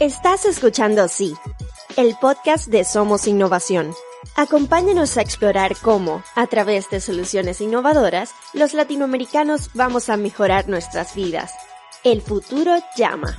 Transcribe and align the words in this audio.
Estás 0.00 0.46
escuchando 0.46 1.08
Sí, 1.08 1.34
el 1.98 2.14
podcast 2.18 2.68
de 2.68 2.84
Somos 2.84 3.26
Innovación. 3.26 3.92
Acompáñanos 4.34 5.18
a 5.18 5.20
explorar 5.20 5.76
cómo, 5.76 6.24
a 6.34 6.46
través 6.46 6.88
de 6.88 7.00
soluciones 7.00 7.60
innovadoras, 7.60 8.34
los 8.54 8.72
latinoamericanos 8.72 9.68
vamos 9.74 10.08
a 10.08 10.16
mejorar 10.16 10.70
nuestras 10.70 11.14
vidas. 11.14 11.52
El 12.02 12.22
futuro 12.22 12.76
llama. 12.96 13.36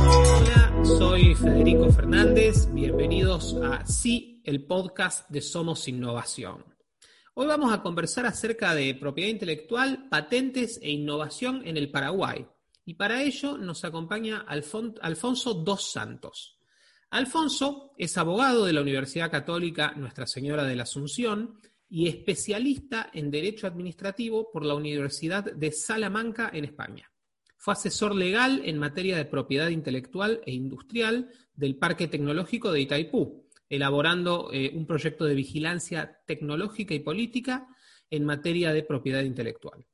Hola, 0.00 0.74
soy 0.82 1.36
Federico 1.36 1.88
Fernández. 1.92 2.68
Bienvenidos 2.72 3.56
a 3.62 3.86
Sí, 3.86 4.42
el 4.42 4.64
podcast 4.66 5.30
de 5.30 5.42
Somos 5.42 5.86
Innovación. 5.86 6.64
Hoy 7.34 7.46
vamos 7.46 7.72
a 7.72 7.82
conversar 7.82 8.26
acerca 8.26 8.74
de 8.74 8.96
propiedad 8.96 9.30
intelectual, 9.30 10.08
patentes 10.08 10.80
e 10.82 10.90
innovación 10.90 11.62
en 11.64 11.76
el 11.76 11.92
Paraguay. 11.92 12.48
Y 12.88 12.94
para 12.94 13.20
ello 13.20 13.58
nos 13.58 13.84
acompaña 13.84 14.46
Alfonso 14.46 15.54
Dos 15.54 15.90
Santos. 15.90 16.56
Alfonso 17.10 17.92
es 17.98 18.16
abogado 18.16 18.64
de 18.64 18.72
la 18.72 18.80
Universidad 18.80 19.28
Católica 19.28 19.92
Nuestra 19.96 20.24
Señora 20.24 20.62
de 20.62 20.76
la 20.76 20.84
Asunción 20.84 21.58
y 21.88 22.06
especialista 22.06 23.10
en 23.12 23.32
Derecho 23.32 23.66
Administrativo 23.66 24.50
por 24.52 24.64
la 24.64 24.74
Universidad 24.74 25.52
de 25.52 25.72
Salamanca 25.72 26.48
en 26.52 26.64
España. 26.64 27.10
Fue 27.56 27.72
asesor 27.72 28.14
legal 28.14 28.62
en 28.64 28.78
materia 28.78 29.16
de 29.16 29.24
propiedad 29.24 29.68
intelectual 29.68 30.40
e 30.46 30.52
industrial 30.52 31.28
del 31.54 31.76
Parque 31.76 32.06
Tecnológico 32.06 32.70
de 32.70 32.82
Itaipú, 32.82 33.48
elaborando 33.68 34.50
eh, 34.52 34.70
un 34.72 34.86
proyecto 34.86 35.24
de 35.24 35.34
vigilancia 35.34 36.20
tecnológica 36.24 36.94
y 36.94 37.00
política 37.00 37.66
en 38.10 38.24
materia 38.24 38.72
de 38.72 38.84
propiedad 38.84 39.22
intelectual. 39.22 39.84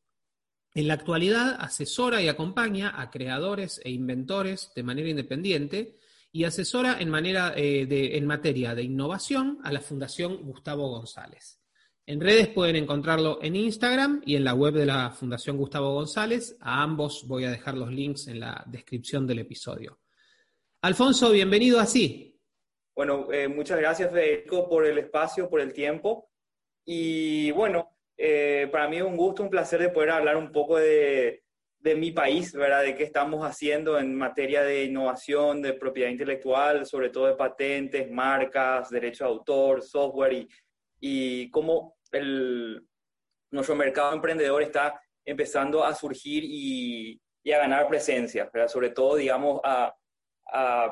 En 0.75 0.89
la 0.89 0.95
actualidad 0.95 1.57
asesora 1.61 2.23
y 2.23 2.29
acompaña 2.29 3.01
a 3.01 3.11
creadores 3.11 3.81
e 3.85 3.91
inventores 3.91 4.73
de 4.75 4.83
manera 4.83 5.11
independiente 5.11 5.99
y 6.33 6.45
asesora 6.45 6.97
en, 6.99 7.11
manera, 7.11 7.53
eh, 7.55 7.87
en 7.91 8.27
materia 8.27 8.75
de 8.75 8.83
innovación 8.83 9.59
a 9.65 9.73
la 9.73 9.81
Fundación 9.81 10.39
Gustavo 10.43 10.89
González. 10.89 11.61
En 12.07 12.21
redes 12.21 12.49
pueden 12.49 12.77
encontrarlo 12.77 13.39
en 13.43 13.55
Instagram 13.55 14.23
y 14.25 14.35
en 14.35 14.45
la 14.45 14.55
web 14.55 14.75
de 14.75 14.87
la 14.87 15.11
Fundación 15.11 15.59
Gustavo 15.59 15.93
González. 15.93 16.57
A 16.61 16.83
ambos 16.83 17.27
voy 17.29 17.45
a 17.45 17.51
dejar 17.51 17.77
los 17.77 17.93
links 17.93 18.27
en 18.29 18.41
la 18.41 18.65
descripción 18.67 19.27
del 19.27 19.41
episodio. 19.41 20.01
Alfonso, 20.81 21.31
bienvenido 21.31 21.79
así. 21.79 22.41
Bueno, 22.97 23.31
eh, 23.31 23.47
muchas 23.47 23.79
gracias 23.79 24.11
Federico 24.11 24.69
por 24.69 24.87
el 24.87 24.99
espacio, 24.99 25.49
por 25.49 25.61
el 25.61 25.73
tiempo. 25.73 26.31
Y 26.85 27.51
bueno, 27.53 27.91
eh, 28.17 28.69
para 28.71 28.89
mí 28.89 28.99
es 28.99 29.03
un 29.03 29.17
gusto, 29.17 29.43
un 29.43 29.51
placer 29.51 29.81
de 29.81 29.89
poder 29.89 30.11
hablar 30.11 30.37
un 30.37 30.53
poco 30.53 30.79
de, 30.79 31.43
de, 31.79 31.95
mi 31.95 32.13
país, 32.13 32.53
¿verdad? 32.53 32.83
De 32.83 32.95
qué 32.95 33.05
estamos 33.05 33.45
haciendo 33.47 33.99
en 33.99 34.15
materia 34.15 34.63
de 34.63 34.85
innovación, 34.85 35.63
de 35.63 35.73
propiedad 35.73 36.11
intelectual, 36.11 36.87
sobre 36.87 37.11
todo 37.11 37.27
de 37.27 37.35
patentes, 37.35 38.11
marcas, 38.11 38.91
derecho 38.91 39.25
de 39.25 39.31
autor, 39.31 39.83
software 39.83 40.33
y, 40.33 40.49
y 41.01 41.51
cómo 41.51 41.97
el, 42.13 42.87
nuestro 43.51 43.75
mercado 43.75 44.15
emprendedor 44.15 44.63
está 44.63 45.01
empezando 45.25 45.85
a 45.85 45.95
surgir 45.95 46.45
y, 46.45 47.21
y 47.43 47.53
a 47.53 47.59
ganar 47.59 47.89
presencia, 47.89 48.49
¿verdad? 48.53 48.69
Sobre 48.69 48.91
todo, 48.91 49.17
digamos, 49.17 49.61
a, 49.65 49.95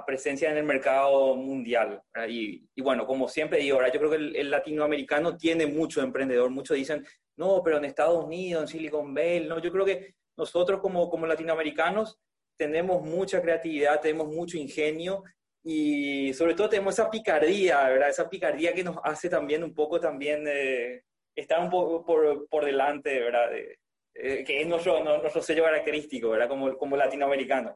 presencia 0.07 0.51
en 0.51 0.57
el 0.57 0.65
mercado 0.65 1.37
mundial. 1.37 2.03
Y, 2.29 2.67
bueno, 2.81 3.07
como 3.07 3.29
siempre 3.29 3.59
digo, 3.59 3.77
ahora 3.77 3.93
yo 3.93 3.99
creo 3.99 4.11
que 4.11 4.17
el, 4.17 4.51
latinoamericano 4.51 5.37
tiene 5.37 5.67
mucho 5.67 6.03
emprendedor. 6.03 6.51
Muchos 6.51 6.77
dicen, 6.77 7.05
no, 7.37 7.63
pero 7.63 7.79
en 7.79 7.85
Estados 7.85 8.25
Unidos, 8.25 8.63
en 8.63 8.69
Silicon 8.69 9.15
Valley, 9.15 9.47
no, 9.47 9.59
yo 9.61 9.71
creo 9.71 9.85
que 9.85 10.15
nosotros 10.37 10.81
como, 10.81 11.11
como 11.11 11.27
latinoamericanos 11.27 12.19
tenemos 12.57 13.03
mucha 13.03 13.41
creatividad, 13.41 14.01
tenemos 14.01 14.29
mucho 14.29 14.57
ingenio 14.57 15.23
y 15.63 16.33
sobre 16.35 16.55
todo 16.55 16.69
tenemos 16.69 16.95
esa 16.95 17.11
picardía, 17.11 17.89
¿verdad? 17.89 18.09
Esa 18.09 18.29
picardía 18.29 18.73
que 18.73 18.85
nos 18.85 18.97
hace 19.03 19.29
también 19.29 19.63
un 19.63 19.75
poco 19.75 20.01
también 20.01 20.45
eh, 20.47 21.03
estar 21.35 21.61
un 21.61 21.71
poco 21.71 22.05
por, 22.05 22.49
por 22.49 22.65
delante, 22.65 23.21
¿verdad? 23.21 23.51
Eh, 23.55 24.45
que 24.45 24.61
es 24.61 24.67
nuestro, 24.67 25.03
nuestro 25.03 25.43
sello 25.43 25.65
característico, 25.65 26.31
¿verdad? 26.31 26.49
Como, 26.49 26.77
como 26.77 26.97
latinoamericanos. 26.97 27.75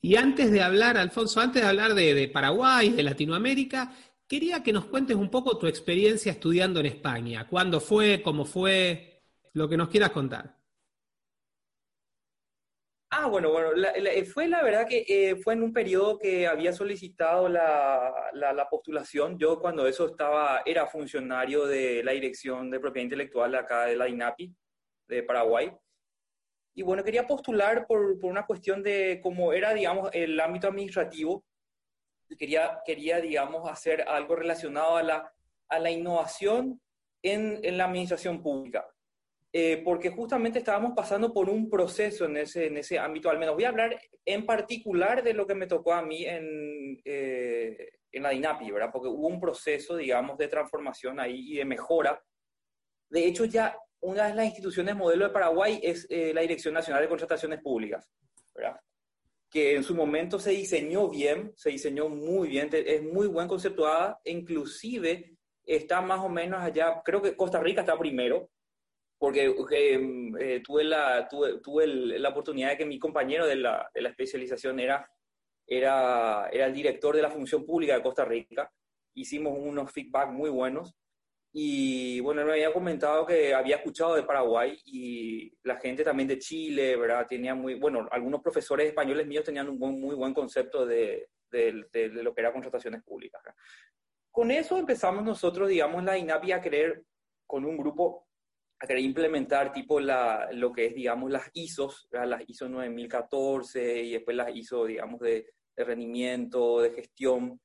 Y 0.00 0.16
antes 0.16 0.50
de 0.50 0.62
hablar, 0.62 0.96
Alfonso, 0.96 1.40
antes 1.40 1.62
de 1.62 1.68
hablar 1.68 1.94
de, 1.94 2.28
Paraguay, 2.28 2.90
de 2.90 3.02
Latinoamérica, 3.02 3.92
quería 4.26 4.62
que 4.62 4.72
nos 4.72 4.86
cuentes 4.86 5.16
un 5.16 5.30
poco 5.30 5.58
tu 5.58 5.66
experiencia 5.66 6.32
estudiando 6.32 6.80
en 6.80 6.86
España. 6.86 7.46
¿Cuándo 7.48 7.80
fue? 7.80 8.20
¿Cómo 8.22 8.44
fue? 8.44 9.22
Lo 9.52 9.68
que 9.68 9.76
nos 9.76 9.88
quieras 9.88 10.10
contar. 10.10 10.56
Ah, 13.14 13.26
bueno, 13.26 13.50
bueno, 13.50 13.68
fue 14.32 14.48
la 14.48 14.62
verdad 14.62 14.88
que 14.88 15.04
eh, 15.06 15.36
fue 15.36 15.52
en 15.52 15.62
un 15.62 15.72
periodo 15.72 16.18
que 16.18 16.46
había 16.46 16.72
solicitado 16.72 17.46
la, 17.46 18.10
la, 18.32 18.68
postulación. 18.70 19.38
Yo 19.38 19.60
cuando 19.60 19.86
eso 19.86 20.06
estaba, 20.06 20.62
era 20.64 20.86
funcionario 20.86 21.66
de 21.66 22.02
la 22.02 22.12
Dirección 22.12 22.70
de 22.70 22.80
Propiedad 22.80 23.04
Intelectual 23.04 23.54
acá 23.54 23.84
de 23.84 23.96
la 23.96 24.08
INAPI, 24.08 24.56
de 25.08 25.22
Paraguay. 25.24 25.70
Y 26.74 26.82
bueno, 26.82 27.04
quería 27.04 27.26
postular 27.26 27.86
por, 27.86 28.18
por, 28.18 28.30
una 28.30 28.46
cuestión 28.46 28.82
de 28.82 29.20
cómo 29.22 29.52
era, 29.52 29.74
digamos, 29.74 30.10
el 30.12 30.38
ámbito 30.40 30.68
administrativo. 30.68 31.44
Quería, 32.38 32.80
quería 32.86 33.20
digamos, 33.20 33.70
hacer 33.70 34.02
algo 34.02 34.36
relacionado 34.36 34.96
a 34.96 35.02
la, 35.02 35.32
a 35.68 35.78
la 35.78 35.90
innovación 35.90 36.80
en, 37.22 37.60
en 37.62 37.76
la 37.76 37.84
administración 37.84 38.42
pública. 38.42 38.86
Eh, 39.54 39.82
porque 39.84 40.08
justamente 40.08 40.60
estábamos 40.60 40.92
pasando 40.96 41.34
por 41.34 41.50
un 41.50 41.68
proceso 41.68 42.24
en 42.24 42.38
ese, 42.38 42.68
en 42.68 42.78
ese 42.78 42.98
ámbito, 42.98 43.28
al 43.28 43.38
menos 43.38 43.54
voy 43.54 43.64
a 43.64 43.68
hablar 43.68 44.00
en 44.24 44.46
particular 44.46 45.22
de 45.22 45.34
lo 45.34 45.46
que 45.46 45.54
me 45.54 45.66
tocó 45.66 45.92
a 45.92 46.00
mí 46.00 46.24
en, 46.24 46.98
eh, 47.04 47.90
en 48.10 48.22
la 48.22 48.30
DINAPI, 48.30 48.70
¿verdad? 48.70 48.88
Porque 48.90 49.08
hubo 49.08 49.26
un 49.26 49.38
proceso, 49.38 49.94
digamos, 49.96 50.38
de 50.38 50.48
transformación 50.48 51.20
ahí 51.20 51.52
y 51.52 51.56
de 51.58 51.66
mejora. 51.66 52.22
De 53.10 53.26
hecho, 53.26 53.44
ya 53.44 53.76
una 54.02 54.28
de 54.28 54.34
las 54.34 54.46
instituciones 54.46 54.94
modelo 54.94 55.26
de 55.26 55.32
Paraguay 55.32 55.80
es 55.82 56.06
eh, 56.10 56.32
la 56.34 56.42
Dirección 56.42 56.74
Nacional 56.74 57.02
de 57.02 57.08
Contrataciones 57.08 57.60
Públicas, 57.60 58.08
¿verdad? 58.54 58.78
que 59.52 59.76
en 59.76 59.84
su 59.84 59.94
momento 59.94 60.38
se 60.38 60.50
diseñó 60.50 61.10
bien, 61.10 61.52
se 61.56 61.68
diseñó 61.68 62.08
muy 62.08 62.48
bien, 62.48 62.70
es 62.72 63.02
muy 63.02 63.26
buen 63.26 63.46
conceptuada, 63.46 64.18
inclusive 64.24 65.36
está 65.62 66.00
más 66.00 66.20
o 66.20 66.30
menos 66.30 66.62
allá, 66.62 67.02
creo 67.04 67.20
que 67.20 67.36
Costa 67.36 67.60
Rica 67.60 67.82
está 67.82 67.98
primero, 67.98 68.48
porque 69.18 69.54
em, 69.72 70.34
eh, 70.40 70.62
tuve, 70.64 70.84
la, 70.84 71.28
tuve, 71.28 71.60
tuve 71.60 71.86
la 71.86 72.30
oportunidad 72.30 72.70
de 72.70 72.78
que 72.78 72.86
mi 72.86 72.98
compañero 72.98 73.46
de 73.46 73.56
la, 73.56 73.90
de 73.94 74.00
la 74.00 74.08
especialización 74.08 74.80
era, 74.80 75.06
era, 75.66 76.48
era 76.50 76.64
el 76.64 76.72
director 76.72 77.14
de 77.14 77.22
la 77.22 77.30
función 77.30 77.66
pública 77.66 77.94
de 77.94 78.02
Costa 78.02 78.24
Rica, 78.24 78.72
hicimos 79.14 79.52
unos 79.54 79.92
feedback 79.92 80.30
muy 80.30 80.48
buenos, 80.48 80.96
y 81.54 82.18
bueno, 82.20 82.44
me 82.46 82.52
había 82.52 82.72
comentado 82.72 83.26
que 83.26 83.52
había 83.52 83.76
escuchado 83.76 84.14
de 84.14 84.22
Paraguay 84.22 84.80
y 84.86 85.52
la 85.64 85.76
gente 85.76 86.02
también 86.02 86.26
de 86.26 86.38
Chile, 86.38 86.96
¿verdad? 86.96 87.26
Tenía 87.28 87.54
muy, 87.54 87.74
bueno, 87.74 88.08
algunos 88.10 88.40
profesores 88.40 88.88
españoles 88.88 89.26
míos 89.26 89.44
tenían 89.44 89.68
un 89.68 89.78
muy 89.78 90.14
buen 90.14 90.32
concepto 90.32 90.86
de, 90.86 91.28
de, 91.50 91.84
de, 91.92 92.08
lo 92.08 92.34
que 92.34 92.40
era 92.40 92.52
contrataciones 92.54 93.02
públicas. 93.02 93.42
Con 94.30 94.50
eso 94.50 94.78
empezamos 94.78 95.22
nosotros, 95.22 95.68
digamos, 95.68 96.02
la 96.04 96.16
INAPI 96.16 96.52
a 96.52 96.60
querer, 96.62 97.04
con 97.46 97.66
un 97.66 97.76
grupo, 97.76 98.26
a 98.80 98.86
querer 98.86 99.02
implementar 99.02 99.74
tipo 99.74 100.00
la, 100.00 100.48
lo 100.52 100.72
que 100.72 100.86
es, 100.86 100.94
digamos, 100.94 101.30
las 101.30 101.50
ISOs, 101.52 102.08
las 102.12 102.48
ISO 102.48 102.66
9014 102.66 104.02
y 104.04 104.12
después 104.12 104.34
las 104.34 104.56
ISO, 104.56 104.86
digamos, 104.86 105.20
de, 105.20 105.52
de 105.76 105.84
rendimiento, 105.84 106.80
de 106.80 106.92
gestión 106.92 107.60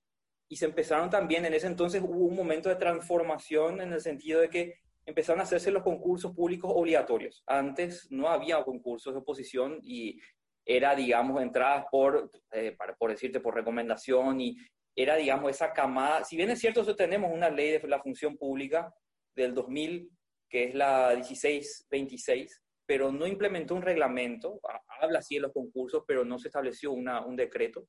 y 0.49 0.55
se 0.55 0.65
empezaron 0.65 1.09
también, 1.09 1.45
en 1.45 1.53
ese 1.53 1.67
entonces 1.67 2.01
hubo 2.01 2.25
un 2.25 2.35
momento 2.35 2.69
de 2.69 2.75
transformación 2.75 3.81
en 3.81 3.93
el 3.93 4.01
sentido 4.01 4.41
de 4.41 4.49
que 4.49 4.75
empezaron 5.05 5.39
a 5.39 5.43
hacerse 5.43 5.71
los 5.71 5.83
concursos 5.83 6.33
públicos 6.33 6.71
obligatorios. 6.73 7.43
Antes 7.47 8.11
no 8.11 8.29
había 8.29 8.63
concursos 8.63 9.13
de 9.13 9.19
oposición 9.19 9.79
y 9.81 10.19
era, 10.65 10.95
digamos, 10.95 11.41
entradas 11.41 11.85
por, 11.89 12.29
eh, 12.51 12.75
por 12.99 13.09
decirte, 13.09 13.39
por 13.39 13.55
recomendación 13.55 14.41
y 14.41 14.57
era, 14.95 15.15
digamos, 15.15 15.51
esa 15.51 15.71
camada. 15.71 16.25
Si 16.25 16.35
bien 16.35 16.49
es 16.49 16.59
cierto, 16.59 16.95
tenemos 16.95 17.31
una 17.31 17.49
ley 17.49 17.71
de 17.71 17.87
la 17.87 18.01
función 18.01 18.37
pública 18.37 18.93
del 19.35 19.53
2000, 19.53 20.11
que 20.49 20.65
es 20.65 20.75
la 20.75 21.13
1626, 21.15 22.61
pero 22.85 23.11
no 23.11 23.27
implementó 23.27 23.75
un 23.75 23.81
reglamento, 23.81 24.59
habla 25.01 25.19
así 25.19 25.35
de 25.35 25.41
los 25.41 25.53
concursos, 25.53 26.03
pero 26.05 26.25
no 26.25 26.39
se 26.39 26.47
estableció 26.49 26.91
una, 26.91 27.25
un 27.25 27.35
decreto. 27.35 27.87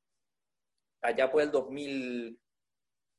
Allá 1.02 1.30
por 1.30 1.42
el 1.42 1.50
2000, 1.50 2.38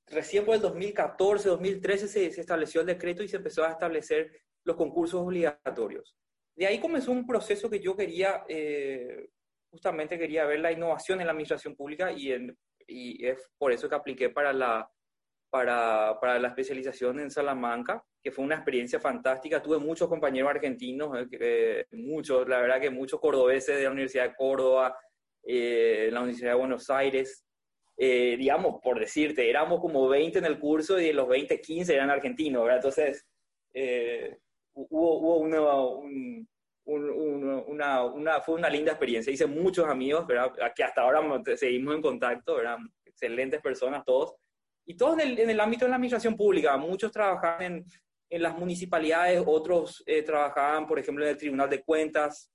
recién 0.10 0.46
por 0.46 0.56
el 0.56 0.62
2014, 0.62 1.50
2013 1.50 2.08
se, 2.08 2.26
estableció 2.28 2.82
el 2.82 2.88
decreto 2.88 3.24
y 3.24 3.28
se 3.28 3.38
empezó 3.38 3.64
a 3.64 3.72
establecer 3.72 4.32
los 4.64 4.76
concursos 4.76 5.22
obligatorios. 5.22 6.16
De 6.56 6.68
ahí 6.68 6.80
comenzó 6.80 7.12
un 7.12 7.26
proceso 7.26 7.70
que 7.70 7.80
yo 7.80 7.96
quería, 7.96 8.44
eh, 8.48 9.30
justamente 9.72 10.18
quería 10.18 10.46
ver 10.46 10.60
la 10.60 10.72
innovación 10.72 11.20
en 11.22 11.28
la 11.28 11.32
administración 11.32 11.76
pública 11.76 12.12
y, 12.12 12.34
y 12.88 13.26
es 13.26 13.50
por 13.58 13.72
eso 13.72 13.88
que 13.88 13.96
apliqué 13.96 14.30
para 14.30 14.52
la, 14.52 14.90
para, 15.50 16.20
para, 16.20 16.40
la 16.40 16.50
especialización 16.50 17.20
en 17.20 17.32
Salamanca, 17.32 18.04
que 18.22 18.32
fue 18.32 18.46
una 18.46 18.56
experiencia 18.56 19.00
fantástica. 19.00 19.62
Tuve 19.62 19.78
muchos 19.78 20.08
compañeros 20.08 20.50
argentinos, 20.50 21.28
eh, 21.32 21.86
muchos, 21.92 22.48
la 22.48 22.60
verdad 22.60 22.80
que 22.80 22.90
muchos 22.90 23.20
cordobeses 23.20 23.78
de 23.78 23.84
la 23.84 23.92
Universidad 23.92 24.30
de 24.30 24.36
Córdoba, 24.36 24.98
eh, 25.44 26.06
en 26.08 26.14
la 26.14 26.22
Universidad 26.22 26.52
de 26.52 26.58
Buenos 26.58 26.90
Aires. 26.90 27.46
Eh, 28.02 28.38
digamos, 28.38 28.80
por 28.82 28.98
decirte, 28.98 29.50
éramos 29.50 29.82
como 29.82 30.08
20 30.08 30.40
en 30.40 30.46
el 30.46 30.58
curso 30.58 30.98
y 31.00 31.08
de 31.08 31.14
los 31.14 31.28
20, 31.28 31.60
15 31.60 31.94
eran 31.94 32.10
argentinos, 32.10 32.64
¿verdad? 32.64 32.78
Entonces, 32.78 33.26
eh, 33.74 34.38
hubo, 34.74 35.20
hubo 35.20 35.38
una, 35.40 35.62
una, 36.86 38.04
una, 38.06 38.42
fue 38.42 38.56
una 38.56 38.70
linda 38.70 38.94
experiencia. 38.94 39.34
Hice 39.34 39.48
muchos 39.48 39.86
amigos, 39.86 40.26
¿verdad? 40.26 40.54
Que 40.74 40.84
hasta 40.84 41.02
ahora 41.02 41.22
seguimos 41.58 41.96
en 41.96 42.02
contacto, 42.02 42.56
¿verdad? 42.56 42.78
Excelentes 43.04 43.62
personas 43.62 44.06
todos. 44.06 44.36
Y 44.86 44.96
todos 44.96 45.20
en 45.20 45.32
el, 45.32 45.40
en 45.40 45.50
el 45.50 45.60
ámbito 45.60 45.86
de 45.86 45.90
la 45.90 45.98
administración 45.98 46.38
pública. 46.38 46.78
Muchos 46.78 47.12
trabajaban 47.12 47.62
en, 47.62 47.86
en 48.30 48.44
las 48.44 48.58
municipalidades, 48.58 49.42
otros 49.46 50.04
eh, 50.06 50.22
trabajaban, 50.22 50.88
por 50.88 51.00
ejemplo, 51.00 51.26
en 51.26 51.32
el 51.32 51.38
Tribunal 51.38 51.70
de 51.70 51.84
Cuentas, 51.84 52.52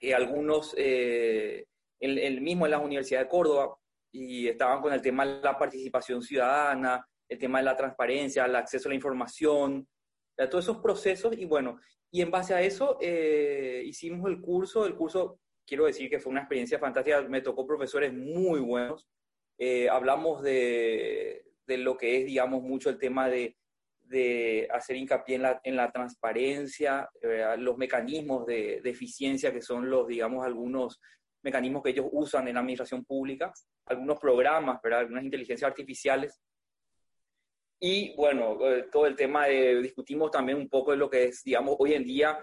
eh, 0.00 0.14
algunos 0.14 0.74
eh, 0.76 1.66
el, 2.00 2.40
mismo 2.40 2.66
en 2.66 2.70
la 2.70 2.78
Universidad 2.78 3.20
de 3.20 3.28
Córdoba, 3.28 3.76
y 4.14 4.48
estaban 4.48 4.80
con 4.80 4.92
el 4.92 5.02
tema 5.02 5.26
de 5.26 5.40
la 5.42 5.58
participación 5.58 6.22
ciudadana, 6.22 7.04
el 7.28 7.38
tema 7.38 7.58
de 7.58 7.64
la 7.64 7.76
transparencia, 7.76 8.44
el 8.44 8.54
acceso 8.54 8.88
a 8.88 8.90
la 8.90 8.94
información, 8.94 9.88
todos 10.50 10.64
esos 10.64 10.78
procesos, 10.78 11.36
y 11.36 11.44
bueno, 11.44 11.80
y 12.10 12.22
en 12.22 12.30
base 12.30 12.54
a 12.54 12.62
eso 12.62 12.96
hicimos 13.00 14.30
el 14.30 14.40
curso, 14.40 14.86
el 14.86 14.94
curso, 14.94 15.40
quiero 15.66 15.86
decir 15.86 16.08
que 16.08 16.20
fue 16.20 16.30
una 16.30 16.42
experiencia 16.42 16.78
fantástica, 16.78 17.22
me 17.22 17.40
tocó 17.40 17.66
profesores 17.66 18.12
muy 18.12 18.60
buenos, 18.60 19.08
hablamos 19.90 20.42
de, 20.42 21.44
de 21.66 21.78
lo 21.78 21.96
que 21.96 22.18
es, 22.18 22.26
digamos, 22.26 22.62
mucho 22.62 22.90
el 22.90 22.98
tema 22.98 23.28
de 23.28 23.56
de 24.06 24.68
hacer 24.70 24.96
hincapié 24.96 25.36
en 25.36 25.42
la, 25.42 25.60
en 25.64 25.76
la 25.76 25.90
transparencia, 25.90 27.08
los 27.58 27.76
mecanismos 27.76 28.46
de, 28.46 28.80
eficiencia 28.84 29.52
que 29.52 29.62
son 29.62 29.88
los, 29.90 30.06
digamos, 30.06 30.44
algunos 30.44 31.00
mecanismos 31.44 31.82
que 31.82 31.90
ellos 31.90 32.06
usan 32.10 32.48
en 32.48 32.54
la 32.54 32.60
administración 32.60 33.04
pública, 33.04 33.52
algunos 33.86 34.18
programas, 34.18 34.80
¿verdad? 34.82 35.00
algunas 35.00 35.24
inteligencias 35.24 35.68
artificiales. 35.68 36.40
Y 37.78 38.16
bueno, 38.16 38.58
eh, 38.66 38.86
todo 38.90 39.06
el 39.06 39.14
tema 39.14 39.46
de, 39.46 39.80
discutimos 39.82 40.30
también 40.30 40.58
un 40.58 40.68
poco 40.68 40.92
de 40.92 40.96
lo 40.96 41.08
que 41.08 41.24
es, 41.24 41.42
digamos, 41.44 41.76
hoy 41.78 41.94
en 41.94 42.04
día 42.04 42.38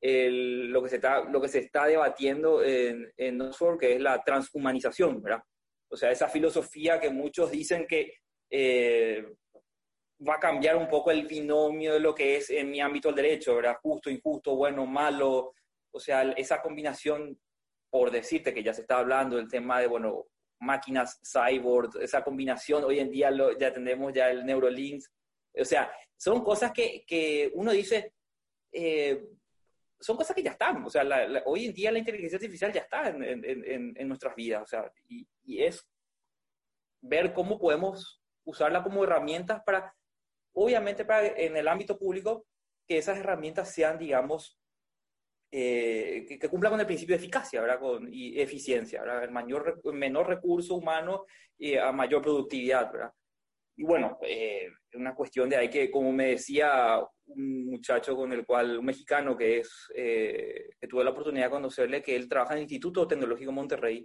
lo, 0.00 0.82
que 0.82 0.90
se 0.90 0.96
está, 0.96 1.24
lo 1.24 1.40
que 1.40 1.48
se 1.48 1.60
está 1.60 1.86
debatiendo 1.86 2.62
en, 2.62 3.10
en 3.16 3.40
Oxford, 3.40 3.78
que 3.78 3.94
es 3.94 4.00
la 4.00 4.22
transhumanización, 4.22 5.22
¿verdad? 5.22 5.42
O 5.88 5.96
sea, 5.96 6.10
esa 6.10 6.28
filosofía 6.28 7.00
que 7.00 7.08
muchos 7.08 7.50
dicen 7.50 7.86
que 7.86 8.14
eh, 8.50 9.24
va 10.26 10.34
a 10.34 10.40
cambiar 10.40 10.76
un 10.76 10.88
poco 10.88 11.10
el 11.10 11.26
binomio 11.26 11.94
de 11.94 12.00
lo 12.00 12.14
que 12.14 12.36
es 12.36 12.50
en 12.50 12.70
mi 12.70 12.80
ámbito 12.80 13.08
del 13.08 13.16
derecho, 13.16 13.56
¿verdad? 13.56 13.76
Justo, 13.82 14.10
injusto, 14.10 14.56
bueno, 14.56 14.86
malo. 14.86 15.54
O 15.92 16.00
sea, 16.00 16.22
esa 16.32 16.60
combinación, 16.60 17.38
por 17.94 18.10
decirte 18.10 18.52
que 18.52 18.64
ya 18.64 18.74
se 18.74 18.80
está 18.80 18.98
hablando 18.98 19.36
del 19.36 19.48
tema 19.48 19.78
de, 19.78 19.86
bueno, 19.86 20.26
máquinas 20.58 21.20
cyborg, 21.22 21.90
esa 22.00 22.24
combinación, 22.24 22.82
hoy 22.82 22.98
en 22.98 23.08
día 23.08 23.30
lo, 23.30 23.56
ya 23.56 23.72
tenemos 23.72 24.12
ya 24.12 24.30
el 24.30 24.44
Neuralink. 24.44 25.04
O 25.60 25.64
sea, 25.64 25.92
son 26.16 26.42
cosas 26.42 26.72
que, 26.72 27.04
que 27.06 27.52
uno 27.54 27.70
dice, 27.70 28.14
eh, 28.72 29.24
son 30.00 30.16
cosas 30.16 30.34
que 30.34 30.42
ya 30.42 30.50
están. 30.50 30.84
O 30.84 30.90
sea, 30.90 31.04
hoy 31.44 31.66
en 31.66 31.72
día 31.72 31.92
la 31.92 32.00
inteligencia 32.00 32.34
artificial 32.34 32.72
ya 32.72 32.80
está 32.80 33.10
en, 33.10 33.22
en, 33.22 33.94
en 33.96 34.08
nuestras 34.08 34.34
vidas. 34.34 34.62
O 34.62 34.66
sea, 34.66 34.92
y, 35.08 35.24
y 35.44 35.62
es 35.62 35.86
ver 37.00 37.32
cómo 37.32 37.60
podemos 37.60 38.20
usarla 38.42 38.82
como 38.82 39.04
herramientas 39.04 39.62
para 39.64 39.94
Obviamente 40.52 41.04
para, 41.04 41.26
en 41.26 41.56
el 41.56 41.68
ámbito 41.68 41.98
público, 41.98 42.46
que 42.86 42.98
esas 42.98 43.18
herramientas 43.18 43.72
sean, 43.72 43.98
digamos, 43.98 44.56
eh, 45.56 46.26
que, 46.26 46.48
cumplan 46.48 46.72
con 46.72 46.80
el 46.80 46.86
principio 46.86 47.14
de 47.14 47.22
eficacia 47.22 47.60
¿verdad? 47.60 47.78
Con, 47.78 48.12
y 48.12 48.40
eficiencia, 48.40 49.02
¿verdad? 49.02 49.22
El 49.22 49.30
mayor, 49.30 49.80
menor 49.94 50.26
recurso 50.26 50.74
humano 50.74 51.26
y 51.56 51.76
a 51.76 51.92
mayor 51.92 52.22
productividad. 52.22 52.90
¿verdad? 52.90 53.12
Y 53.76 53.84
bueno, 53.84 54.18
eh, 54.22 54.68
una 54.94 55.14
cuestión 55.14 55.48
de 55.48 55.54
ahí 55.54 55.70
que, 55.70 55.92
como 55.92 56.10
me 56.10 56.30
decía 56.30 57.00
un 57.26 57.66
muchacho 57.66 58.16
con 58.16 58.32
el 58.32 58.44
cual, 58.44 58.78
un 58.78 58.84
mexicano 58.84 59.36
que 59.36 59.60
es, 59.60 59.92
eh, 59.94 60.70
que 60.80 60.88
tuve 60.88 61.04
la 61.04 61.10
oportunidad 61.10 61.46
de 61.46 61.50
conocerle, 61.50 62.02
que 62.02 62.16
él 62.16 62.28
trabaja 62.28 62.54
en 62.54 62.58
el 62.58 62.62
Instituto 62.64 63.06
Tecnológico 63.06 63.52
Monterrey, 63.52 64.04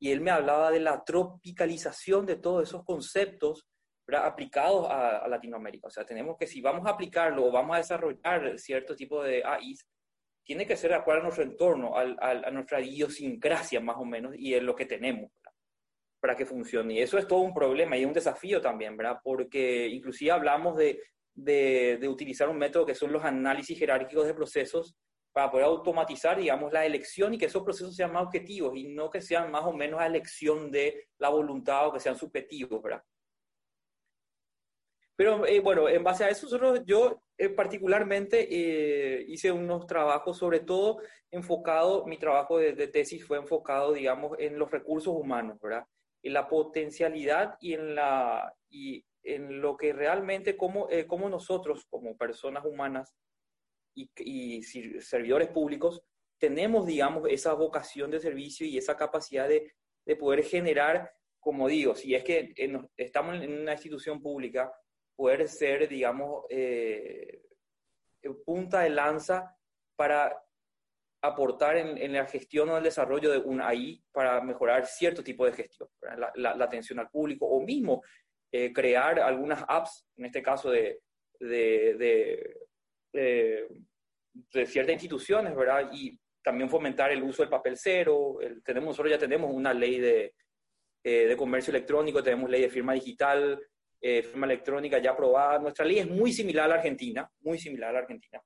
y 0.00 0.10
él 0.10 0.22
me 0.22 0.30
hablaba 0.30 0.70
de 0.70 0.80
la 0.80 1.04
tropicalización 1.04 2.24
de 2.24 2.36
todos 2.36 2.66
esos 2.66 2.86
conceptos 2.86 3.68
aplicados 4.14 4.86
a, 4.88 5.28
Latinoamérica. 5.28 5.88
O 5.88 5.90
sea, 5.90 6.06
tenemos 6.06 6.38
que, 6.38 6.46
si 6.46 6.62
vamos 6.62 6.86
a 6.86 6.90
aplicarlo 6.92 7.44
o 7.44 7.52
vamos 7.52 7.74
a 7.74 7.78
desarrollar 7.80 8.58
cierto 8.58 8.96
tipo 8.96 9.22
de 9.22 9.44
AIs, 9.44 9.86
tiene 10.50 10.66
que 10.66 10.76
ser 10.76 10.90
de 10.90 10.96
acuerdo 10.96 11.20
a 11.20 11.22
nuestro 11.22 11.44
entorno, 11.44 11.92
a 11.96 12.50
nuestra 12.50 12.80
idiosincrasia 12.80 13.80
más 13.80 13.98
o 13.98 14.04
menos, 14.04 14.34
y 14.36 14.52
en 14.52 14.66
lo 14.66 14.74
que 14.74 14.84
tenemos 14.84 15.30
para 16.18 16.34
que 16.34 16.44
funcione. 16.44 16.94
Y 16.94 16.98
eso 16.98 17.18
es 17.18 17.28
todo 17.28 17.38
un 17.38 17.54
problema 17.54 17.96
y 17.96 18.04
un 18.04 18.12
desafío 18.12 18.60
también, 18.60 18.96
¿verdad? 18.96 19.20
Porque 19.22 19.86
inclusive 19.86 20.32
hablamos 20.32 20.76
de, 20.76 21.00
de, 21.36 21.98
de 22.00 22.08
utilizar 22.08 22.48
un 22.48 22.58
método 22.58 22.84
que 22.84 22.96
son 22.96 23.12
los 23.12 23.22
análisis 23.22 23.78
jerárquicos 23.78 24.26
de 24.26 24.34
procesos 24.34 24.96
para 25.30 25.52
poder 25.52 25.66
automatizar, 25.66 26.36
digamos, 26.36 26.72
la 26.72 26.84
elección 26.84 27.32
y 27.32 27.38
que 27.38 27.46
esos 27.46 27.62
procesos 27.62 27.94
sean 27.94 28.12
más 28.12 28.24
objetivos 28.24 28.76
y 28.76 28.88
no 28.88 29.08
que 29.08 29.20
sean 29.20 29.52
más 29.52 29.62
o 29.62 29.72
menos 29.72 30.00
a 30.00 30.06
elección 30.06 30.72
de 30.72 31.10
la 31.18 31.28
voluntad 31.28 31.86
o 31.86 31.92
que 31.92 32.00
sean 32.00 32.16
subjetivos, 32.16 32.82
¿verdad? 32.82 33.04
Pero 35.20 35.44
eh, 35.44 35.60
bueno, 35.60 35.86
en 35.86 36.02
base 36.02 36.24
a 36.24 36.30
eso, 36.30 36.48
yo 36.86 37.20
eh, 37.36 37.50
particularmente 37.50 38.48
eh, 38.50 39.22
hice 39.28 39.52
unos 39.52 39.86
trabajos, 39.86 40.38
sobre 40.38 40.60
todo 40.60 41.02
enfocado, 41.30 42.06
mi 42.06 42.16
trabajo 42.16 42.56
de, 42.56 42.88
tesis 42.88 43.26
fue 43.26 43.36
enfocado, 43.36 43.92
digamos, 43.92 44.38
en 44.38 44.58
los 44.58 44.70
recursos 44.70 45.12
humanos, 45.14 45.58
¿verdad? 45.60 45.84
En 46.22 46.32
la 46.32 46.48
potencialidad 46.48 47.58
y 47.60 47.74
en, 47.74 47.94
la, 47.94 48.54
y 48.70 49.04
en 49.22 49.60
lo 49.60 49.76
que 49.76 49.92
realmente, 49.92 50.56
como, 50.56 50.88
como 51.06 51.28
nosotros, 51.28 51.84
como 51.90 52.16
personas 52.16 52.64
humanas 52.64 53.14
y, 53.94 54.10
y, 54.16 54.62
servidores 54.62 55.48
públicos, 55.48 56.00
tenemos, 56.38 56.86
digamos, 56.86 57.28
esa 57.28 57.52
vocación 57.52 58.10
de 58.10 58.20
servicio 58.20 58.66
y 58.66 58.78
esa 58.78 58.96
capacidad 58.96 59.46
de, 59.46 59.70
de 60.06 60.16
poder 60.16 60.44
generar, 60.44 61.12
como 61.40 61.68
digo, 61.68 61.94
si 61.94 62.14
es 62.14 62.24
que 62.24 62.54
estamos 62.96 63.34
en 63.34 63.60
una 63.60 63.72
institución 63.72 64.22
pública, 64.22 64.72
poder 65.20 65.46
ser, 65.48 65.86
digamos, 65.86 66.46
eh, 66.48 67.42
punta 68.42 68.80
de 68.80 68.88
lanza 68.88 69.54
para 69.94 70.34
aportar 71.22 71.76
en, 71.76 72.12
la 72.14 72.24
gestión 72.24 72.70
o 72.70 72.78
el 72.78 72.82
desarrollo 72.82 73.30
de 73.30 73.36
un 73.36 73.60
AI 73.60 74.02
para 74.12 74.40
mejorar 74.40 74.86
cierto 74.86 75.22
tipo 75.22 75.44
de 75.44 75.52
gestión, 75.52 75.90
la, 76.36 76.52
atención 76.64 77.00
al 77.00 77.10
público 77.10 77.44
o 77.44 77.62
mismo 77.62 78.02
eh, 78.50 78.72
crear 78.72 79.20
algunas 79.20 79.62
apps, 79.68 80.06
en 80.16 80.24
este 80.24 80.40
caso 80.40 80.70
de, 80.70 81.02
de, 81.38 82.56
de, 83.12 83.68
ciertas 84.66 84.94
instituciones, 84.94 85.54
¿verdad? 85.54 85.90
Y 85.92 86.18
también 86.42 86.70
fomentar 86.70 87.12
el 87.12 87.22
uso 87.22 87.42
del 87.42 87.50
papel 87.50 87.76
cero. 87.76 88.38
tenemos, 88.64 88.88
nosotros 88.88 89.10
ya 89.10 89.18
tenemos 89.18 89.52
una 89.52 89.74
ley 89.74 89.98
de, 89.98 90.32
eh, 91.04 91.26
de 91.26 91.36
comercio 91.36 91.72
electrónico, 91.72 92.22
tenemos 92.22 92.48
ley 92.48 92.62
de 92.62 92.70
firma 92.70 92.94
digital, 92.94 93.60
eh, 94.00 94.22
firma 94.22 94.46
electrónica 94.46 94.98
ya 94.98 95.10
aprobada. 95.10 95.58
Nuestra 95.58 95.84
ley 95.84 95.98
es 95.98 96.08
muy 96.08 96.32
similar 96.32 96.66
a 96.66 96.68
la 96.68 96.74
Argentina, 96.76 97.30
muy 97.40 97.58
similar 97.58 97.90
a 97.90 97.92
la 97.92 97.98
Argentina. 98.00 98.42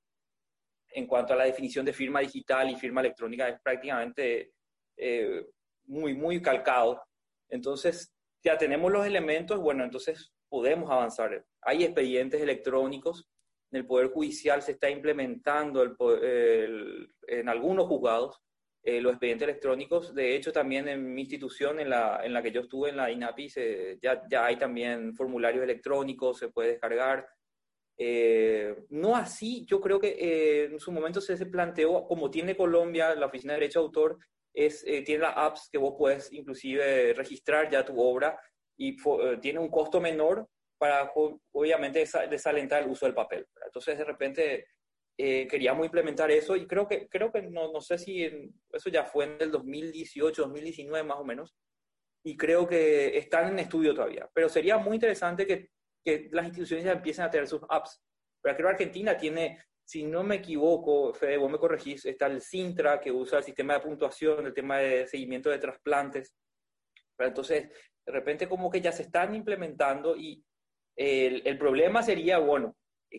En 0.89 1.07
cuanto 1.07 1.33
a 1.33 1.35
la 1.35 1.45
definición 1.45 1.85
de 1.85 1.93
firma 1.93 2.19
digital 2.19 2.69
y 2.69 2.75
firma 2.75 3.01
electrónica, 3.01 3.47
es 3.49 3.59
prácticamente 3.61 4.51
eh, 4.97 5.45
muy, 5.85 6.13
muy 6.13 6.41
calcado. 6.41 7.01
Entonces, 7.49 8.13
ya 8.43 8.57
tenemos 8.57 8.91
los 8.91 9.05
elementos, 9.05 9.59
bueno, 9.59 9.83
entonces 9.83 10.33
podemos 10.49 10.89
avanzar. 10.89 11.45
Hay 11.61 11.83
expedientes 11.83 12.41
electrónicos, 12.41 13.27
en 13.71 13.79
el 13.79 13.85
Poder 13.87 14.09
Judicial 14.09 14.61
se 14.61 14.73
está 14.73 14.89
implementando 14.89 15.83
en 17.27 17.49
algunos 17.49 17.87
juzgados 17.87 18.39
eh, 18.87 19.01
los 19.01 19.13
expedientes 19.13 19.47
electrónicos. 19.47 20.13
De 20.13 20.35
hecho, 20.35 20.51
también 20.51 20.87
en 20.87 21.11
mi 21.11 21.21
institución, 21.21 21.79
en 21.79 21.89
la, 21.89 22.21
en 22.23 22.31
la 22.31 22.43
que 22.43 22.51
yo 22.51 22.61
estuve, 22.61 22.91
en 22.91 22.97
la 22.97 23.09
INAPI, 23.09 23.49
ya, 23.99 24.21
ya 24.29 24.45
hay 24.45 24.57
también 24.57 25.15
formularios 25.15 25.63
electrónicos, 25.63 26.37
se 26.37 26.49
puede 26.49 26.73
descargar. 26.73 27.27
Eh, 27.97 28.75
no 28.89 29.15
así, 29.15 29.65
yo 29.65 29.81
creo 29.81 29.99
que 29.99 30.09
eh, 30.19 30.65
en 30.65 30.79
su 30.79 30.91
momento 30.91 31.19
se, 31.19 31.35
se, 31.35 31.47
planteó, 31.47 32.05
como 32.05 32.29
tiene 32.29 32.55
Colombia, 32.55 33.15
la 33.15 33.25
Oficina 33.25 33.53
de 33.53 33.61
Derecho 33.61 33.79
de 33.79 33.85
Autor, 33.85 34.19
es, 34.53 34.85
tiene 35.03 35.23
las 35.23 35.33
apps 35.35 35.67
que 35.71 35.79
vos 35.79 35.95
puedes 35.97 36.31
inclusive 36.31 37.13
registrar 37.13 37.71
ya 37.71 37.83
tu 37.83 37.99
obra 37.99 38.39
y 38.77 38.95
tiene 39.41 39.59
un 39.59 39.69
costo 39.69 39.99
menor 39.99 40.47
para, 40.77 41.11
obviamente, 41.53 42.05
desalentar 42.29 42.83
el 42.83 42.89
uso 42.89 43.07
del 43.07 43.15
papel. 43.15 43.47
Entonces, 43.65 43.97
de 43.97 44.03
repente, 44.03 44.67
eh, 45.17 45.47
queríamos 45.47 45.85
implementar 45.85 46.29
eso 46.31 46.55
y 46.55 46.67
creo 46.67 46.87
que, 46.87 47.07
creo 47.07 47.31
que 47.31 47.41
no, 47.41 47.71
no 47.71 47.81
sé 47.81 47.97
si 47.97 48.23
eso 48.23 48.89
ya 48.89 49.05
fue 49.05 49.25
en 49.25 49.37
el 49.39 49.51
2018, 49.51 50.41
2019 50.43 51.07
más 51.07 51.17
o 51.17 51.23
menos, 51.23 51.55
y 52.23 52.35
creo 52.35 52.67
que 52.67 53.17
están 53.17 53.49
en 53.49 53.59
estudio 53.59 53.93
todavía. 53.93 54.27
Pero 54.33 54.49
sería 54.49 54.77
muy 54.77 54.95
interesante 54.95 55.45
que, 55.45 55.69
que 56.03 56.27
las 56.31 56.45
instituciones 56.45 56.85
ya 56.85 56.93
empiecen 56.93 57.25
a 57.25 57.29
tener 57.29 57.47
sus 57.47 57.61
apps. 57.69 58.01
Pero 58.41 58.55
creo 58.55 58.67
que 58.69 58.73
Argentina 58.73 59.15
tiene 59.17 59.59
si 59.85 60.03
no 60.03 60.23
me 60.23 60.35
equivoco, 60.35 61.13
Fede, 61.13 61.37
vos 61.37 61.51
me 61.51 61.59
corregís, 61.59 62.05
está 62.05 62.25
el 62.25 62.41
Sintra 62.41 62.99
que 62.99 63.11
usa 63.11 63.37
el 63.37 63.43
sistema 63.43 63.75
de 63.75 63.81
puntuación, 63.81 64.45
el 64.47 64.53
tema 64.53 64.79
de 64.79 65.07
seguimiento 65.07 65.51
de 65.51 65.59
trasplantes. 65.59 66.33
Pero 67.15 67.29
entonces, 67.29 67.69
de 68.05 68.11
repente 68.11 68.49
como 68.49 68.69
que 68.71 68.81
ya 68.81 68.91
se 68.91 69.03
están 69.03 69.35
implementando 69.35 70.17
y 70.17 70.43
el, 70.97 71.43
el 71.45 71.57
problema 71.57 72.01
sería, 72.01 72.39
bueno, 72.39 72.75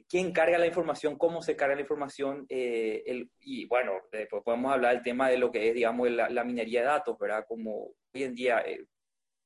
quién 0.09 0.33
carga 0.33 0.59
la 0.59 0.66
información, 0.66 1.16
cómo 1.16 1.43
se 1.43 1.57
carga 1.57 1.75
la 1.75 1.81
información, 1.81 2.47
eh, 2.49 3.02
el, 3.07 3.31
y 3.40 3.66
bueno, 3.66 3.93
después 4.12 4.43
podemos 4.45 4.73
hablar 4.73 4.95
del 4.95 5.02
tema 5.02 5.28
de 5.28 5.38
lo 5.38 5.50
que 5.50 5.69
es, 5.69 5.75
digamos, 5.75 6.11
la, 6.11 6.45
minería 6.45 6.81
de 6.81 6.87
datos, 6.87 7.19
¿verdad? 7.19 7.45
Como 7.49 7.93
hoy 8.14 8.23
en 8.23 8.35
día 8.35 8.61
eh, 8.61 8.85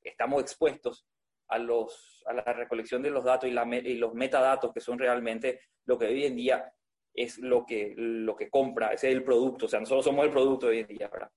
estamos 0.03 0.43
expuestos 0.43 1.07
a, 1.49 1.59
los, 1.59 2.23
a 2.27 2.33
la 2.33 2.53
recolección 2.53 3.03
de 3.03 3.11
los 3.11 3.25
datos 3.25 3.49
y, 3.49 3.53
la, 3.53 3.65
y, 3.77 3.95
los 3.95 4.15
metadatos, 4.15 4.73
que 4.73 4.81
son 4.81 4.99
realmente 4.99 5.61
lo 5.87 5.99
que 5.99 6.07
hoy 6.07 6.25
en 6.25 6.37
día 6.37 6.73
es 7.13 7.39
lo 7.39 7.67
que, 7.67 7.95
lo 7.97 8.37
que 8.37 8.49
compra, 8.49 8.93
ese 8.93 9.09
es 9.09 9.17
el 9.17 9.25
producto, 9.25 9.67
o 9.67 9.69
sea, 9.69 9.81
nosotros 9.81 10.05
somos 10.05 10.25
el 10.25 10.31
producto 10.31 10.69
hoy 10.69 10.81
en 10.81 10.87
día, 10.87 11.09
¿verdad? 11.09 11.31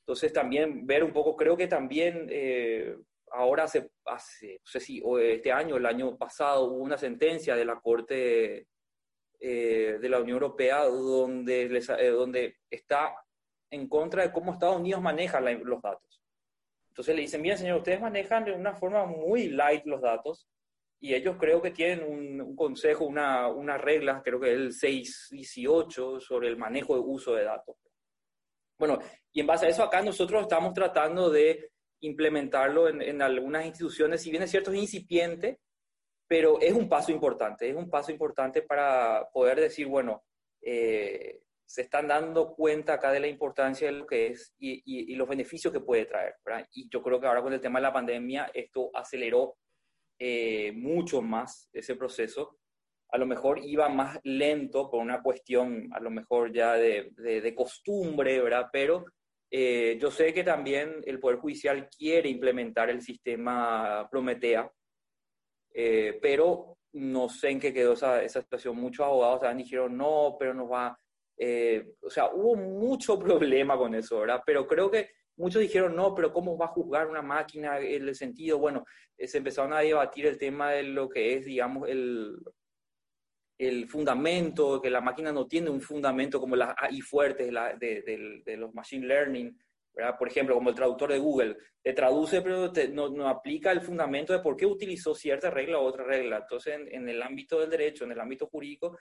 Entonces 0.00 0.32
también 0.32 0.86
ver 0.86 1.04
un 1.04 1.12
poco, 1.12 1.36
creo 1.36 1.56
que 1.56 1.66
también 1.66 2.28
eh, 2.30 2.96
ahora 3.32 3.64
hace, 3.64 3.90
hace, 4.04 4.60
no 4.60 4.66
sé 4.66 4.80
si 4.80 5.02
este 5.20 5.52
año, 5.52 5.76
el 5.76 5.86
año 5.86 6.16
pasado, 6.16 6.64
hubo 6.64 6.82
una 6.82 6.98
sentencia 6.98 7.54
de 7.56 7.64
la 7.64 7.80
Corte 7.80 8.68
eh, 9.40 9.98
de 10.00 10.08
la 10.08 10.20
Unión 10.20 10.36
Europea 10.36 10.84
donde, 10.84 11.66
eh, 11.66 12.08
donde 12.08 12.56
está 12.70 13.14
en 13.70 13.88
contra 13.88 14.22
de 14.22 14.32
cómo 14.32 14.52
Estados 14.52 14.78
Unidos 14.78 15.00
maneja 15.00 15.40
los 15.40 15.80
datos. 15.80 16.22
Entonces 16.88 17.14
le 17.14 17.22
dicen, 17.22 17.42
bien 17.42 17.56
señor, 17.56 17.78
ustedes 17.78 18.00
manejan 18.00 18.44
de 18.44 18.52
una 18.52 18.74
forma 18.74 19.06
muy 19.06 19.50
light 19.50 19.84
los 19.86 20.00
datos 20.00 20.48
y 21.00 21.14
ellos 21.14 21.36
creo 21.38 21.62
que 21.62 21.70
tienen 21.70 22.02
un, 22.02 22.56
consejo, 22.56 23.04
una, 23.04 23.46
una 23.46 23.78
regla, 23.78 24.20
creo 24.24 24.40
que 24.40 24.52
es 24.52 24.58
el 24.58 24.72
618 24.72 26.18
sobre 26.18 26.48
el 26.48 26.56
manejo 26.56 26.94
de 26.94 27.00
uso 27.00 27.34
de 27.34 27.44
datos. 27.44 27.76
Bueno, 28.76 28.98
y 29.32 29.40
en 29.40 29.46
base 29.46 29.66
a 29.66 29.68
eso 29.68 29.84
acá 29.84 30.02
nosotros 30.02 30.42
estamos 30.42 30.72
tratando 30.72 31.30
de 31.30 31.70
implementarlo 32.00 32.88
en, 32.88 33.22
algunas 33.22 33.66
instituciones, 33.66 34.22
si 34.22 34.30
bien 34.30 34.42
es 34.42 34.50
cierto 34.50 34.72
es 34.72 34.78
incipiente, 34.78 35.60
pero 36.26 36.60
es 36.60 36.72
un 36.72 36.88
paso 36.88 37.10
importante, 37.10 37.68
es 37.68 37.74
un 37.74 37.90
paso 37.90 38.12
importante 38.12 38.62
para 38.62 39.28
poder 39.32 39.60
decir, 39.60 39.86
bueno, 39.86 40.24
eh, 40.62 41.40
se 41.64 41.82
están 41.82 42.08
dando 42.08 42.54
cuenta 42.54 42.94
acá 42.94 43.12
de 43.12 43.20
la 43.20 43.26
importancia 43.26 43.88
de 43.88 43.92
lo 43.92 44.06
que 44.06 44.28
es 44.28 44.54
y, 44.58 45.14
los 45.16 45.28
beneficios 45.28 45.72
que 45.72 45.80
puede 45.80 46.06
traer. 46.06 46.34
Y 46.72 46.88
yo 46.88 47.02
creo 47.02 47.20
que 47.20 47.26
ahora 47.26 47.42
con 47.42 47.52
el 47.52 47.60
tema 47.60 47.78
de 47.78 47.82
la 47.82 47.92
pandemia 47.92 48.50
esto 48.54 48.90
aceleró 48.94 49.56
eh, 50.18 50.72
mucho 50.72 51.20
más 51.20 51.68
ese 51.72 51.94
proceso. 51.94 52.58
A 53.10 53.18
lo 53.18 53.26
mejor 53.26 53.58
iba 53.58 53.88
más 53.88 54.18
lento 54.22 54.90
por 54.90 55.00
una 55.00 55.22
cuestión, 55.22 55.88
a 55.92 56.00
lo 56.00 56.10
mejor 56.10 56.52
ya 56.52 56.74
de, 56.74 57.10
de, 57.16 57.40
de 57.40 57.54
costumbre, 57.54 58.40
¿verdad? 58.40 58.68
Pero 58.72 59.04
eh, 59.50 59.98
yo 60.00 60.10
sé 60.10 60.32
que 60.34 60.44
también 60.44 61.02
el 61.04 61.18
Poder 61.18 61.38
Judicial 61.38 61.88
quiere 61.88 62.28
implementar 62.28 62.90
el 62.90 63.00
sistema 63.00 64.06
Prometea, 64.10 64.70
eh, 65.74 66.18
pero 66.20 66.76
no 66.92 67.28
sé 67.28 67.50
en 67.50 67.60
qué 67.60 67.72
quedó 67.72 67.94
esa, 67.94 68.22
esa 68.22 68.42
situación. 68.42 68.76
Muchos 68.76 69.06
abogados 69.06 69.40
también 69.40 69.64
dijeron, 69.64 69.96
no, 69.96 70.36
pero 70.38 70.54
nos 70.54 70.70
va... 70.70 70.98
Eh, 71.40 71.92
o 72.02 72.10
sea, 72.10 72.30
hubo 72.32 72.56
mucho 72.56 73.18
problema 73.18 73.78
con 73.78 73.94
eso, 73.94 74.20
¿verdad? 74.20 74.42
Pero 74.44 74.66
creo 74.66 74.90
que 74.90 75.10
muchos 75.36 75.62
dijeron, 75.62 75.94
no, 75.94 76.14
pero 76.14 76.32
¿cómo 76.32 76.58
va 76.58 76.66
a 76.66 76.70
juzgar 76.72 77.06
una 77.06 77.22
máquina 77.22 77.78
en 77.78 78.08
el 78.08 78.14
sentido? 78.14 78.58
Bueno, 78.58 78.84
se 79.16 79.38
empezaron 79.38 79.72
a 79.72 79.80
debatir 79.80 80.26
el 80.26 80.36
tema 80.36 80.72
de 80.72 80.82
lo 80.82 81.08
que 81.08 81.34
es, 81.36 81.44
digamos, 81.44 81.88
el, 81.88 82.36
el 83.58 83.88
fundamento, 83.88 84.80
que 84.80 84.88
la 84.88 85.00
máquina 85.00 85.32
no 85.32 85.46
tiene 85.46 85.68
un 85.68 85.80
fundamento 85.80 86.40
como 86.40 86.56
las 86.56 86.74
AI 86.76 87.00
fuertes 87.00 87.52
de, 87.78 88.42
de, 88.44 88.56
los 88.56 88.72
machine 88.72 89.06
learning, 89.06 89.58
¿verdad? 89.92 90.16
por 90.16 90.28
ejemplo, 90.28 90.54
como 90.54 90.70
el 90.70 90.76
traductor 90.76 91.10
de 91.10 91.18
Google, 91.18 91.56
te 91.82 91.92
traduce 91.92 92.40
pero 92.40 92.72
no, 92.92 93.08
no, 93.08 93.28
aplica 93.28 93.72
el 93.72 93.80
fundamento 93.80 94.32
de 94.32 94.38
por 94.38 94.56
qué 94.56 94.64
utilizó 94.64 95.14
cierta 95.14 95.50
regla 95.50 95.80
u 95.80 95.82
otra 95.82 96.04
regla. 96.04 96.38
Entonces, 96.38 96.74
en, 96.74 96.94
en, 96.94 97.08
el 97.08 97.20
ámbito 97.20 97.58
del 97.58 97.70
derecho, 97.70 98.04
en 98.04 98.12
el 98.12 98.20
ámbito 98.20 98.46
jurídico, 98.46 98.96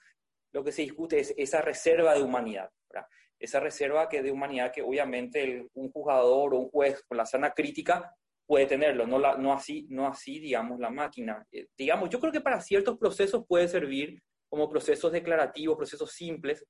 lo 0.51 0.63
que 0.63 0.71
se 0.71 0.81
discute 0.81 1.19
es 1.19 1.35
esa 1.37 1.61
reserva 1.61 2.15
de 2.15 2.23
humanidad, 2.23 2.69
¿verdad? 2.89 3.07
esa 3.39 3.59
reserva 3.59 4.09
que 4.09 4.23
de 4.23 4.31
humanidad 4.31 4.71
que 4.71 4.81
obviamente 4.81 5.67
un 5.73 5.91
juzgador 5.91 6.53
o 6.53 6.59
un 6.59 6.69
juez 6.69 7.03
con 7.07 7.17
la 7.17 7.25
sana 7.25 7.51
crítica 7.51 8.15
puede 8.45 8.65
tenerlo, 8.65 9.05
no, 9.05 9.19
la, 9.19 9.37
no, 9.37 9.53
así, 9.53 9.85
no 9.89 10.07
así, 10.07 10.39
digamos, 10.39 10.79
la 10.79 10.89
máquina. 10.89 11.45
Eh, 11.51 11.67
digamos, 11.77 12.09
yo 12.09 12.19
creo 12.19 12.31
que 12.31 12.41
para 12.41 12.61
ciertos 12.61 12.97
procesos 12.97 13.45
puede 13.45 13.67
servir 13.67 14.21
como 14.49 14.69
procesos 14.69 15.11
declarativos, 15.11 15.77
procesos 15.77 16.11
simples. 16.11 16.65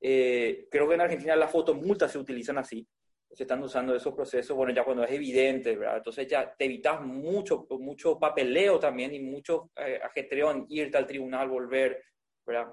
Eh, 0.00 0.68
creo 0.70 0.88
que 0.88 0.94
en 0.94 1.00
Argentina 1.00 1.36
las 1.36 1.50
fotomultas 1.50 2.12
se 2.12 2.18
utilizan 2.18 2.58
así, 2.58 2.86
se 3.30 3.42
están 3.42 3.62
usando 3.62 3.94
esos 3.94 4.14
procesos, 4.14 4.56
bueno, 4.56 4.72
ya 4.72 4.84
cuando 4.84 5.04
es 5.04 5.10
evidente, 5.10 5.76
¿verdad? 5.76 5.98
Entonces 5.98 6.26
ya 6.26 6.54
te 6.56 6.64
evitas 6.64 7.00
mucho, 7.00 7.66
mucho 7.80 8.18
papeleo 8.18 8.78
también 8.78 9.14
y 9.14 9.20
mucho 9.20 9.70
eh, 9.76 10.00
ajetreo 10.02 10.50
en 10.52 10.66
irte 10.68 10.96
al 10.96 11.06
tribunal, 11.06 11.48
volver, 11.48 12.02
¿verdad? 12.46 12.72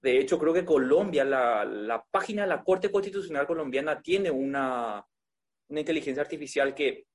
De 0.00 0.18
hecho, 0.18 0.38
creo 0.38 0.52
que 0.52 0.64
Colombia, 0.64 1.24
la, 1.24 1.64
la 1.64 2.04
página 2.10 2.42
de 2.42 2.48
la 2.48 2.64
Corte 2.64 2.90
Constitucional 2.90 3.46
colombiana 3.46 4.02
tiene 4.02 4.30
una, 4.30 5.06
una 5.68 5.80
inteligencia 5.80 6.22
artificial 6.22 6.74
que 6.74 7.06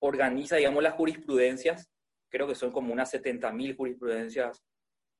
organiza, 0.00 0.56
digamos, 0.56 0.82
las 0.82 0.94
jurisprudencias, 0.94 1.88
creo 2.28 2.46
que 2.46 2.54
son 2.54 2.72
como 2.72 2.92
unas 2.92 3.12
70.000 3.12 3.76
jurisprudencias 3.76 4.62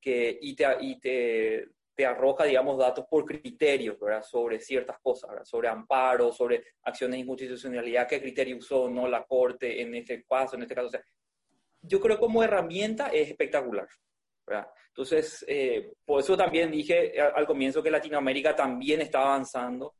que, 0.00 0.38
y, 0.40 0.54
te, 0.54 0.64
y 0.80 0.98
te, 0.98 1.68
te, 1.94 2.06
arroja, 2.06 2.44
digamos, 2.44 2.78
datos 2.78 3.06
por 3.10 3.24
criterios, 3.24 3.98
¿verdad? 3.98 4.22
Sobre 4.22 4.60
ciertas 4.60 4.98
cosas, 5.00 5.30
¿verdad? 5.30 5.44
Sobre 5.44 5.68
amparo, 5.68 6.32
sobre 6.32 6.64
acciones 6.82 7.16
de 7.16 7.22
inconstitucionalidad, 7.22 8.08
qué 8.08 8.20
criterio 8.20 8.56
usó 8.56 8.88
no 8.88 9.08
la 9.08 9.24
Corte 9.24 9.80
en 9.80 9.94
este 9.94 10.24
caso, 10.24 10.56
en 10.56 10.62
este 10.62 10.74
caso. 10.74 10.88
O 10.88 10.90
sea, 10.90 11.04
yo 11.82 12.00
creo 12.00 12.18
como 12.18 12.42
herramienta 12.42 13.08
es 13.08 13.28
espectacular, 13.28 13.88
¿verdad? 14.46 14.68
Entonces, 14.88 15.44
eh, 15.46 15.92
por 16.04 16.20
eso 16.20 16.36
también 16.36 16.70
dije 16.70 17.20
al 17.20 17.46
comienzo 17.46 17.82
que 17.82 17.90
Latinoamérica 17.90 18.56
también 18.56 19.00
está 19.00 19.20
avanzando. 19.20 19.94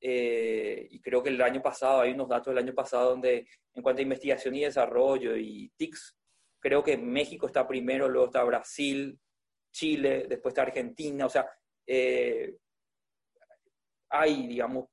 Eh, 0.00 0.88
y 0.90 1.00
creo 1.00 1.22
que 1.22 1.28
el 1.28 1.40
año 1.42 1.60
pasado, 1.62 2.00
hay 2.00 2.12
unos 2.12 2.28
datos 2.28 2.54
del 2.54 2.64
año 2.64 2.74
pasado 2.74 3.10
donde 3.10 3.46
en 3.74 3.82
cuanto 3.82 4.00
a 4.00 4.02
investigación 4.02 4.54
y 4.56 4.62
desarrollo 4.62 5.36
y 5.36 5.70
TICS, 5.76 6.16
creo 6.58 6.82
que 6.82 6.96
México 6.96 7.46
está 7.46 7.66
primero, 7.66 8.08
luego 8.08 8.26
está 8.26 8.42
Brasil, 8.44 9.18
Chile, 9.72 10.26
después 10.28 10.52
está 10.52 10.62
Argentina, 10.62 11.26
o 11.26 11.28
sea, 11.28 11.48
eh, 11.86 12.56
hay, 14.10 14.46
digamos, 14.46 14.86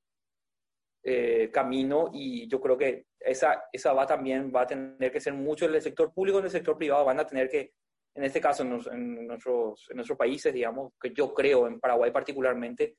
eh, 1.03 1.49
camino 1.51 2.09
y 2.13 2.47
yo 2.47 2.59
creo 2.59 2.77
que 2.77 3.05
esa, 3.19 3.63
esa 3.71 3.93
va 3.93 4.05
también, 4.05 4.51
va 4.53 4.61
a 4.61 4.67
tener 4.67 5.11
que 5.11 5.19
ser 5.19 5.33
mucho 5.33 5.65
en 5.65 5.75
el 5.75 5.81
sector 5.81 6.13
público, 6.13 6.39
en 6.39 6.45
el 6.45 6.51
sector 6.51 6.77
privado, 6.77 7.05
van 7.05 7.19
a 7.19 7.25
tener 7.25 7.49
que, 7.49 7.73
en 8.15 8.23
este 8.23 8.41
caso, 8.41 8.63
en, 8.63 9.27
nuestros, 9.27 9.87
en 9.89 9.95
nuestros 9.95 10.17
países, 10.17 10.53
digamos, 10.53 10.93
que 10.99 11.13
yo 11.13 11.33
creo, 11.33 11.67
en 11.67 11.79
Paraguay 11.79 12.11
particularmente, 12.11 12.97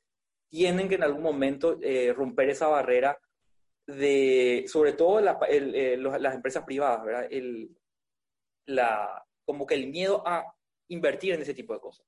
tienen 0.51 0.89
que 0.89 0.95
en 0.95 1.03
algún 1.03 1.23
momento 1.23 1.79
eh, 1.83 2.13
romper 2.15 2.51
esa 2.51 2.69
barrera 2.69 3.19
de, 3.87 4.65
sobre 4.67 4.93
todo 4.95 5.21
las 5.21 6.35
empresas 6.35 6.65
privadas, 6.65 7.05
¿verdad? 7.05 7.27
El, 7.31 7.77
la, 8.67 9.25
como 9.45 9.67
que 9.67 9.75
el 9.75 9.89
miedo 9.89 10.23
a 10.27 10.45
invertir 10.89 11.35
en 11.35 11.43
ese 11.43 11.55
tipo 11.55 11.75
de 11.75 11.81
cosas. 11.81 12.07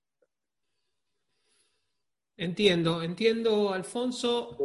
Entiendo, 2.36 3.02
entiendo, 3.02 3.72
Alfonso. 3.72 4.56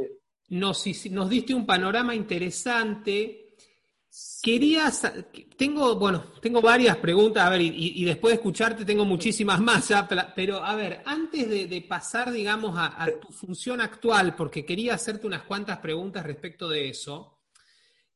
Nos, 0.48 0.86
nos 1.12 1.30
diste 1.30 1.54
un 1.54 1.66
panorama 1.66 2.16
interesante. 2.16 3.58
Quería, 4.42 4.90
tengo, 5.58 5.96
bueno, 5.98 6.32
tengo 6.42 6.62
varias 6.62 6.96
preguntas, 6.98 7.44
a 7.44 7.50
ver, 7.50 7.60
y, 7.62 8.06
después 8.06 8.32
de 8.32 8.36
escucharte 8.36 8.86
tengo 8.86 9.04
muchísimas 9.04 9.60
más, 9.60 9.92
pero 10.34 10.64
a 10.64 10.74
ver, 10.76 11.02
antes 11.06 11.50
de, 11.50 11.82
pasar, 11.82 12.32
digamos, 12.32 12.76
a, 12.78 13.10
tu 13.20 13.34
función 13.34 13.82
actual, 13.82 14.34
porque 14.36 14.64
quería 14.64 14.94
hacerte 14.94 15.28
unas 15.28 15.44
cuantas 15.44 15.80
preguntas 15.80 16.26
respecto 16.26 16.70
de 16.70 16.88
eso, 16.88 17.42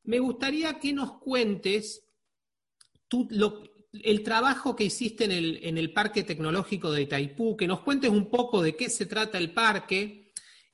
me 0.04 0.20
gustaría 0.20 0.80
que 0.80 0.94
nos 0.94 1.20
cuentes 1.20 2.08
tú, 3.10 3.28
lo, 3.32 3.64
el 3.92 4.24
trabajo 4.24 4.76
que 4.76 4.86
hiciste 4.86 5.26
en 5.26 5.32
el, 5.32 5.60
en 5.64 5.78
el 5.78 5.94
Parque 5.94 6.24
Tecnológico 6.24 6.92
de 6.92 7.04
Itaipú, 7.04 7.58
que 7.58 7.68
nos 7.68 7.82
cuentes 7.82 8.12
un 8.12 8.30
poco 8.30 8.62
de 8.62 8.76
qué 8.76 8.90
se 8.90 9.06
trata 9.06 9.38
el 9.38 9.54
parque 9.54 10.32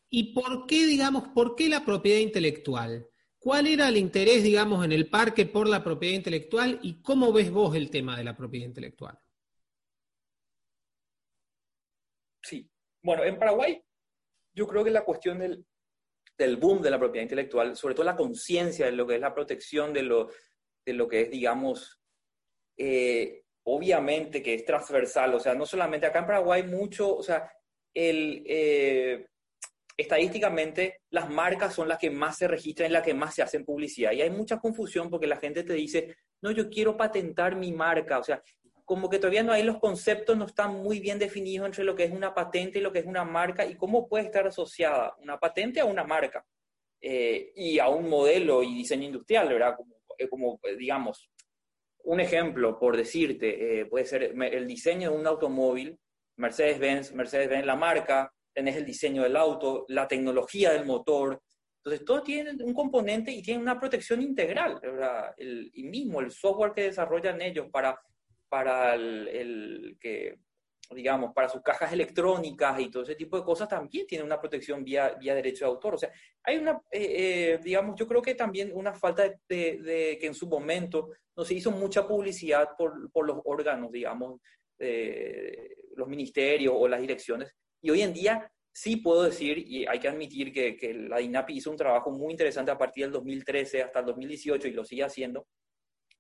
y 0.10 0.34
por 0.34 0.66
qué, 0.68 0.86
digamos, 0.86 1.30
por 1.30 1.56
qué 1.56 1.70
la 1.70 1.86
propiedad 1.86 2.20
intelectual. 2.20 3.08
¿Cuál 3.40 3.68
era 3.68 3.90
el 3.90 3.98
interés, 3.98 4.44
digamos, 4.44 4.84
en 4.84 4.92
el 4.92 5.10
parque 5.10 5.46
por 5.46 5.68
la 5.68 5.84
propiedad 5.84 6.16
intelectual 6.16 6.80
y 6.82 7.02
cómo 7.02 7.32
ves 7.32 7.52
vos 7.52 7.76
el 7.76 7.90
tema 7.90 8.18
de 8.18 8.24
la 8.24 8.36
propiedad 8.36 8.66
intelectual? 8.66 9.20
Sí, 12.42 12.70
bueno, 13.02 13.24
en 13.24 13.38
Paraguay 13.38 13.82
yo 14.54 14.68
creo 14.68 14.84
que 14.84 14.92
la 14.92 15.04
cuestión 15.04 15.40
del, 15.40 15.66
del 16.38 16.58
boom 16.58 16.82
de 16.82 16.90
la 16.90 17.00
propiedad 17.00 17.24
intelectual, 17.24 17.76
sobre 17.76 17.94
todo 17.94 18.06
la 18.06 18.16
conciencia 18.16 18.88
de 18.88 18.94
lo 18.94 19.06
que 19.06 19.16
es 19.16 19.22
la 19.22 19.34
protección 19.34 19.94
de 19.94 20.04
lo, 20.04 20.30
de 20.86 20.94
lo 20.94 21.08
que 21.08 21.22
es, 21.22 21.30
digamos, 21.30 22.02
eh, 22.78 23.44
obviamente 23.64 24.42
que 24.44 24.54
es 24.54 24.66
transversal, 24.66 25.34
o 25.34 25.40
sea, 25.40 25.56
no 25.56 25.66
solamente 25.66 26.06
acá 26.06 26.20
en 26.20 26.28
Paraguay 26.28 26.64
mucho, 26.64 27.16
o 27.16 27.24
sea, 27.24 27.52
eh, 27.94 29.26
estadísticamente 29.98 31.02
las 31.10 31.30
marcas 31.30 31.74
son 31.74 31.88
las 31.88 31.98
que 31.98 32.10
más 32.10 32.38
se 32.38 32.48
registran 32.48 32.92
las 32.92 33.04
que 33.04 33.14
más 33.14 33.34
se 33.34 33.42
hacen 33.42 33.66
publicidad. 33.66 34.12
Y 34.12 34.22
hay 34.22 34.30
mucha 34.30 34.60
confusión 34.60 35.10
porque 35.10 35.28
la 35.28 35.38
gente 35.38 35.64
te 35.64 35.74
dice, 35.74 36.16
no, 36.42 36.52
yo 36.52 36.70
quiero 36.70 36.98
patentar 36.98 37.56
mi 37.56 37.72
marca. 37.72 38.20
O 38.20 38.24
sea, 38.24 38.42
como 38.84 39.10
que 39.10 39.18
todavía 39.18 39.44
no 39.44 39.54
hay 39.54 39.64
los 39.64 39.80
conceptos, 39.80 40.38
no 40.38 40.46
están 40.46 40.76
muy 40.76 41.00
bien 41.00 41.18
definidos 41.18 41.66
entre 41.66 41.84
lo 41.84 41.96
que 41.96 42.04
es 42.04 42.12
una 42.12 42.34
patente 42.34 42.80
y 42.80 42.82
lo 42.82 42.92
que 42.92 43.00
es 43.00 43.06
una 43.06 43.24
marca 43.24 43.66
y 43.66 43.76
cómo 43.76 44.08
puede 44.08 44.26
estar 44.26 44.46
asociada 44.46 45.16
una 45.20 45.40
patente 45.40 45.80
a 45.80 45.86
una 45.86 46.04
marca 46.04 46.46
eh, 47.02 47.52
y 47.56 47.80
a 47.80 47.88
un 47.88 48.10
modelo 48.10 48.62
y 48.62 48.76
diseño 48.76 49.06
industrial, 49.06 49.50
¿verdad? 49.50 49.76
Como, 49.76 49.96
como 50.30 50.60
digamos, 50.78 51.30
un 52.06 52.20
ejemplo, 52.20 52.80
por 52.80 52.96
decirte, 52.96 53.86
puede 53.90 54.06
ser 54.06 54.24
el 54.24 54.68
diseño 54.68 55.12
de 55.12 55.18
un 55.18 55.28
automóvil, 55.28 55.98
Mercedes-Benz, 56.38 57.14
Mercedes-Benz 57.14 57.66
la 57.66 57.76
marca, 57.76 58.32
tenés 58.54 58.76
el 58.78 58.86
diseño 58.86 59.24
del 59.24 59.36
auto, 59.36 59.86
la 59.90 60.08
tecnología 60.08 60.72
del 60.72 60.86
motor. 60.86 61.42
Entonces, 61.78 62.06
todo 62.06 62.24
tiene 62.24 62.52
un 62.64 62.74
componente 62.74 63.32
y 63.32 63.42
tiene 63.42 63.62
una 63.62 63.80
protección 63.80 64.22
integral. 64.22 64.80
El, 65.38 65.70
y 65.74 65.84
mismo 65.84 66.22
el 66.22 66.32
software 66.32 66.74
que 66.74 66.84
desarrollan 66.84 67.42
ellos 67.42 67.68
para, 67.72 68.00
para 68.50 68.96
el, 68.96 69.98
que, 70.00 70.40
digamos, 70.92 71.34
para 71.34 71.50
sus 71.50 71.62
cajas 71.62 71.92
electrónicas 71.94 72.80
y 72.80 72.90
todo 72.90 73.04
ese 73.04 73.16
tipo 73.16 73.38
de 73.38 73.44
cosas 73.44 73.68
también 73.68 74.06
tiene 74.06 74.24
una 74.24 74.40
protección 74.40 74.84
vía, 74.84 75.16
vía 75.20 75.36
derecho 75.36 75.66
de 75.66 75.72
autor. 75.72 75.96
O 75.96 75.98
sea, 75.98 76.12
hay 76.44 76.58
una, 76.58 76.82
eh, 76.92 77.56
eh, 77.56 77.60
digamos, 77.64 77.96
yo 77.98 78.08
creo 78.08 78.22
que 78.22 78.36
también 78.36 78.72
una 78.74 78.94
falta 78.94 79.24
de, 79.24 79.38
de, 79.78 80.18
que 80.20 80.28
en 80.28 80.36
su 80.36 80.48
momento 80.48 81.10
no 81.36 81.44
se 81.44 81.56
hizo 81.56 81.72
mucha 81.72 82.08
publicidad 82.08 82.70
por, 82.78 83.12
por 83.12 83.26
los 83.26 83.40
órganos, 83.46 83.92
digamos, 83.92 84.40
los 84.78 86.08
ministerios 86.10 86.74
o 86.76 86.86
las 86.86 87.00
direcciones 87.00 87.56
y 87.86 87.92
hoy 87.92 88.02
en 88.02 88.14
día 88.14 88.52
sí 88.74 88.96
puedo 88.96 89.22
decir, 89.22 89.60
y 89.60 89.86
hay 89.86 90.00
que 90.00 90.08
admitir 90.08 90.52
que, 90.52 90.76
que 90.76 90.92
la 90.92 91.20
DINAPI 91.20 91.58
hizo 91.58 91.70
un 91.70 91.78
trabajo 91.78 92.10
muy 92.10 92.32
interesante 92.32 92.72
a 92.72 92.78
partir 92.80 93.04
del 93.06 93.12
2013 93.12 93.84
hasta 93.84 94.00
el 94.00 94.08
2018 94.08 94.68
y 94.68 94.72
lo 94.72 94.84
sigue 94.84 95.04
haciendo, 95.04 95.48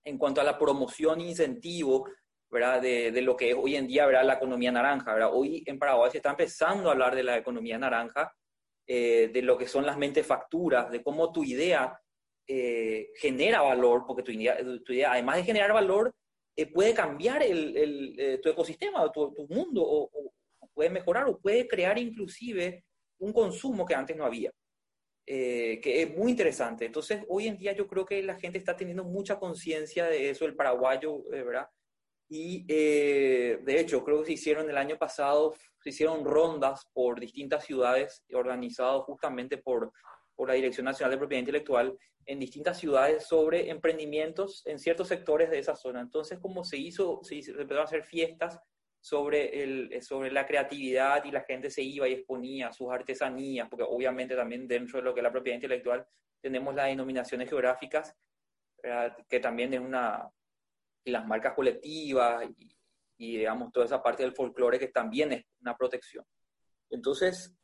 en 0.03 0.19
cuanto 0.19 0.41
a 0.41 0.43
la 0.43 0.59
promoción 0.59 1.21
e 1.21 1.29
incentivo 1.29 2.07
¿verdad? 2.49 2.81
De, 2.81 3.11
de, 3.11 3.21
lo 3.21 3.35
que 3.35 3.49
es 3.51 3.55
hoy 3.55 3.75
en 3.75 3.87
día 3.87 4.05
¿verdad? 4.05 4.25
la 4.25 4.35
economía 4.35 4.71
naranja. 4.71 5.13
¿verdad? 5.13 5.31
Hoy 5.33 5.63
en 5.65 5.79
Paraguay 5.79 6.11
se 6.11 6.17
está 6.17 6.31
empezando 6.31 6.89
a 6.89 6.93
hablar 6.93 7.15
de 7.15 7.23
la 7.23 7.37
economía 7.37 7.77
naranja, 7.77 8.33
eh, 8.87 9.29
de 9.33 9.41
lo 9.41 9.57
que 9.57 9.67
son 9.67 9.85
las 9.85 9.97
mentefacturas, 9.97 10.91
de 10.91 11.03
cómo 11.03 11.31
tu 11.31 11.43
idea 11.43 11.99
eh, 12.47 13.09
genera 13.15 13.61
valor, 13.61 14.03
porque 14.05 14.23
tu 14.23 14.31
idea, 14.31 14.57
tu 14.85 14.93
idea, 14.93 15.13
además 15.13 15.37
de 15.37 15.43
generar 15.43 15.73
valor, 15.73 16.13
eh, 16.55 16.71
puede 16.71 16.93
cambiar 16.93 17.43
el, 17.43 17.75
el, 17.75 18.39
tu 18.41 18.49
ecosistema, 18.49 19.11
tu, 19.11 19.33
tu 19.33 19.47
mundo, 19.47 19.81
o, 19.83 20.09
puede 20.75 20.89
mejorar 20.89 21.27
o 21.27 21.39
puede 21.39 21.67
crear 21.67 21.97
inclusive 21.97 22.83
un 23.19 23.33
consumo 23.33 23.85
que 23.85 23.95
antes 23.95 24.15
no 24.15 24.25
había, 24.25 24.51
eh, 25.25 25.79
que 25.81 26.03
es 26.03 26.15
muy 26.15 26.31
interesante. 26.31 26.85
Entonces, 26.85 27.23
hoy 27.27 27.47
en 27.47 27.57
día 27.57 27.71
yo 27.71 27.87
creo 27.87 28.05
que 28.05 28.21
la 28.21 28.35
gente 28.35 28.59
está 28.59 28.75
teniendo 28.75 29.03
mucha 29.03 29.39
conciencia 29.39 30.05
de 30.05 30.29
eso, 30.29 30.45
el 30.45 30.55
paraguayo, 30.55 31.23
eh, 31.33 31.43
¿verdad? 31.43 31.67
Y 32.27 32.65
eh, 32.67 33.59
de 33.61 33.79
hecho, 33.79 34.03
creo 34.03 34.19
que 34.19 34.27
se 34.27 34.33
hicieron 34.33 34.69
el 34.69 34.77
año 34.77 34.97
pasado, 34.97 35.53
se 35.81 35.89
hicieron 35.89 36.25
rondas 36.25 36.87
por 36.93 37.19
distintas 37.19 37.65
ciudades 37.65 38.23
organizadas 38.33 39.03
justamente 39.03 39.57
por, 39.57 39.91
por 40.35 40.47
la 40.47 40.55
Dirección 40.55 40.85
Nacional 40.85 41.11
de 41.11 41.17
Propiedad 41.17 41.41
Intelectual 41.41 41.97
en 42.25 42.39
distintas 42.39 42.79
ciudades 42.79 43.27
sobre 43.27 43.69
emprendimientos 43.69 44.63
en 44.65 44.79
ciertos 44.79 45.07
sectores 45.07 45.51
de 45.51 45.59
esa 45.59 45.75
zona. 45.75 46.01
Entonces, 46.01 46.39
como 46.39 46.63
se 46.63 46.77
hizo, 46.77 47.19
se, 47.23 47.35
hizo, 47.35 47.53
se 47.53 47.61
empezaron 47.61 47.83
a 47.83 47.85
hacer 47.85 48.03
fiestas 48.03 48.59
sobre, 48.99 49.61
el, 49.61 50.01
sobre 50.01 50.31
la 50.31 50.47
creatividad 50.47 51.23
y 51.25 51.31
la 51.31 51.41
gente 51.41 51.69
se 51.69 51.83
iba 51.83 52.07
y 52.07 52.13
exponía 52.13 52.71
sus 52.71 52.91
artesanías, 52.91 53.69
porque 53.69 53.85
obviamente 53.87 54.35
también 54.35 54.67
dentro 54.67 54.97
de 54.97 55.05
lo 55.05 55.13
que 55.13 55.19
es 55.19 55.23
la 55.23 55.31
propiedad 55.31 55.57
intelectual 55.57 56.07
tenemos 56.41 56.73
las 56.73 56.87
denominaciones 56.87 57.47
geográficas, 57.47 58.15
que 59.27 59.39
también 59.39 59.73
es 59.75 59.79
una, 59.79 60.29
y 61.05 61.11
las 61.11 61.25
marcas 61.25 61.53
colectivas 61.53 62.43
y, 62.57 62.75
y, 63.17 63.37
digamos 63.37 63.71
toda 63.71 63.85
esa 63.85 64.03
parte 64.03 64.23
del 64.23 64.33
folclore 64.33 64.79
que 64.79 64.87
también 64.87 65.31
es 65.31 65.45
una 65.61 65.77
protección. 65.77 66.25
Entonces, 66.89 67.55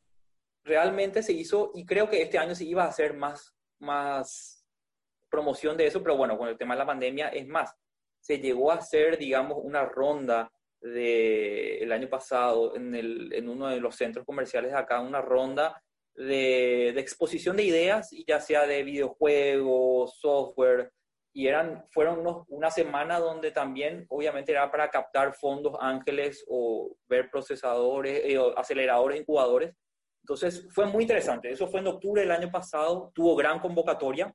realmente 0.64 1.22
se 1.22 1.32
hizo, 1.32 1.72
y 1.74 1.84
creo 1.84 2.08
que 2.08 2.22
este 2.22 2.38
año 2.38 2.54
se 2.54 2.64
iba 2.64 2.84
a 2.84 2.88
hacer 2.88 3.14
más, 3.14 3.54
más 3.80 4.64
promoción 5.28 5.76
de 5.76 5.86
eso, 5.86 6.02
pero 6.02 6.16
bueno, 6.16 6.38
con 6.38 6.48
el 6.48 6.56
tema 6.56 6.74
de 6.74 6.78
la 6.78 6.86
pandemia 6.86 7.28
es 7.28 7.46
más, 7.46 7.74
se 8.20 8.38
llegó 8.38 8.70
a 8.70 8.76
hacer, 8.76 9.18
digamos, 9.18 9.58
una 9.62 9.84
ronda 9.84 10.52
de, 10.80 11.78
el 11.78 11.92
año 11.92 12.08
pasado 12.08 12.76
en, 12.76 12.94
el, 12.94 13.32
en 13.32 13.48
uno 13.48 13.68
de 13.68 13.80
los 13.80 13.96
centros 13.96 14.24
comerciales 14.24 14.72
de 14.72 14.78
acá, 14.78 15.00
una 15.00 15.20
ronda 15.20 15.82
de, 16.14 16.92
de, 16.94 17.00
exposición 17.00 17.56
de 17.56 17.64
ideas, 17.64 18.10
ya 18.26 18.40
sea 18.40 18.66
de 18.66 18.82
videojuegos, 18.82 20.18
software, 20.20 20.92
y 21.34 21.46
eran, 21.46 21.86
fueron 21.90 22.20
unos, 22.20 22.44
una 22.48 22.70
semana 22.70 23.18
donde 23.18 23.50
también 23.50 24.06
obviamente 24.08 24.52
era 24.52 24.70
para 24.70 24.90
captar 24.90 25.34
fondos 25.34 25.74
ángeles 25.80 26.44
o 26.48 26.94
ver 27.08 27.30
procesadores, 27.30 28.22
eh, 28.24 28.38
aceleradores, 28.56 29.20
incubadores. 29.20 29.74
Entonces 30.22 30.68
fue 30.72 30.86
muy 30.86 31.02
interesante. 31.04 31.50
Eso 31.50 31.66
fue 31.66 31.80
en 31.80 31.86
octubre 31.86 32.20
del 32.20 32.30
año 32.30 32.50
pasado, 32.50 33.10
tuvo 33.14 33.34
gran 33.34 33.60
convocatoria 33.60 34.32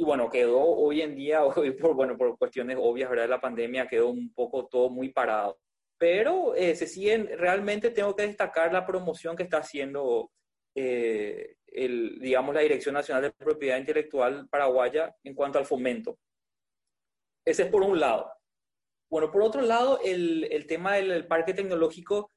y 0.00 0.02
bueno, 0.02 0.30
quedó 0.30 0.62
hoy 0.62 1.02
en 1.02 1.14
día, 1.14 1.44
hoy 1.44 1.72
por, 1.72 1.94
bueno, 1.94 2.16
por 2.16 2.38
cuestiones 2.38 2.78
obvias 2.80 3.10
¿verdad? 3.10 3.24
de 3.24 3.30
la 3.30 3.40
pandemia, 3.40 3.86
quedó 3.86 4.08
un 4.08 4.32
poco 4.32 4.66
todo 4.66 4.88
muy 4.88 5.10
parado. 5.12 5.58
Pero 5.98 6.54
eh, 6.54 6.74
se 6.74 6.86
siguen, 6.86 7.28
realmente 7.36 7.90
tengo 7.90 8.16
que 8.16 8.26
destacar 8.26 8.72
la 8.72 8.86
promoción 8.86 9.36
que 9.36 9.42
está 9.42 9.58
haciendo, 9.58 10.30
eh, 10.74 11.56
el, 11.66 12.18
digamos, 12.20 12.54
la 12.54 12.60
Dirección 12.60 12.94
Nacional 12.94 13.22
de 13.22 13.32
Propiedad 13.32 13.78
Intelectual 13.78 14.48
paraguaya 14.48 15.14
en 15.24 15.34
cuanto 15.34 15.58
al 15.58 15.66
fomento. 15.66 16.18
Ese 17.44 17.64
es 17.64 17.68
por 17.70 17.82
un 17.82 17.98
lado. 17.98 18.30
Bueno, 19.10 19.30
por 19.30 19.42
otro 19.42 19.62
lado, 19.62 20.00
el, 20.04 20.44
el 20.50 20.66
tema 20.66 20.94
del 20.94 21.26
parque 21.26 21.54
tecnológico 21.54 22.30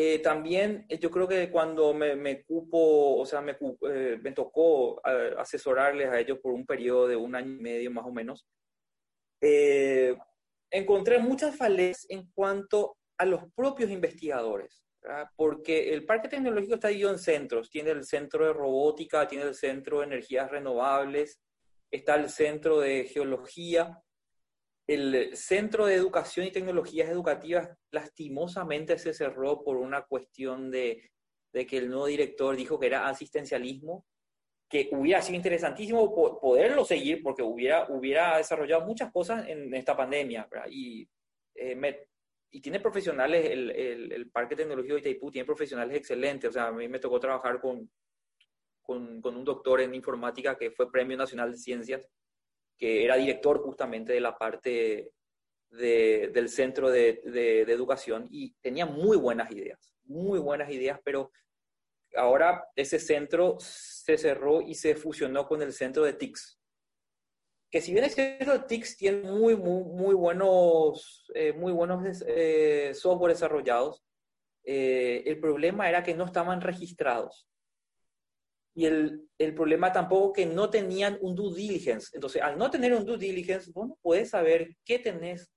eh, 0.00 0.20
también 0.20 0.86
eh, 0.88 0.96
yo 1.00 1.10
creo 1.10 1.26
que 1.26 1.50
cuando 1.50 1.92
me, 1.92 2.14
me 2.14 2.44
cupo, 2.44 3.16
o 3.16 3.26
sea, 3.26 3.40
me, 3.40 3.58
eh, 3.90 4.16
me 4.22 4.30
tocó 4.30 5.04
asesorarles 5.04 6.08
a 6.08 6.20
ellos 6.20 6.38
por 6.38 6.52
un 6.52 6.64
periodo 6.64 7.08
de 7.08 7.16
un 7.16 7.34
año 7.34 7.50
y 7.50 7.58
medio 7.60 7.90
más 7.90 8.06
o 8.06 8.12
menos, 8.12 8.46
encontré 10.70 11.18
muchas 11.18 11.56
falencias 11.56 12.06
en 12.10 12.30
cuanto 12.30 12.96
a 13.18 13.24
los 13.24 13.42
propios 13.56 13.90
investigadores, 13.90 14.84
porque 15.36 15.92
el 15.92 16.04
parque 16.04 16.28
tecnológico 16.28 16.74
está 16.74 16.88
dividido 16.88 17.10
en 17.10 17.18
centros, 17.18 17.70
tiene 17.70 17.90
el 17.90 18.04
centro 18.04 18.46
de 18.46 18.52
robótica, 18.52 19.26
tiene 19.26 19.44
el 19.44 19.54
centro 19.54 20.00
de 20.00 20.06
energías 20.06 20.50
renovables, 20.50 21.40
está 21.90 22.16
el 22.16 22.28
centro 22.28 22.80
de 22.80 23.04
geología, 23.04 24.02
el 24.88 25.36
Centro 25.36 25.84
de 25.84 25.94
Educación 25.94 26.46
y 26.46 26.50
Tecnologías 26.50 27.10
Educativas 27.10 27.68
lastimosamente 27.90 28.98
se 28.98 29.12
cerró 29.12 29.62
por 29.62 29.76
una 29.76 30.02
cuestión 30.02 30.70
de, 30.70 31.10
que 31.52 31.76
el 31.76 31.90
nuevo 31.90 32.06
director 32.06 32.56
dijo 32.56 32.80
que 32.80 32.86
era 32.86 33.06
asistencialismo, 33.06 34.06
que 34.66 34.88
hubiera 34.92 35.20
sido 35.20 35.36
interesantísimo 35.36 36.14
poderlo 36.40 36.86
seguir 36.86 37.22
porque 37.22 37.42
hubiera, 37.42 37.86
hubiera 37.90 38.38
desarrollado 38.38 38.86
muchas 38.86 39.12
cosas 39.12 39.46
en 39.46 39.74
esta 39.74 39.94
pandemia. 39.94 40.48
Y, 40.70 41.06
eh, 41.54 41.76
y 42.50 42.60
tiene 42.60 42.80
profesionales, 42.80 43.50
el, 43.50 43.70
el, 43.70 44.30
Parque 44.30 44.56
Tecnológico 44.56 44.94
de 44.94 45.00
Itaipú 45.00 45.30
tiene 45.30 45.44
profesionales 45.44 45.96
excelentes. 45.96 46.50
O 46.50 46.52
sea, 46.52 46.68
a 46.68 46.72
mí 46.72 46.88
me 46.88 46.98
tocó 46.98 47.20
trabajar 47.20 47.60
con, 47.60 47.90
con, 48.80 49.20
con 49.20 49.36
un 49.36 49.44
doctor 49.44 49.80
en 49.80 49.94
informática 49.94 50.56
que 50.56 50.70
fue 50.70 50.90
Premio 50.90 51.16
Nacional 51.16 51.52
de 51.52 51.58
Ciencias 51.58 52.08
que 52.78 53.04
era 53.04 53.16
director 53.16 53.58
justamente 53.58 54.12
de 54.12 54.20
la 54.20 54.38
parte 54.38 55.12
de, 55.70 56.30
del 56.32 56.48
centro 56.48 56.90
de, 56.90 57.20
de, 57.24 57.62
educación 57.62 58.26
y 58.30 58.54
tenía 58.60 58.86
muy 58.86 59.16
buenas 59.16 59.50
ideas, 59.50 59.92
muy 60.04 60.38
buenas 60.38 60.70
ideas, 60.70 61.00
pero 61.04 61.32
ahora 62.16 62.64
ese 62.76 62.98
centro 62.98 63.56
se 63.58 64.16
cerró 64.16 64.62
y 64.62 64.74
se 64.74 64.94
fusionó 64.94 65.46
con 65.46 65.60
el 65.60 65.72
centro 65.72 66.04
de 66.04 66.14
TICS. 66.14 66.57
Que 67.70 67.80
si 67.80 67.92
bien 67.92 68.08
centro 68.08 68.54
de 68.54 68.64
TICS 68.66 68.96
tiene 68.96 69.30
muy, 69.30 69.56
muy, 69.56 69.84
muy 69.84 70.14
buenos, 70.14 71.30
eh, 71.34 71.52
muy 71.52 71.72
buenos 71.72 72.22
eh, 72.26 72.92
software 72.94 73.32
desarrollados, 73.32 74.02
eh, 74.64 75.22
el 75.26 75.38
problema 75.38 75.88
era 75.88 76.02
que 76.02 76.14
no 76.14 76.24
estaban 76.24 76.60
registrados 76.60 77.48
y 78.74 78.86
el, 78.86 79.28
el, 79.38 79.54
problema 79.54 79.92
tampoco 79.92 80.32
que 80.32 80.46
no 80.46 80.70
tenían 80.70 81.18
un 81.20 81.34
due 81.34 81.52
diligence. 81.52 82.10
Entonces, 82.14 82.40
al 82.40 82.56
no 82.56 82.70
tener 82.70 82.94
un 82.94 83.04
due 83.04 83.18
diligence, 83.18 83.72
vos 83.72 83.88
no 83.88 83.98
puedes 84.00 84.30
saber 84.30 84.76
qué 84.84 85.00
tenés, 85.00 85.50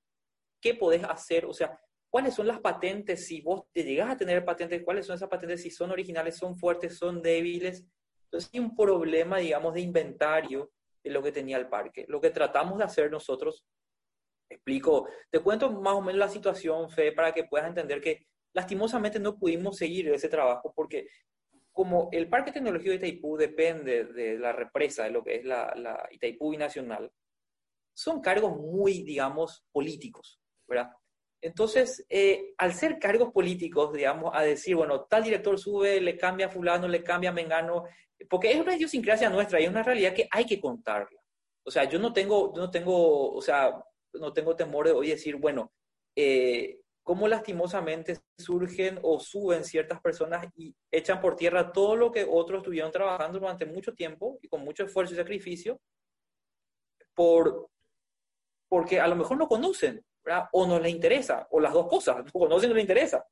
qué 0.60 0.74
podés 0.74 1.04
hacer, 1.04 1.45
o 1.45 1.54
sea, 1.54 1.80
cuáles 2.10 2.34
son 2.34 2.47
las 2.47 2.60
patentes, 2.60 3.28
si 3.28 3.41
vos 3.41 3.63
te 3.71 3.84
llegas 3.84 4.10
a 4.10 4.17
tener 4.17 4.43
patentes, 4.43 4.82
cuáles 4.84 5.06
son 5.06 5.17
esas 5.17 5.30
patentes, 5.30 5.62
si 5.62 5.69
son 5.69 5.91
originales, 5.91 6.36
son 6.36 6.58
fuertes, 6.58 6.97
son 6.97 7.21
débiles. 7.21 7.86
Entonces, 8.24 8.50
hay 8.54 8.60
un 8.60 8.76
problema, 8.76 9.38
digamos, 9.38 9.76
de 9.76 9.82
inventario 9.82 10.71
de 11.04 11.12
lo 11.12 11.22
que 11.24 11.32
tenía 11.32 11.58
el 11.58 11.68
parque. 11.68 12.06
Lo 12.08 12.22
que 12.22 12.30
tratamos 12.30 12.78
de 12.78 12.84
hacer 12.84 13.12
nosotros, 13.12 13.66
explico, 14.50 15.08
te 15.30 15.40
cuento 15.40 15.72
más 15.72 15.94
o 15.94 16.02
menos 16.02 16.20
la 16.20 16.30
situación, 16.30 16.90
Fe, 16.90 17.12
para 17.12 17.34
que 17.34 17.46
puedas 17.46 17.68
entender 17.68 18.02
que 18.02 18.28
lastimosamente 18.54 19.20
no 19.20 19.38
pudimos 19.38 19.78
seguir 19.78 20.10
ese 20.10 20.30
trabajo 20.30 20.74
porque 20.76 21.08
como 21.72 22.10
el 22.12 22.28
Parque 22.28 22.52
Tecnológico 22.52 22.92
de 22.92 22.98
Itaipú 22.98 23.38
depende 23.38 24.06
de 24.06 24.38
la 24.38 24.52
represa, 24.52 25.06
de 25.06 25.12
lo 25.12 25.24
que 25.24 25.36
es 25.36 25.46
la, 25.46 25.74
la 25.76 26.06
Itaipú 26.12 26.52
Binacional, 26.52 27.12
son 27.94 28.22
cargos 28.22 28.58
muy, 28.58 29.04
digamos, 29.04 29.64
políticos, 29.72 30.40
¿verdad? 30.68 30.92
Entonces, 31.42 32.06
eh, 32.08 32.54
al 32.58 32.74
ser 32.74 33.00
cargos 33.00 33.32
políticos, 33.32 33.92
digamos, 33.94 34.32
a 34.34 34.44
decir, 34.44 34.76
bueno, 34.76 35.06
tal 35.06 35.24
director 35.24 35.58
sube, 35.58 36.00
le 36.00 36.16
cambia 36.16 36.46
a 36.46 36.50
fulano, 36.50 36.88
le 36.88 37.04
cambia 37.04 37.32
a 37.32 37.34
mengano, 37.34 37.86
porque 38.30 38.52
es 38.52 38.60
una 38.60 38.76
idiosincrasia 38.76 39.30
nuestra 39.30 39.60
y 39.60 39.64
es 39.64 39.70
una 39.70 39.82
realidad 39.82 40.14
que 40.14 40.28
hay 40.32 40.46
que 40.46 40.62
contarla. 40.62 41.20
O 41.64 41.72
sea, 41.72 41.86
yo 41.86 41.98
no 41.98 42.14
tengo, 42.14 42.54
no 42.56 42.70
tengo, 42.70 43.34
o 43.34 43.42
sea, 43.42 43.84
no 44.14 44.34
tengo 44.34 44.56
temor 44.56 44.86
de 44.86 44.94
hoy 44.94 45.10
decir, 45.10 45.36
bueno, 45.38 45.72
eh, 46.16 46.80
cómo 47.04 47.28
lastimosamente 47.28 48.20
surgen 48.38 49.00
o 49.02 49.20
suben 49.20 49.64
ciertas 49.64 50.00
personas 50.00 50.46
y 50.56 50.76
echan 50.92 51.22
por 51.22 51.36
tierra 51.36 51.72
todo 51.72 51.96
lo 51.96 52.12
que 52.12 52.28
otros 52.30 52.60
estuvieron 52.60 52.92
trabajando 52.92 53.40
durante 53.40 53.66
mucho 53.66 53.94
tiempo 53.94 54.38
y 54.42 54.48
con 54.48 54.64
mucho 54.64 54.84
esfuerzo 54.84 55.14
y 55.14 55.18
sacrificio, 55.18 55.80
por, 57.16 57.70
porque 58.70 59.00
a 59.00 59.08
lo 59.08 59.16
mejor 59.16 59.38
no 59.38 59.48
conocen, 59.48 60.04
o 60.52 60.68
no 60.68 60.80
les 60.80 60.92
interesa, 60.92 61.48
o 61.52 61.60
las 61.60 61.74
dos 61.74 61.88
cosas, 61.88 62.18
no 62.26 62.32
conocen 62.32 62.70
no 62.70 62.76
les 62.76 62.84
interesa. 62.84 63.26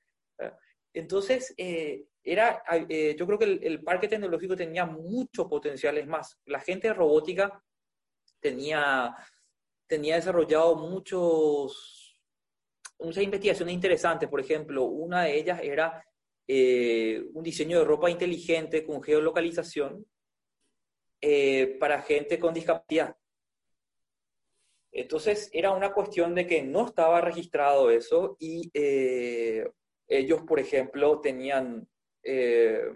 Entonces, 0.94 1.54
eh, 1.58 2.06
era, 2.24 2.64
eh, 2.90 3.16
yo 3.18 3.26
creo 3.26 3.40
que 3.40 3.46
el, 3.46 3.60
el, 3.64 3.84
parque 3.84 4.08
tecnológico 4.08 4.56
tenía 4.56 4.86
muchos 4.86 5.48
potenciales 5.48 6.08
más. 6.08 6.40
La 6.46 6.60
gente 6.60 6.88
de 6.88 6.94
robótica 6.94 7.64
tenía, 8.40 9.16
tenía 9.88 10.16
desarrollado 10.16 10.76
muchos, 10.76 12.20
muchas 13.00 13.24
investigaciones 13.24 13.76
interesantes. 13.76 14.28
Por 14.30 14.40
ejemplo, 14.40 14.86
una 14.86 15.24
de 15.24 15.38
ellas 15.38 15.60
era 15.62 16.04
eh, 16.48 17.24
un 17.34 17.44
diseño 17.44 17.80
de 17.80 17.86
ropa 17.86 18.10
inteligente 18.10 18.84
con 18.84 19.02
geolocalización 19.02 20.06
para 21.80 22.02
gente 22.02 22.40
con 22.40 22.54
discapacidad. 22.54 23.19
Entonces 24.92 25.50
era 25.54 25.72
una 25.72 25.94
cuestión 25.94 26.34
de 26.34 26.48
que 26.48 26.64
no 26.64 26.88
estaba 26.88 27.22
registrado 27.22 27.92
eso 27.92 28.36
y 28.40 28.72
eh, 28.74 29.70
ellos, 30.08 30.42
por 30.44 30.60
ejemplo, 30.60 31.20
tenían, 31.22 31.88
eh, 32.24 32.92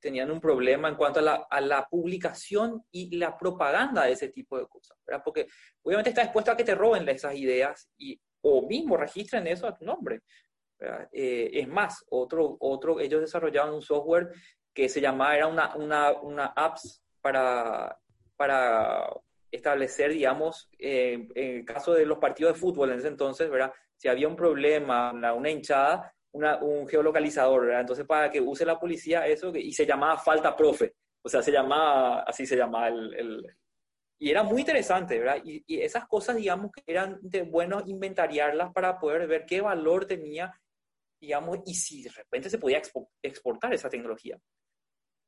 tenían 0.00 0.30
un 0.30 0.40
problema 0.40 0.88
en 0.88 0.96
cuanto 0.96 1.20
a 1.20 1.22
la, 1.22 1.46
a 1.50 1.60
la, 1.60 1.86
publicación 1.88 2.84
y 2.90 3.16
la 3.16 3.36
propaganda 3.36 4.04
de 4.04 4.12
ese 4.12 4.28
tipo 4.28 4.58
de 4.58 4.66
cosas, 4.66 4.96
¿verdad? 5.06 5.22
Porque 5.24 5.46
obviamente 5.82 6.10
está 6.10 6.22
expuesto 6.22 6.50
a 6.50 6.56
que 6.56 6.64
te 6.64 6.74
roben 6.74 7.06
esas 7.08 7.34
ideas 7.34 7.90
y, 7.98 8.18
o 8.40 8.66
mismo 8.66 8.96
registren 8.96 9.46
eso 9.46 9.66
a 9.66 9.76
tu 9.76 9.84
nombre. 9.84 10.22
Eh, 11.12 11.50
es 11.52 11.68
más, 11.68 12.04
otro, 12.10 12.56
otro, 12.58 12.98
ellos 12.98 13.20
desarrollaron 13.20 13.74
un 13.74 13.82
software 13.82 14.32
que 14.74 14.88
se 14.88 15.00
llamaba, 15.00 15.36
era 15.36 15.46
una, 15.46 15.76
una, 15.76 16.12
una 16.12 16.46
apps 16.46 17.04
para, 17.20 17.96
para 18.36 19.08
establecer, 19.52 20.10
digamos, 20.12 20.68
eh, 20.78 21.28
en 21.34 21.56
el 21.58 21.64
caso 21.64 21.92
de 21.92 22.06
los 22.06 22.18
partidos 22.18 22.54
de 22.54 22.58
fútbol 22.58 22.90
en 22.90 22.98
ese 22.98 23.08
entonces, 23.08 23.50
¿verdad? 23.50 23.72
Si 23.96 24.08
había 24.08 24.26
un 24.26 24.34
problema, 24.34 25.12
una, 25.12 25.50
hinchada, 25.50 26.12
un 26.32 26.88
geolocalizador, 26.88 27.66
¿verdad? 27.66 27.82
Entonces, 27.82 28.06
para 28.06 28.30
que 28.30 28.40
use 28.40 28.64
la 28.64 28.80
policía 28.80 29.26
eso, 29.26 29.54
y 29.54 29.72
se 29.72 29.86
llamaba 29.86 30.16
falta 30.16 30.56
profe, 30.56 30.94
o 31.22 31.28
sea, 31.28 31.42
se 31.42 31.52
llamaba, 31.52 32.22
así 32.22 32.46
se 32.46 32.56
llamaba 32.56 32.88
el... 32.88 33.14
el 33.14 33.56
y 34.18 34.30
era 34.30 34.44
muy 34.44 34.60
interesante, 34.60 35.18
¿verdad? 35.18 35.42
Y, 35.44 35.64
y, 35.66 35.80
esas 35.80 36.06
cosas, 36.06 36.36
digamos, 36.36 36.70
que 36.70 36.82
eran 36.86 37.18
de 37.22 37.42
bueno 37.42 37.82
inventariarlas 37.84 38.72
para 38.72 38.98
poder 38.98 39.26
ver 39.26 39.44
qué 39.44 39.60
valor 39.60 40.06
tenía, 40.06 40.52
digamos, 41.20 41.58
y 41.66 41.74
si 41.74 42.04
de 42.04 42.10
repente 42.10 42.48
se 42.48 42.58
podía 42.58 42.80
exportar 43.20 43.74
esa 43.74 43.90
tecnología. 43.90 44.38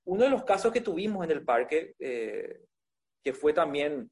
Uno 0.04 0.24
de 0.24 0.30
los 0.30 0.44
casos 0.44 0.72
que 0.72 0.80
tuvimos 0.80 1.24
en 1.24 1.32
el 1.32 1.44
parque, 1.44 1.94
eh, 1.98 2.60
que 3.24 3.32
fue 3.32 3.52
también 3.52 4.10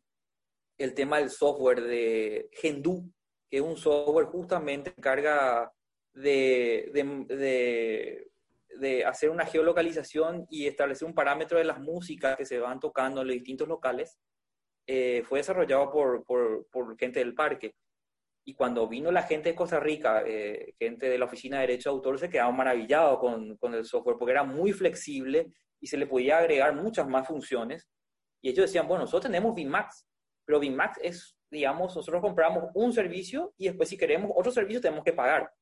el 0.85 0.95
tema 0.95 1.19
del 1.19 1.31
software 1.31 1.83
de 1.83 2.49
Gendu, 2.53 3.11
que 3.51 3.59
es 3.59 3.63
un 3.63 3.77
software 3.77 4.27
justamente 4.27 4.91
que 4.91 5.01
encarga 5.01 5.73
de, 6.15 6.91
de, 6.93 8.29
de, 8.79 9.05
hacer 9.05 9.31
una 9.31 9.47
geolocalización 9.47 10.47
y 10.51 10.67
establecer 10.67 11.07
un 11.07 11.15
parámetro 11.15 11.59
de 11.59 11.65
las 11.65 11.81
músicas 11.81 12.37
que 12.37 12.45
se 12.45 12.59
van 12.59 12.81
tocando 12.81 13.21
en 13.21 13.29
los 13.29 13.35
distintos 13.35 13.69
locales, 13.69 14.19
eh, 14.87 15.23
fue 15.25 15.39
desarrollado 15.39 15.91
por, 15.91 16.25
por, 16.25 16.67
por, 16.71 16.99
gente 16.99 17.21
del 17.21 17.35
parque. 17.35 17.75
Y 18.45 18.55
cuando 18.55 18.89
vino 18.89 19.13
la 19.13 19.23
gente 19.23 19.51
de 19.51 19.55
Costa 19.55 19.79
Rica, 19.79 20.25
eh, 20.27 20.75
gente 20.79 21.09
de 21.09 21.19
la 21.19 21.27
Oficina 21.27 21.61
de 21.61 21.69
Derecho 21.69 21.91
de 21.91 21.97
Autor, 21.97 22.19
se 22.19 22.29
quedaron 22.29 22.57
maravillados 22.57 23.21
con, 23.21 23.57
con 23.57 23.75
el 23.75 23.85
software 23.85 24.17
porque 24.19 24.33
era 24.33 24.43
muy 24.43 24.73
flexible 24.73 25.53
y 25.81 25.87
se 25.87 25.97
le 25.97 26.07
podía 26.07 26.39
agregar 26.39 26.75
muchas 26.75 27.07
más 27.07 27.29
funciones. 27.29 27.89
Y 28.43 28.51
ellos 28.51 28.67
decían, 28.67 28.89
bueno, 28.89 29.05
nosotros 29.05 29.31
tenemos 29.31 29.55
VMAX, 29.55 30.07
pero 30.45 30.61
BIMAX 30.61 30.99
es, 31.03 31.37
digamos, 31.51 31.95
nosotros 31.95 32.21
compramos 32.21 32.71
un 32.75 32.93
servicio 32.93 33.55
y 33.57 33.67
después 33.67 33.89
si 33.89 33.97
queremos 33.97 34.31
otro 34.35 34.53
servicio 34.53 34.81
tenemos 34.81 35.05
que 35.05 35.13
pagar. 35.13 35.53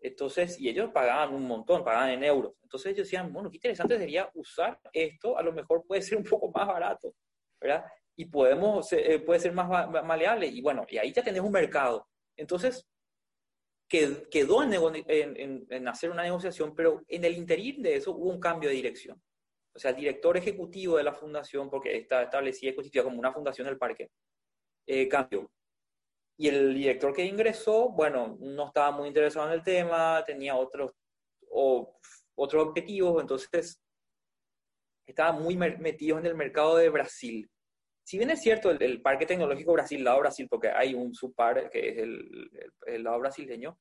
Entonces, 0.00 0.60
y 0.60 0.68
ellos 0.68 0.90
pagaban 0.92 1.34
un 1.34 1.46
montón, 1.46 1.82
pagaban 1.82 2.10
en 2.10 2.24
euros. 2.24 2.52
Entonces 2.62 2.92
ellos 2.92 3.06
decían, 3.06 3.32
bueno, 3.32 3.50
qué 3.50 3.56
interesante 3.56 3.98
sería 3.98 4.30
usar 4.34 4.78
esto, 4.92 5.38
a 5.38 5.42
lo 5.42 5.52
mejor 5.52 5.84
puede 5.86 6.02
ser 6.02 6.18
un 6.18 6.24
poco 6.24 6.50
más 6.54 6.66
barato, 6.66 7.14
¿verdad? 7.60 7.84
Y 8.14 8.26
podemos, 8.26 8.92
eh, 8.92 9.18
puede 9.20 9.40
ser 9.40 9.52
más 9.52 9.68
maleable. 10.04 10.46
Y 10.46 10.60
bueno, 10.62 10.84
y 10.88 10.98
ahí 10.98 11.12
ya 11.12 11.22
tenés 11.22 11.40
un 11.40 11.52
mercado. 11.52 12.06
Entonces, 12.36 12.86
quedó 13.88 14.62
en, 14.62 15.04
en, 15.06 15.66
en, 15.68 15.88
hacer 15.88 16.10
una 16.10 16.22
negociación, 16.22 16.74
pero 16.74 17.02
en 17.08 17.24
el 17.24 17.34
interior 17.34 17.76
de 17.78 17.96
eso 17.96 18.12
hubo 18.12 18.30
un 18.30 18.40
cambio 18.40 18.68
de 18.68 18.76
dirección. 18.76 19.20
O 19.76 19.78
sea, 19.78 19.90
el 19.90 19.96
director 19.98 20.36
ejecutivo 20.38 20.96
de 20.96 21.04
la 21.04 21.12
fundación, 21.12 21.68
porque 21.68 21.94
está 21.98 22.22
establecida 22.22 22.70
y 22.70 22.74
constituida 22.74 23.04
como 23.04 23.18
una 23.18 23.32
fundación 23.32 23.66
del 23.66 23.76
parque, 23.76 24.10
eh, 24.86 25.06
cambió. 25.06 25.50
Y 26.38 26.48
el 26.48 26.74
director 26.74 27.12
que 27.12 27.24
ingresó, 27.24 27.90
bueno, 27.90 28.38
no 28.40 28.68
estaba 28.68 28.90
muy 28.90 29.08
interesado 29.08 29.46
en 29.46 29.52
el 29.52 29.62
tema, 29.62 30.24
tenía 30.24 30.56
otros, 30.56 30.92
o, 31.50 31.98
otros 32.36 32.68
objetivos, 32.68 33.20
entonces 33.20 33.78
estaba 35.06 35.32
muy 35.32 35.56
metido 35.56 36.18
en 36.18 36.26
el 36.26 36.34
mercado 36.34 36.76
de 36.76 36.88
Brasil. 36.88 37.48
Si 38.02 38.16
bien 38.16 38.30
es 38.30 38.40
cierto, 38.40 38.70
el, 38.70 39.02
Parque 39.02 39.26
Tecnológico 39.26 39.72
Brasil, 39.74 40.02
lado 40.02 40.20
Brasil, 40.20 40.46
porque 40.48 40.68
hay 40.68 40.94
un 40.94 41.14
subpar 41.14 41.68
que 41.68 41.90
es 41.90 41.98
el, 41.98 42.50
el, 42.86 43.02
lado 43.02 43.18
brasileño, 43.18 43.78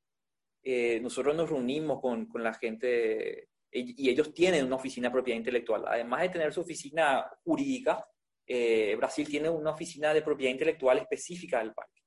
eh, 0.61 0.99
nosotros 0.99 1.35
nos 1.35 1.49
reunimos 1.49 2.01
con, 2.01 2.25
con 2.25 2.43
la 2.43 2.53
gente 2.53 3.49
y 3.77 4.09
ellos 4.09 4.33
tienen 4.33 4.65
una 4.65 4.77
oficina 4.77 5.09
de 5.09 5.13
propiedad 5.13 5.37
intelectual. 5.37 5.83
Además 5.87 6.21
de 6.21 6.29
tener 6.29 6.53
su 6.53 6.61
oficina 6.61 7.29
jurídica, 7.43 8.07
eh, 8.47 8.95
Brasil 8.95 9.27
tiene 9.27 9.49
una 9.49 9.71
oficina 9.71 10.13
de 10.13 10.21
propiedad 10.21 10.51
intelectual 10.51 10.99
específica 10.99 11.59
del 11.59 11.73
parque. 11.73 12.01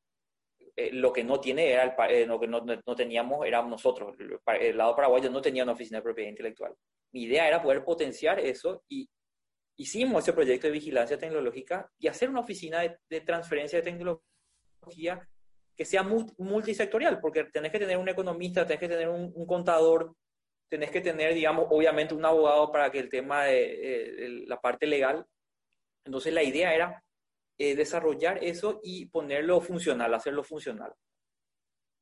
Eh, 0.76 0.92
lo 0.92 1.12
que 1.12 1.24
no 1.24 1.40
tiene 1.40 1.72
era 1.72 1.83
el, 1.83 1.92
eh, 2.11 2.26
lo 2.26 2.38
que 2.38 2.46
no, 2.46 2.61
no, 2.61 2.94
teníamos 2.94 3.44
éramos 3.44 3.70
nosotros. 3.70 4.16
El, 4.61 4.76
lado 4.76 4.94
paraguayo 4.94 5.28
no 5.31 5.42
tenía 5.42 5.64
una 5.64 5.72
oficina 5.72 5.98
de 5.98 6.04
propiedad 6.04 6.31
intelectual. 6.31 6.74
Mi 7.12 7.24
idea 7.24 7.48
era 7.48 7.61
poder 7.61 7.85
potenciar 7.85 8.38
eso 8.38 8.85
y 8.88 9.09
hicimos 9.76 10.22
ese 10.22 10.33
proyecto 10.33 10.68
de 10.68 10.74
vigilancia 10.74 11.18
tecnológica 11.18 11.90
y 11.98 12.07
hacer 12.07 12.31
una 12.31 12.40
oficina 12.40 12.81
de, 12.81 13.20
transferencia 13.22 13.81
de 13.81 13.90
tecnología 13.90 15.28
que 15.74 15.85
sea 15.85 16.02
multisectorial, 16.02 17.20
porque 17.20 17.44
tenés 17.44 17.72
que 17.72 17.78
tener 17.78 17.96
un 17.96 18.09
economista, 18.09 18.66
tenés 18.66 18.81
que 18.81 18.88
tener 18.88 19.09
un, 19.09 19.46
contador, 19.46 20.14
tenés 20.68 20.90
que 20.90 21.00
tener, 21.00 21.35
digamos, 21.35 21.66
obviamente 21.70 22.14
un 22.14 22.24
abogado 22.24 22.70
para 22.70 22.90
que 22.90 22.98
el 22.98 23.09
tema 23.09 23.44
de 23.44 24.44
la 24.46 24.61
parte 24.61 24.87
legal 24.87 25.26
entonces 26.09 26.33
la 26.33 26.42
idea 26.42 26.74
era 26.74 27.04
eh, 27.59 27.76
desarrollar 27.76 28.42
eso 28.42 28.81
y 28.83 29.07
ponerlo 29.07 29.61
funcional, 29.61 30.14
hacerlo 30.14 30.42
funcional. 30.42 30.92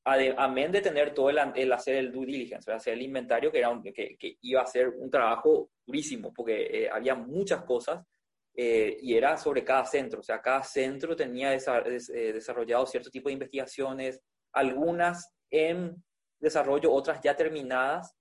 Amén 0.05 0.71
de 0.71 0.81
tener 0.81 1.13
todo 1.13 1.31
el, 1.31 1.73
hacer 1.73 1.97
el 1.97 2.13
due 2.13 2.27
diligence, 2.27 2.71
hacer 2.71 2.95
el 2.95 3.03
inventario, 3.03 3.51
que, 3.51 3.59
era 3.59 3.73
que, 3.93 4.39
iba 4.43 4.63
a 4.63 4.67
ser 4.67 4.91
un 4.91 5.11
trabajo 5.11 5.71
durísimo, 5.85 6.33
porque 6.33 6.85
eh, 6.85 6.89
había 6.89 7.17
muchas 7.17 7.65
cosas 7.65 8.07
eh, 8.55 8.97
y 9.01 9.17
era 9.17 9.37
sobre 9.37 9.65
cada 9.65 9.85
centro. 9.85 10.21
O 10.21 10.23
sea, 10.23 10.41
cada 10.41 10.63
centro 10.63 11.17
tenía 11.17 11.51
desarrollado 11.51 12.87
cierto 12.87 13.11
tipo 13.11 13.29
de 13.29 13.33
investigaciones, 13.33 14.23
algunas 14.53 15.35
en 15.51 16.01
desarrollo, 16.39 16.93
otras 16.93 17.21
ya 17.21 17.35
terminadas, 17.35 18.15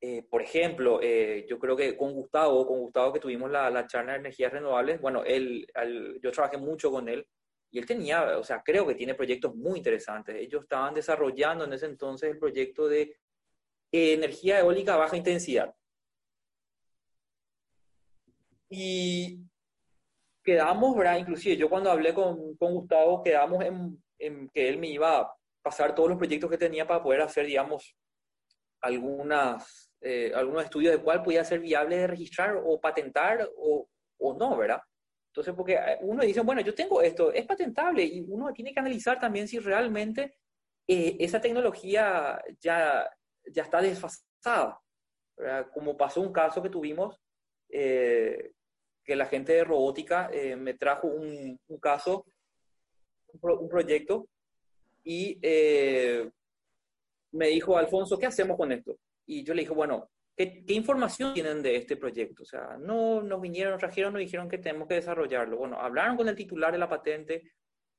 eh, 0.00 0.22
por 0.22 0.42
ejemplo, 0.42 1.00
eh, 1.02 1.44
yo 1.48 1.58
creo 1.58 1.76
que 1.76 1.96
con 1.96 2.12
Gustavo, 2.12 2.66
con 2.66 2.78
Gustavo 2.80 3.12
que 3.12 3.20
tuvimos 3.20 3.50
la, 3.50 3.68
la 3.68 3.86
charla 3.86 4.12
de 4.12 4.18
energías 4.20 4.52
renovables, 4.52 5.00
bueno, 5.00 5.24
él, 5.24 5.66
yo 6.22 6.30
trabajé 6.30 6.56
mucho 6.56 6.90
con 6.90 7.08
él 7.08 7.26
y 7.70 7.78
él 7.78 7.86
tenía, 7.86 8.38
o 8.38 8.44
sea, 8.44 8.62
creo 8.62 8.86
que 8.86 8.94
tiene 8.94 9.14
proyectos 9.14 9.54
muy 9.54 9.78
interesantes. 9.78 10.36
Ellos 10.36 10.62
estaban 10.62 10.94
desarrollando 10.94 11.64
en 11.64 11.72
ese 11.72 11.86
entonces 11.86 12.30
el 12.30 12.38
proyecto 12.38 12.88
de 12.88 13.16
energía 13.90 14.60
eólica 14.60 14.94
a 14.94 14.98
baja 14.98 15.16
intensidad. 15.16 15.74
Y 18.70 19.40
quedamos, 20.44 20.96
¿verdad? 20.96 21.18
Inclusive 21.18 21.56
yo 21.56 21.68
cuando 21.68 21.90
hablé 21.90 22.14
con, 22.14 22.56
con 22.56 22.72
Gustavo, 22.74 23.22
quedamos 23.22 23.64
en, 23.64 24.02
en 24.18 24.48
que 24.50 24.68
él 24.68 24.78
me 24.78 24.88
iba 24.88 25.20
a 25.20 25.34
pasar 25.62 25.94
todos 25.94 26.08
los 26.08 26.18
proyectos 26.18 26.48
que 26.50 26.58
tenía 26.58 26.86
para 26.86 27.02
poder 27.02 27.20
hacer, 27.22 27.46
digamos, 27.46 27.94
algunas, 28.80 29.87
eh, 30.00 30.32
algunos 30.34 30.64
estudios 30.64 30.92
de 30.92 31.02
cuál 31.02 31.22
podía 31.22 31.44
ser 31.44 31.60
viable 31.60 31.96
de 31.96 32.06
registrar 32.06 32.60
o 32.64 32.80
patentar 32.80 33.48
o, 33.56 33.88
o 34.18 34.34
no, 34.34 34.56
¿verdad? 34.56 34.80
Entonces, 35.38 35.54
porque 35.54 35.74
eh, 35.74 35.98
uno 36.00 36.24
dice, 36.24 36.40
bueno, 36.40 36.60
yo 36.62 36.74
tengo 36.74 37.00
esto, 37.00 37.32
es 37.32 37.46
patentable 37.46 38.02
y 38.02 38.24
uno 38.28 38.52
tiene 38.52 38.72
que 38.72 38.80
analizar 38.80 39.20
también 39.20 39.46
si 39.46 39.60
realmente 39.60 40.34
eh, 40.86 41.16
esa 41.20 41.40
tecnología 41.40 42.42
ya, 42.60 43.08
ya 43.44 43.62
está 43.62 43.80
desfasada. 43.80 44.80
Como 45.72 45.96
pasó 45.96 46.20
un 46.20 46.32
caso 46.32 46.60
que 46.60 46.70
tuvimos, 46.70 47.20
eh, 47.68 48.50
que 49.04 49.14
la 49.14 49.26
gente 49.26 49.52
de 49.52 49.62
robótica 49.62 50.28
me 50.56 50.74
trajo 50.74 51.06
un, 51.06 51.56
un 51.68 51.78
caso, 51.78 52.26
un, 53.40 53.68
proyecto, 53.68 54.28
y 55.04 55.38
me 57.30 57.46
dijo, 57.46 57.78
Alfonso, 57.78 58.18
¿qué 58.18 58.26
hacemos 58.26 58.56
con 58.56 58.72
esto? 58.72 58.96
Y 59.28 59.44
yo 59.44 59.54
le 59.54 59.62
dije, 59.62 59.74
bueno, 59.74 60.10
¿Qué, 60.38 60.62
información 60.68 61.34
tienen 61.34 61.60
de 61.62 61.74
este 61.74 61.96
proyecto? 61.96 62.44
O 62.44 62.46
sea, 62.46 62.76
no 62.78 63.20
nos 63.20 63.40
vinieron, 63.40 63.72
nos 63.72 63.80
trajeron, 63.80 64.12
nos 64.12 64.20
dijeron 64.20 64.48
que 64.48 64.58
tenemos 64.58 64.86
que 64.86 64.94
desarrollarlo. 64.94 65.56
Bueno, 65.56 65.80
hablaron 65.80 66.16
con 66.16 66.28
el 66.28 66.36
titular 66.36 66.70
de 66.70 66.78
la 66.78 66.88
patente. 66.88 67.54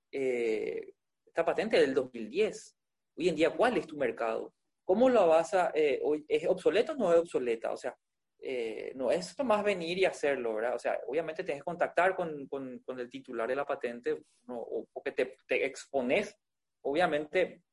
Eh, 0.10 0.94
esta 1.26 1.44
patente 1.44 1.78
del 1.78 1.94
2010. 1.94 2.78
Hoy 3.18 3.28
en 3.28 3.36
día, 3.36 3.50
¿cuál 3.50 3.76
es 3.76 3.88
tu 3.88 3.98
mercado? 3.98 4.54
¿Cómo 4.86 5.10
lo 5.10 5.28
vas 5.28 5.54
a... 5.54 5.74
Eh, 5.76 6.02
¿Es 6.30 6.48
obsoleto 6.48 6.94
o 6.94 6.96
no 6.96 7.12
es 7.12 7.20
obsoleta? 7.20 7.74
O 7.74 7.78
sea, 7.78 7.94
eh, 8.42 8.94
no 8.96 9.12
es 9.12 9.38
más 9.44 9.62
venir 9.62 9.98
y 9.98 10.06
hacerlo, 10.06 10.56
¿verdad? 10.56 10.76
O 10.76 10.80
sea, 10.80 10.98
obviamente 11.08 11.44
tienes 11.44 11.62
que 11.62 11.65
contactar 11.65 12.15
con, 12.15 12.48
con, 12.48 12.80
con 12.80 13.02
el 13.02 13.10
titular 13.10 13.50
de 13.50 13.58
la 13.58 13.65
patente 13.65 14.18
no, 14.48 14.58
o 14.62 14.88
porque 14.94 15.12
te, 15.12 15.36
te 15.46 15.65
expones. 15.65 16.38
Obviamente, 16.84 17.63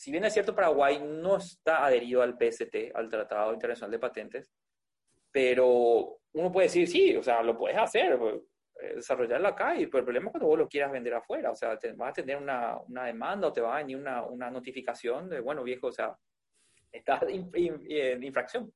si 0.00 0.10
bien 0.10 0.24
es 0.24 0.32
cierto, 0.32 0.54
Paraguay 0.54 0.98
no 0.98 1.36
está 1.36 1.84
adherido 1.84 2.22
al 2.22 2.38
PST, 2.38 2.74
al 2.94 3.10
Tratado 3.10 3.52
Internacional 3.52 3.90
de 3.90 3.98
Patentes, 3.98 4.50
pero 5.30 6.20
uno 6.32 6.50
puede 6.50 6.68
decir, 6.68 6.88
sí, 6.88 7.14
o 7.14 7.22
sea, 7.22 7.42
lo 7.42 7.54
puedes 7.54 7.76
hacer, 7.76 8.18
pues, 8.18 8.36
eh, 8.80 8.94
desarrollarlo 8.94 9.46
acá, 9.48 9.76
y 9.76 9.82
el 9.82 9.90
problema 9.90 10.28
es 10.28 10.32
cuando 10.32 10.48
vos 10.48 10.58
lo 10.58 10.68
quieras 10.70 10.90
vender 10.90 11.12
afuera, 11.12 11.50
o 11.50 11.54
sea, 11.54 11.78
te, 11.78 11.92
vas 11.92 12.12
a 12.12 12.12
tener 12.14 12.38
una, 12.38 12.78
una, 12.88 13.04
demanda 13.04 13.48
o 13.48 13.52
te 13.52 13.60
va 13.60 13.74
a 13.74 13.80
venir 13.80 13.98
una, 13.98 14.24
una 14.24 14.50
notificación 14.50 15.28
de, 15.28 15.40
bueno, 15.40 15.62
viejo, 15.62 15.88
o 15.88 15.92
sea, 15.92 16.16
estás 16.90 17.22
en 17.28 18.22
infracción. 18.22 18.72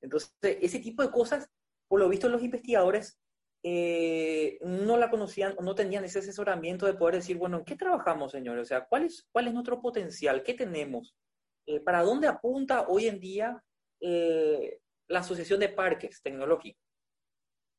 Entonces, 0.00 0.34
ese 0.42 0.80
tipo 0.80 1.04
de 1.04 1.12
cosas, 1.12 1.48
por 1.86 2.00
lo 2.00 2.08
visto, 2.08 2.28
los 2.28 2.42
investigadores 2.42 3.20
eh, 3.68 4.60
no 4.60 4.96
la 4.96 5.10
conocían 5.10 5.56
no 5.60 5.74
tenían 5.74 6.04
ese 6.04 6.20
asesoramiento 6.20 6.86
de 6.86 6.94
poder 6.94 7.16
decir, 7.16 7.36
bueno, 7.36 7.58
¿en 7.58 7.64
qué 7.64 7.74
trabajamos, 7.74 8.30
señores? 8.30 8.62
O 8.62 8.64
sea, 8.64 8.84
¿cuál 8.84 9.06
es, 9.06 9.26
cuál 9.32 9.48
es 9.48 9.54
nuestro 9.54 9.82
potencial? 9.82 10.44
¿Qué 10.44 10.54
tenemos? 10.54 11.16
Eh, 11.66 11.80
¿Para 11.80 12.02
dónde 12.02 12.28
apunta 12.28 12.86
hoy 12.86 13.08
en 13.08 13.18
día 13.18 13.60
eh, 14.00 14.78
la 15.08 15.18
Asociación 15.18 15.58
de 15.58 15.70
Parques 15.70 16.22
Tecnológicos? 16.22 16.80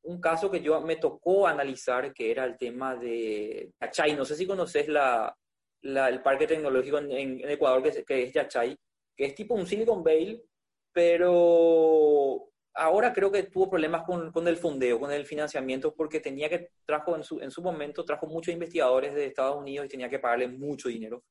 Un 0.04 0.20
caso 0.20 0.52
que 0.52 0.60
yo 0.60 0.82
me 0.82 0.98
tocó 0.98 1.48
analizar, 1.48 2.12
que 2.12 2.32
era 2.32 2.44
el 2.44 2.58
tema 2.58 2.98
de 2.98 3.72
Yachay. 3.80 4.14
No 4.14 4.26
sé 4.26 4.36
si 4.36 4.46
conoces 4.46 4.90
la, 4.90 5.34
el 5.82 6.22
parque 6.22 6.48
tecnológico 6.48 6.98
en, 6.98 7.50
Ecuador, 7.50 7.82
que 7.82 7.90
es, 7.90 8.04
que 8.06 8.24
es 8.24 8.34
Yachay, 8.34 8.76
que 9.16 9.26
es 9.26 9.36
tipo 9.36 9.56
un 9.56 9.66
Silicon 9.66 10.04
Valley, 10.04 10.44
pero 10.92 12.50
ahora 12.78 13.12
creo 13.12 13.32
que 13.32 13.44
tuvo 13.44 13.70
problemas 13.70 14.04
con, 14.04 14.32
con, 14.32 14.48
el 14.48 14.58
fondeo, 14.58 15.00
con 15.00 15.12
el 15.12 15.26
financiamiento, 15.26 15.94
porque 15.94 16.20
tenía 16.20 16.48
que, 16.48 16.70
trajo 16.86 17.16
en 17.16 17.24
su, 17.24 17.40
en 17.40 17.52
su 17.52 17.62
momento, 17.62 18.06
trajo 18.06 18.28
muchos 18.28 18.54
investigadores 18.54 19.14
de 19.16 19.26
Estados 19.26 19.58
Unidos 19.58 19.86
y 19.86 19.90
tenía 19.90 20.10
que 20.10 20.20
pagarle 20.20 20.48
mucho 20.48 20.88
dinero. 20.88 21.24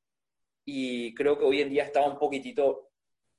Y 0.65 1.15
creo 1.15 1.39
que 1.39 1.45
hoy 1.45 1.61
en 1.61 1.71
día 1.71 1.85
está 1.85 2.05
un 2.05 2.19
poquitito, 2.19 2.91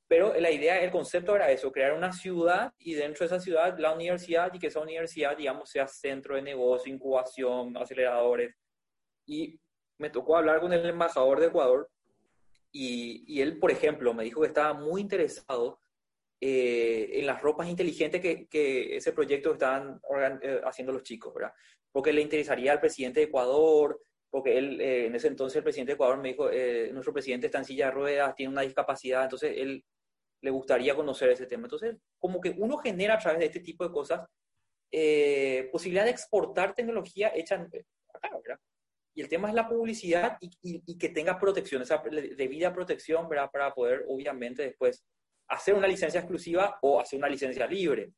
pero 0.07 0.33
la 0.39 0.49
idea, 0.49 0.81
el 0.81 0.89
concepto 0.91 1.35
era 1.35 1.51
eso, 1.51 1.71
crear 1.71 1.93
una 1.93 2.13
ciudad 2.13 2.73
y 2.79 2.93
dentro 2.93 3.19
de 3.19 3.35
esa 3.35 3.43
ciudad 3.43 3.77
la 3.77 3.93
universidad 3.93 4.53
y 4.53 4.59
que 4.59 4.67
esa 4.67 4.79
universidad, 4.79 5.35
digamos, 5.35 5.69
sea 5.69 5.87
centro 5.87 6.35
de 6.35 6.41
negocio, 6.41 6.93
incubación, 6.93 7.75
aceleradores. 7.75 8.55
Y 9.25 9.59
me 9.97 10.09
tocó 10.09 10.37
hablar 10.37 10.61
con 10.61 10.71
el 10.71 10.85
embajador 10.85 11.41
de 11.41 11.47
Ecuador 11.47 11.89
y, 12.71 13.25
y 13.27 13.41
él, 13.41 13.59
por 13.59 13.71
ejemplo, 13.71 14.13
me 14.13 14.23
dijo 14.23 14.41
que 14.41 14.47
estaba 14.47 14.73
muy 14.73 15.01
interesado 15.01 15.81
eh, 16.39 17.09
en 17.13 17.25
las 17.25 17.41
ropas 17.41 17.67
inteligentes 17.67 18.21
que, 18.21 18.47
que 18.47 18.95
ese 18.95 19.11
proyecto 19.11 19.53
estaban 19.53 19.99
eh, 20.43 20.61
haciendo 20.63 20.93
los 20.93 21.01
chicos, 21.01 21.33
¿verdad? 21.33 21.51
Porque 21.91 22.13
le 22.13 22.21
interesaría 22.21 22.73
al 22.73 22.79
presidente 22.79 23.21
de 23.21 23.25
Ecuador, 23.25 23.99
porque 24.29 24.55
él, 24.55 24.79
eh, 24.79 25.07
en 25.07 25.15
ese 25.15 25.29
entonces 25.29 25.57
el 25.57 25.63
presidente 25.63 25.91
de 25.91 25.95
Ecuador 25.95 26.19
me 26.19 26.29
dijo, 26.29 26.47
nuestro 26.93 27.11
presidente 27.11 27.47
está 27.47 27.57
en 27.57 27.65
silla 27.65 27.85
de 27.87 27.91
ruedas, 27.91 28.35
tiene 28.35 28.51
una 28.51 28.61
discapacidad, 28.61 29.23
entonces 29.23 29.55
él 29.57 29.83
le 30.41 30.51
gustaría 30.51 30.93
conocer 30.93 31.29
ese 31.29 31.47
tema. 31.47 31.63
Entonces, 31.63 31.97
como 32.19 32.39
que 32.39 32.53
uno 32.55 32.77
genera 32.77 33.15
a 33.15 33.19
través 33.19 33.39
de 33.39 33.45
este 33.47 33.61
tipo 33.61 33.83
de 33.83 33.91
cosas 33.91 34.21
posibilidad 35.71 36.05
de 36.05 36.11
exportar 36.11 36.75
tecnología 36.75 37.31
hecha 37.35 37.55
acá, 37.55 38.29
¿verdad? 38.43 38.59
Y 39.15 39.21
el 39.21 39.27
tema 39.27 39.49
es 39.49 39.55
la 39.55 39.67
publicidad 39.67 40.37
y, 40.39 40.51
y, 40.61 40.97
que 40.99 41.09
tenga 41.09 41.39
protección, 41.39 41.81
esa 41.81 42.03
debida 42.37 42.71
protección, 42.71 43.27
¿verdad? 43.27 43.49
Para 43.51 43.73
poder, 43.73 44.05
obviamente, 44.07 44.61
después 44.61 45.03
hacer 45.49 45.73
una 45.73 45.87
licencia 45.87 46.19
exclusiva 46.19 46.77
o 46.81 46.99
hacer 46.99 47.17
una 47.17 47.29
licencia 47.29 47.67
libre. 47.67 48.11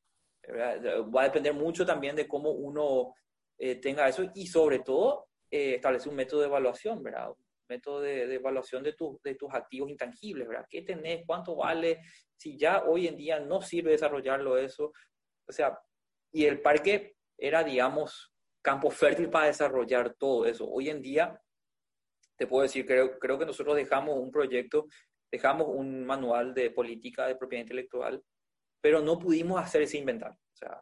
Va 0.50 1.22
a 1.22 1.26
depender 1.26 1.54
mucho 1.54 1.86
también 1.86 2.16
de 2.16 2.28
cómo 2.28 2.52
uno 2.52 3.14
eh, 3.58 3.76
tenga 3.76 4.08
eso 4.08 4.24
y 4.34 4.48
sobre 4.48 4.80
todo 4.80 5.28
eh, 5.52 5.76
establecer 5.76 6.10
un 6.10 6.16
método 6.16 6.42
de 6.42 6.48
evaluación, 6.48 7.04
¿verdad? 7.04 7.30
Un 7.30 7.36
método 7.68 8.02
de, 8.02 8.34
evaluación 8.34 8.84
de, 8.84 8.96
de 9.24 9.36
tus 9.36 9.54
activos 9.54 9.90
intangibles, 9.90 10.48
¿verdad? 10.48 10.66
¿Qué 10.70 10.82
tenés? 10.82 11.24
¿Cuánto 11.26 11.56
vale? 11.56 12.02
Si 12.36 12.58
ya 12.58 12.84
hoy 12.86 13.08
en 13.08 13.18
día 13.18 13.40
no 13.40 13.62
sirve 13.62 13.92
desarrollarlo 13.92 14.58
eso. 14.58 14.92
O 15.48 15.52
sea, 15.52 15.78
y 16.32 16.46
el 16.46 16.62
parque 16.62 17.16
era, 17.38 17.64
digamos, 17.64 18.32
campo 18.62 18.90
fértil 18.90 19.30
para 19.30 19.48
desarrollar 19.48 20.16
todo 20.16 20.46
eso. 20.46 20.68
Hoy 20.70 20.90
en 20.90 21.02
día, 21.02 21.40
te 22.38 22.48
puedo 22.48 22.64
decir, 22.64 22.86
creo, 22.86 23.18
creo 23.20 23.38
que 23.38 23.46
nosotros 23.46 23.76
dejamos 23.76 24.18
un 24.18 24.32
proyecto 24.32 24.88
dejamos 25.32 25.68
un 25.70 26.06
manual 26.06 26.54
de 26.54 26.72
política 26.72 27.28
de 27.28 27.36
propiedad 27.36 27.64
intelectual, 27.64 28.24
pero 28.82 29.02
no 29.02 29.20
pudimos 29.20 29.62
hacer 29.62 29.82
ese 29.82 29.98
inventario. 29.98 30.38
O 30.54 30.56
sea, 30.56 30.82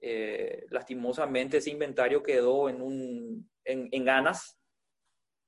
eh, 0.00 0.66
lastimosamente 0.70 1.56
ese 1.56 1.70
inventario 1.70 2.22
quedó 2.22 2.68
en, 2.68 2.80
un, 2.80 3.50
en, 3.64 4.04
ganas 4.04 4.56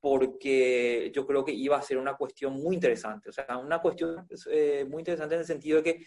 porque 0.01 1.13
yo 1.15 1.25
creo 1.25 1.45
que 1.45 1.53
iba 1.53 1.77
a 1.77 1.83
ser 1.83 1.99
una 1.99 2.17
cuestión 2.17 2.55
muy 2.55 2.75
interesante, 2.75 3.29
o 3.29 3.33
sea, 3.33 3.59
una 3.59 3.81
cuestión 3.81 4.27
eh, 4.51 4.85
muy 4.89 5.03
interesante 5.03 5.35
en 5.35 5.43
el 5.43 5.47
sentido 5.47 5.81
de 5.81 5.83
que 5.85 6.07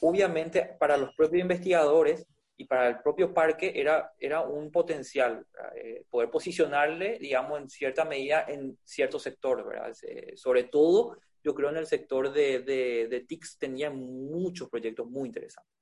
obviamente 0.00 0.76
para 0.78 0.98
los 0.98 1.14
propios 1.14 1.40
investigadores 1.40 2.26
y 2.58 2.66
para 2.66 2.88
el 2.88 2.98
propio 3.00 3.32
parque 3.32 3.72
era, 3.74 4.12
era 4.18 4.42
un 4.42 4.70
potencial 4.70 5.46
eh, 5.76 6.04
poder 6.10 6.28
posicionarle, 6.28 7.18
digamos, 7.18 7.60
en 7.60 7.70
cierta 7.70 8.04
medida 8.04 8.44
en 8.48 8.76
cierto 8.84 9.18
sector, 9.18 9.66
¿verdad? 9.66 9.94
sobre 10.34 10.64
todo 10.64 11.16
yo 11.42 11.54
creo 11.54 11.70
en 11.70 11.76
el 11.76 11.86
sector 11.86 12.32
de, 12.32 12.60
de, 12.60 13.20
TICS 13.20 13.58
tenía 13.58 13.90
muchos 13.90 14.68
proyectos 14.68 15.08
muy 15.08 15.28
interesantes. 15.28 15.72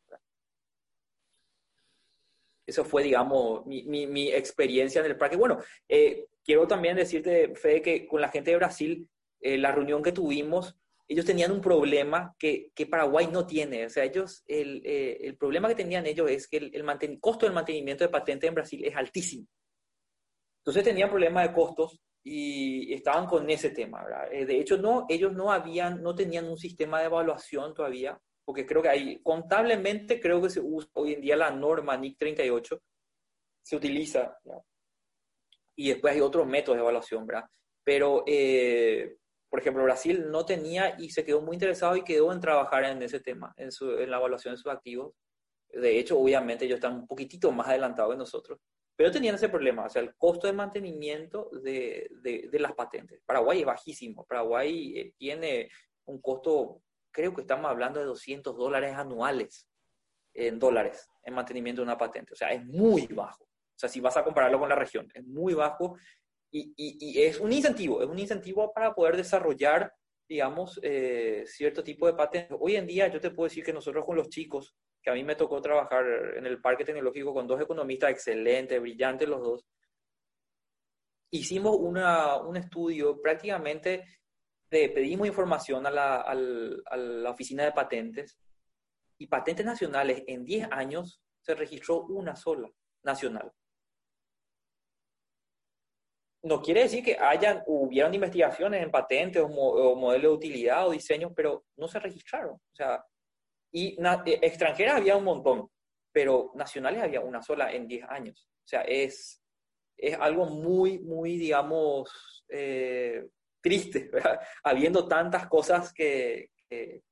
Eso 2.66 2.84
fue, 2.84 3.04
digamos, 3.04 3.64
mi, 3.64 3.84
mi, 3.84 4.28
experiencia 4.32 5.00
en 5.00 5.06
el 5.06 5.16
parque. 5.16 5.36
Bueno, 5.36 5.58
eh, 5.88 6.26
quiero 6.44 6.66
también 6.66 6.96
decirte, 6.96 7.54
Fede, 7.54 7.80
que 7.80 8.06
con 8.08 8.20
la 8.20 8.28
gente 8.28 8.50
de 8.50 8.56
Brasil, 8.56 9.08
eh, 9.40 9.56
la 9.56 9.70
reunión 9.70 10.02
que 10.02 10.10
tuvimos, 10.10 10.76
ellos 11.06 11.24
tenían 11.24 11.52
un 11.52 11.60
problema 11.60 12.34
que, 12.36 12.72
que 12.74 12.86
Paraguay 12.86 13.28
no 13.28 13.46
tiene. 13.46 13.86
O 13.86 13.90
sea, 13.90 14.02
ellos, 14.02 14.42
el, 14.48 14.82
eh, 14.84 15.18
el 15.20 15.36
problema 15.36 15.68
que 15.68 15.76
tenían 15.76 16.06
ellos 16.06 16.28
es 16.28 16.48
que 16.48 16.56
el, 16.56 16.74
el 16.74 17.20
costo 17.20 17.46
del 17.46 17.54
mantenimiento 17.54 18.02
de 18.02 18.10
patente 18.10 18.48
en 18.48 18.54
Brasil 18.54 18.84
es 18.84 18.96
altísimo. 18.96 19.46
Entonces 20.58 20.82
tenían 20.82 21.08
problemas 21.08 21.46
de 21.46 21.54
costos 21.54 22.00
y 22.28 22.92
estaban 22.92 23.24
con 23.26 23.48
ese 23.48 23.70
tema, 23.70 24.02
¿verdad? 24.02 24.32
Eh, 24.32 24.44
de 24.44 24.58
hecho, 24.58 24.76
no, 24.76 25.06
ellos 25.08 25.32
no 25.32 25.52
habían, 25.52 26.02
no 26.02 26.12
tenían 26.12 26.48
un 26.48 26.58
sistema 26.58 26.98
de 26.98 27.06
evaluación 27.06 27.72
todavía, 27.72 28.20
porque 28.44 28.66
creo 28.66 28.82
que 28.82 28.88
hay, 28.88 29.22
contablemente 29.22 30.18
creo 30.18 30.42
que 30.42 30.50
se 30.50 30.58
usa 30.60 30.90
hoy 30.94 31.12
en 31.12 31.20
día 31.20 31.36
la 31.36 31.52
norma 31.52 31.96
NIC 31.96 32.18
38, 32.18 32.82
se 33.62 33.76
utiliza, 33.76 34.36
y 35.76 35.90
después 35.90 36.14
hay 36.14 36.20
otros 36.20 36.48
métodos 36.48 36.78
de 36.78 36.82
evaluación, 36.82 37.28
¿verdad? 37.28 37.44
Pero, 37.84 38.24
eh, 38.26 39.18
por 39.48 39.60
ejemplo, 39.60 39.84
Brasil 39.84 40.28
no 40.28 40.44
tenía 40.44 40.96
y 40.98 41.10
se 41.10 41.24
quedó 41.24 41.40
muy 41.42 41.54
interesado 41.54 41.94
y 41.94 42.02
quedó 42.02 42.32
en 42.32 42.40
trabajar 42.40 42.86
en 42.86 43.00
ese 43.02 43.20
tema, 43.20 43.54
en, 43.56 43.70
su, 43.70 43.88
en 43.98 44.10
la 44.10 44.16
evaluación 44.16 44.54
de 44.54 44.58
sus 44.58 44.72
activos. 44.72 45.14
De 45.68 45.96
hecho, 45.96 46.18
obviamente 46.18 46.64
ellos 46.64 46.78
están 46.78 46.96
un 46.96 47.06
poquitito 47.06 47.52
más 47.52 47.68
adelantados 47.68 48.14
que 48.14 48.18
nosotros. 48.18 48.58
Pero 48.96 49.10
tenían 49.10 49.34
ese 49.34 49.48
problema, 49.48 49.84
o 49.84 49.88
sea, 49.90 50.02
el 50.02 50.14
costo 50.16 50.46
de 50.46 50.54
mantenimiento 50.54 51.50
de, 51.62 52.08
de, 52.22 52.58
las 52.58 52.72
patentes. 52.72 53.20
Paraguay 53.26 53.60
es 53.60 53.66
bajísimo. 53.66 54.24
Paraguay 54.24 54.98
eh, 54.98 55.14
tiene 55.18 55.68
un 56.06 56.20
costo, 56.20 56.82
creo 57.10 57.34
que 57.34 57.42
estamos 57.42 57.70
hablando 57.70 58.00
de 58.00 58.06
200 58.06 58.56
dólares 58.56 58.94
anuales 58.94 59.68
en 60.32 60.58
dólares 60.58 61.08
en 61.24 61.34
mantenimiento 61.34 61.82
de 61.82 61.86
una 61.86 61.98
patente. 61.98 62.32
O 62.32 62.36
sea, 62.36 62.48
es 62.52 62.64
muy 62.64 63.06
bajo. 63.08 63.44
O 63.44 63.78
sea, 63.78 63.88
si 63.88 64.00
vas 64.00 64.16
a 64.16 64.24
compararlo 64.24 64.58
con 64.58 64.68
la 64.68 64.76
región, 64.76 65.10
es 65.12 65.24
muy 65.26 65.52
bajo 65.52 65.96
y, 66.50 66.72
y, 66.76 66.96
y 66.98 67.22
es 67.22 67.38
un 67.38 67.52
incentivo, 67.52 68.00
es 68.02 68.08
un 68.08 68.18
incentivo 68.18 68.72
para 68.72 68.94
poder 68.94 69.16
desarrollar 69.16 69.92
digamos, 70.28 70.80
eh, 70.82 71.44
cierto 71.46 71.84
tipo 71.84 72.06
de 72.06 72.14
patentes. 72.14 72.56
Hoy 72.60 72.76
en 72.76 72.86
día 72.86 73.08
yo 73.08 73.20
te 73.20 73.30
puedo 73.30 73.48
decir 73.48 73.64
que 73.64 73.72
nosotros 73.72 74.04
con 74.04 74.16
los 74.16 74.28
chicos, 74.28 74.74
que 75.06 75.10
a 75.10 75.14
mí 75.14 75.22
me 75.22 75.36
tocó 75.36 75.62
trabajar 75.62 76.04
en 76.36 76.46
el 76.46 76.60
parque 76.60 76.84
tecnológico 76.84 77.32
con 77.32 77.46
dos 77.46 77.60
economistas 77.60 78.10
excelentes, 78.10 78.80
brillantes 78.80 79.28
los 79.28 79.40
dos, 79.40 79.64
hicimos 81.30 81.76
un 81.76 82.56
estudio 82.56 83.22
prácticamente, 83.22 84.04
de, 84.68 84.88
pedimos 84.88 85.28
información 85.28 85.86
a 85.86 85.92
la, 85.92 87.30
oficina 87.30 87.62
de 87.62 87.70
patentes 87.70 88.36
y 89.16 89.28
patentes 89.28 89.64
nacionales 89.64 90.24
en 90.26 90.44
10 90.44 90.72
años 90.72 91.22
se 91.40 91.54
registró 91.54 92.02
una 92.06 92.34
sola 92.34 92.68
nacional 93.04 93.52
no 96.42 96.60
quiere 96.60 96.82
decir 96.82 97.04
que 97.04 97.16
hayan, 97.16 97.62
hubieran 97.66 98.14
investigaciones 98.14 98.82
en 98.82 98.90
patentes 98.90 99.42
o, 99.44 99.96
modelos 99.96 100.30
de 100.30 100.36
utilidad 100.36 100.86
o 100.86 100.92
diseños, 100.92 101.32
pero 101.34 101.64
no 101.76 101.88
se 101.88 101.98
registraron. 101.98 102.54
O 102.54 102.74
sea, 102.74 103.04
y 103.76 103.88
eh, 103.88 104.38
extranjeras 104.40 104.96
había 104.96 105.18
un 105.18 105.24
montón, 105.24 105.70
pero 106.10 106.50
nacionales 106.54 107.02
había 107.02 107.20
una 107.20 107.42
sola 107.42 107.70
en 107.70 107.86
10 107.86 108.04
años. 108.08 108.48
O 108.64 108.66
sea, 108.66 108.80
es, 108.80 109.42
es 109.98 110.16
algo 110.18 110.46
muy, 110.46 110.98
muy, 110.98 111.36
digamos, 111.36 112.42
eh, 112.48 113.26
triste, 113.60 114.08
¿verdad? 114.12 114.40
habiendo 114.64 115.06
tantas 115.06 115.46
cosas 115.46 115.92
que, 115.92 116.52
que, 116.70 117.02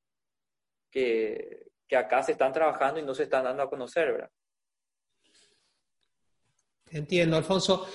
que, 0.91 1.67
acá 1.95 2.23
se 2.23 2.33
están 2.33 2.53
trabajando 2.53 2.99
y 2.99 3.03
no 3.03 3.15
se 3.15 3.25
están 3.25 3.45
dando 3.45 3.63
a 3.63 3.69
conocer, 3.69 4.13
¿verdad? 4.13 4.31
Entiendo, 6.91 7.37
Alfonso. 7.37 7.87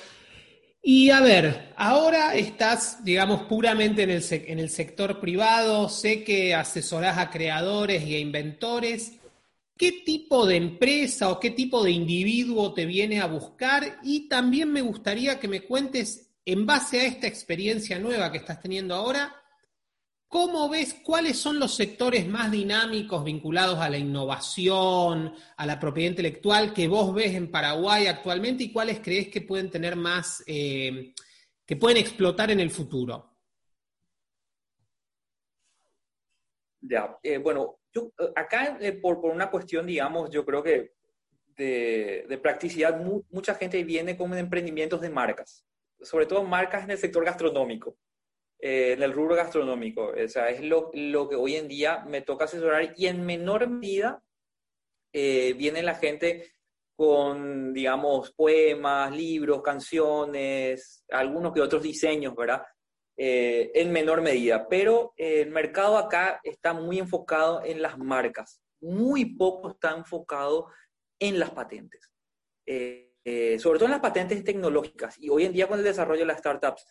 Y 0.81 1.09
a 1.09 1.19
ver, 1.21 1.73
ahora 1.75 2.35
estás, 2.35 3.03
digamos, 3.03 3.43
puramente 3.43 4.03
en 4.03 4.11
el, 4.11 4.23
en 4.29 4.59
el 4.59 4.69
sector 4.69 5.19
privado, 5.19 5.89
sé 5.89 6.23
que 6.23 6.55
asesorás 6.55 7.17
a 7.17 7.29
creadores 7.29 8.03
y 8.03 8.15
a 8.15 8.19
inventores. 8.19 9.13
¿Qué 9.77 9.91
tipo 10.05 10.45
de 10.45 10.55
empresa 10.55 11.29
o 11.29 11.39
qué 11.39 11.51
tipo 11.51 11.83
de 11.83 11.91
individuo 11.91 12.73
te 12.73 12.85
viene 12.85 13.19
a 13.19 13.27
buscar? 13.27 13.99
Y 14.03 14.27
también 14.27 14.71
me 14.71 14.81
gustaría 14.81 15.39
que 15.39 15.47
me 15.47 15.61
cuentes, 15.61 16.31
en 16.45 16.65
base 16.65 17.01
a 17.01 17.05
esta 17.05 17.27
experiencia 17.27 17.99
nueva 17.99 18.31
que 18.31 18.39
estás 18.39 18.61
teniendo 18.61 18.95
ahora, 18.95 19.35
¿Cómo 20.29 20.69
ves 20.69 20.93
cuáles 21.03 21.39
son 21.39 21.59
los 21.59 21.73
sectores 21.73 22.27
más 22.27 22.51
dinámicos 22.51 23.23
vinculados 23.23 23.79
a 23.79 23.89
la 23.89 23.97
innovación, 23.97 25.33
a 25.57 25.65
la 25.65 25.79
propiedad 25.79 26.11
intelectual 26.11 26.71
que 26.71 26.87
vos 26.87 27.15
ves 27.15 27.33
en 27.33 27.49
Paraguay 27.49 28.05
actualmente 28.05 28.65
y 28.65 28.71
cuáles 28.71 28.99
crees 28.99 29.29
que 29.29 29.41
pueden 29.41 29.71
tener 29.71 29.95
más, 29.95 30.43
eh, 30.45 31.15
que 31.65 31.75
pueden 31.77 31.97
explotar 31.97 32.51
en 32.51 32.59
el 32.59 32.69
futuro? 32.69 33.39
Ya, 36.81 37.17
eh, 37.23 37.39
bueno, 37.39 37.79
eh, 37.95 38.31
acá 38.35 38.77
por, 39.01 39.17
una 39.25 39.49
cuestión, 39.49 39.87
digamos, 39.87 40.29
yo 40.29 40.45
creo 40.45 40.61
que 40.61 40.93
de, 41.57 42.39
practicidad, 42.39 43.01
mucha 43.31 43.55
gente 43.55 43.83
viene 43.83 44.15
con 44.15 44.31
emprendimientos 44.37 45.01
de 45.01 45.09
marcas, 45.09 45.65
sobre 45.99 46.27
todo 46.27 46.43
marcas 46.43 46.83
en 46.83 46.91
el 46.91 46.99
sector 46.99 47.25
gastronómico. 47.25 47.97
Eh, 48.61 48.91
en 48.93 49.03
el 49.03 49.13
rubro 49.13 49.35
gastronómico. 49.35 50.11
O 50.11 50.27
sea, 50.27 50.49
es 50.49 50.61
lo, 50.61 50.91
lo, 50.93 51.29
que 51.29 51.35
hoy 51.35 51.55
en 51.55 51.67
día 51.67 52.03
me 52.05 52.21
toca 52.21 52.43
asesorar 52.45 52.93
y 52.97 53.07
en 53.07 53.25
menor 53.25 53.69
medida 53.69 54.21
eh, 55.13 55.53
viene 55.53 55.81
la 55.81 55.95
gente 55.95 56.51
con, 56.93 57.73
digamos, 57.73 58.33
poemas, 58.33 59.15
libros, 59.15 59.61
canciones, 59.61 61.05
algunos 61.09 61.53
que 61.53 61.61
otros 61.61 61.81
diseños, 61.81 62.35
¿verdad? 62.35 62.63
Eh, 63.15 63.71
en 63.75 63.93
menor 63.93 64.21
medida. 64.21 64.67
Pero 64.67 65.13
el 65.15 65.49
mercado 65.51 65.97
acá 65.97 66.41
está 66.43 66.73
muy 66.73 66.99
enfocado 66.99 67.63
en 67.63 67.81
las 67.81 67.97
marcas, 67.97 68.61
muy 68.81 69.37
poco 69.37 69.71
está 69.71 69.91
enfocado 69.91 70.67
en 71.17 71.39
las 71.39 71.51
patentes. 71.51 72.11
sobre 72.65 73.79
todo 73.79 73.85
en 73.85 73.91
las 73.91 74.01
patentes 74.01 74.43
tecnológicas. 74.43 75.17
Y 75.17 75.29
hoy 75.29 75.45
en 75.45 75.53
día 75.53 75.67
con 75.67 75.79
el 75.79 75.85
desarrollo 75.85 76.21
de 76.21 76.27
las 76.27 76.39
startups, 76.39 76.85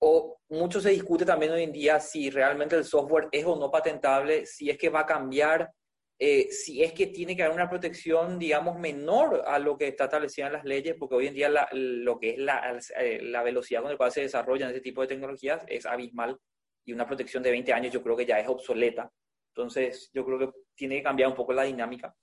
o 0.00 0.40
mucho 0.48 0.80
se 0.80 0.90
discute 0.90 1.24
también 1.24 1.52
hoy 1.52 1.62
en 1.62 1.72
día 1.72 2.00
si 2.00 2.30
realmente 2.30 2.74
el 2.76 2.84
software 2.84 3.28
es 3.30 3.44
o 3.44 3.56
no 3.56 3.70
patentable, 3.70 4.46
si 4.46 4.70
es 4.70 4.78
que 4.78 4.88
va 4.88 5.00
a 5.00 5.06
cambiar, 5.06 5.70
eh, 6.18 6.50
si 6.50 6.82
es 6.82 6.92
que 6.92 7.08
tiene 7.08 7.36
que 7.36 7.42
haber 7.42 7.54
una 7.54 7.68
protección, 7.68 8.38
digamos, 8.38 8.78
menor 8.78 9.44
a 9.46 9.58
lo 9.58 9.76
que 9.76 9.88
está 9.88 10.04
establecido 10.04 10.46
en 10.46 10.54
las 10.54 10.64
leyes, 10.64 10.96
porque 10.98 11.14
hoy 11.14 11.26
en 11.26 11.34
día 11.34 11.68
lo 11.72 12.18
que 12.18 12.30
es 12.30 12.38
la, 12.38 12.78
eh, 12.98 13.20
la, 13.22 13.42
velocidad 13.42 13.82
con 13.82 13.90
la 13.90 13.96
cual 13.96 14.10
se 14.10 14.22
desarrollan 14.22 14.70
ese 14.70 14.80
tipo 14.80 15.02
de 15.02 15.08
tecnologías 15.08 15.64
es 15.68 15.84
abismal 15.84 16.36
y 16.84 16.92
una 16.92 17.06
protección 17.06 17.42
de 17.42 17.50
20 17.50 17.72
años 17.72 17.92
yo 17.92 18.02
creo 18.02 18.16
que 18.16 18.26
ya 18.26 18.40
es 18.40 18.48
obsoleta. 18.48 19.10
Entonces, 19.54 20.10
yo 20.14 20.24
creo 20.24 20.38
que 20.38 20.50
tiene 20.74 20.96
que 20.96 21.02
cambiar 21.02 21.28
un 21.28 21.36
poco 21.36 21.52
la 21.52 21.64
dinámica. 21.64 22.14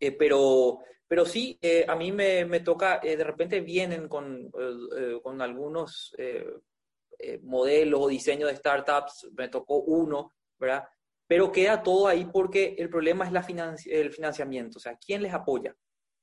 Eh, 0.00 0.12
pero, 0.12 0.80
pero 1.06 1.24
sí, 1.24 1.58
a 1.86 1.94
mí 1.94 2.10
me, 2.10 2.44
me 2.44 2.60
toca, 2.60 2.98
de 2.98 3.22
repente 3.22 3.60
vienen 3.60 4.08
con, 4.08 4.50
con 5.22 5.40
algunos 5.40 6.12
eh, 7.18 7.40
modelos 7.42 8.00
o 8.02 8.08
diseño 8.08 8.46
de 8.46 8.56
startups, 8.56 9.28
me 9.36 9.48
tocó 9.48 9.78
uno, 9.78 10.32
¿verdad? 10.58 10.84
Pero 11.26 11.50
queda 11.50 11.82
todo 11.82 12.06
ahí 12.06 12.28
porque 12.32 12.74
el 12.78 12.88
problema 12.88 13.26
es 13.26 13.32
la 13.32 13.44
el 13.86 14.12
financiamiento, 14.12 14.78
o 14.78 14.80
sea, 14.80 14.96
¿quién 14.96 15.22
les 15.22 15.34
apoya? 15.34 15.74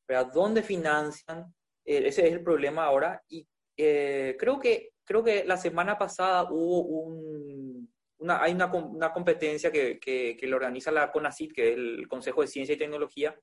¿verdad? 0.07 0.31
¿Dónde 0.33 0.63
financian? 0.63 1.53
Eh, 1.85 2.03
ese 2.07 2.27
es 2.27 2.33
el 2.33 2.43
problema 2.43 2.85
ahora 2.85 3.21
y 3.27 3.47
eh, 3.75 4.35
creo, 4.39 4.59
que, 4.59 4.91
creo 5.03 5.23
que 5.23 5.43
la 5.45 5.57
semana 5.57 5.97
pasada 5.97 6.47
hubo 6.51 6.81
un, 6.81 7.91
una, 8.19 8.41
hay 8.41 8.53
una, 8.53 8.67
una 8.67 9.11
competencia 9.11 9.71
que, 9.71 9.99
que, 9.99 10.37
que, 10.37 10.47
lo 10.47 10.57
organiza 10.57 10.91
la 10.91 11.11
CONACIT, 11.11 11.53
que 11.53 11.69
es 11.69 11.77
el 11.77 12.07
Consejo 12.07 12.41
de 12.41 12.47
Ciencia 12.47 12.75
y 12.75 12.77
Tecnología, 12.77 13.37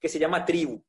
que 0.00 0.08
se 0.08 0.18
llama 0.18 0.44
Tribu. 0.44 0.82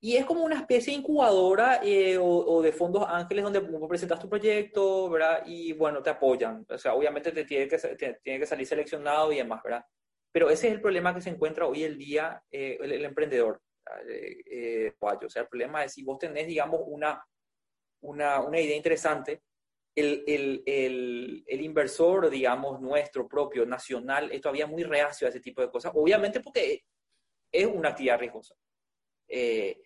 Y 0.00 0.16
es 0.16 0.24
como 0.24 0.44
una 0.44 0.56
especie 0.56 0.92
de 0.92 1.00
incubadora 1.00 1.80
eh, 1.82 2.16
o, 2.20 2.62
de 2.62 2.72
fondos 2.72 3.04
ángeles 3.08 3.42
donde 3.42 3.60
presentas 3.88 4.20
tu 4.20 4.28
proyecto, 4.28 5.10
¿verdad? 5.10 5.42
Y 5.44 5.72
bueno, 5.72 6.02
te 6.02 6.10
apoyan. 6.10 6.64
O 6.68 6.78
sea, 6.78 6.94
obviamente 6.94 7.32
te 7.32 7.44
tiene 7.44 7.66
que, 7.66 7.78
tiene 8.22 8.38
que 8.38 8.46
salir 8.46 8.66
seleccionado 8.66 9.32
y 9.32 9.38
demás, 9.38 9.60
¿verdad? 9.62 9.84
Pero 10.30 10.50
ese 10.50 10.68
es 10.68 10.74
el 10.74 10.80
problema 10.80 11.12
que 11.14 11.20
se 11.20 11.30
encuentra 11.30 11.66
hoy 11.66 11.82
el 11.82 11.98
día 11.98 12.40
eh, 12.50 12.78
el, 12.80 13.04
emprendedor. 13.04 13.60
Eh, 14.08 14.92
o 15.00 15.28
sea, 15.28 15.42
el 15.42 15.48
problema 15.48 15.82
es 15.84 15.94
si 15.94 16.04
vos 16.04 16.18
tenés, 16.18 16.46
digamos, 16.46 16.80
una, 16.84 17.20
una, 18.02 18.40
una 18.40 18.60
idea 18.60 18.76
interesante, 18.76 19.42
el, 19.96 20.22
el, 20.28 20.62
el, 20.64 21.44
el, 21.44 21.60
inversor, 21.60 22.30
digamos, 22.30 22.80
nuestro 22.80 23.26
propio, 23.26 23.66
nacional, 23.66 24.30
es 24.30 24.40
todavía 24.40 24.66
muy 24.68 24.84
reacio 24.84 25.26
a 25.26 25.30
ese 25.30 25.40
tipo 25.40 25.60
de 25.60 25.70
cosas, 25.70 25.90
obviamente 25.94 26.38
porque 26.40 26.84
es 27.50 27.66
una 27.66 27.88
actividad 27.88 28.20
riesgosa. 28.20 28.54
Eh, 29.26 29.80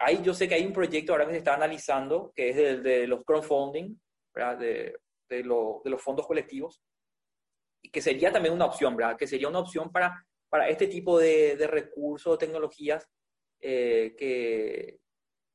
ahí 0.00 0.20
yo 0.22 0.34
sé 0.34 0.48
que 0.48 0.54
hay 0.54 0.66
un 0.66 0.72
proyecto 0.72 1.12
ahora 1.12 1.26
que 1.26 1.32
se 1.32 1.38
está 1.38 1.54
analizando, 1.54 2.32
que 2.34 2.50
es 2.50 2.56
el 2.56 2.82
de 2.82 3.06
los 3.06 3.24
crowdfunding, 3.24 3.96
De, 4.34 4.96
de, 5.28 5.44
los 5.44 6.02
fondos 6.02 6.26
colectivos, 6.26 6.82
y 7.82 7.90
que 7.90 8.00
sería 8.00 8.32
también 8.32 8.54
una 8.54 8.66
opción, 8.66 8.96
¿verdad? 8.96 9.16
Que 9.16 9.26
sería 9.26 9.48
una 9.48 9.60
opción 9.60 9.92
para, 9.92 10.26
para 10.48 10.68
este 10.68 10.86
tipo 10.86 11.18
de, 11.18 11.56
de 11.56 11.66
recursos, 11.66 12.38
tecnologías 12.38 13.06
eh, 13.60 14.14
que, 14.18 14.98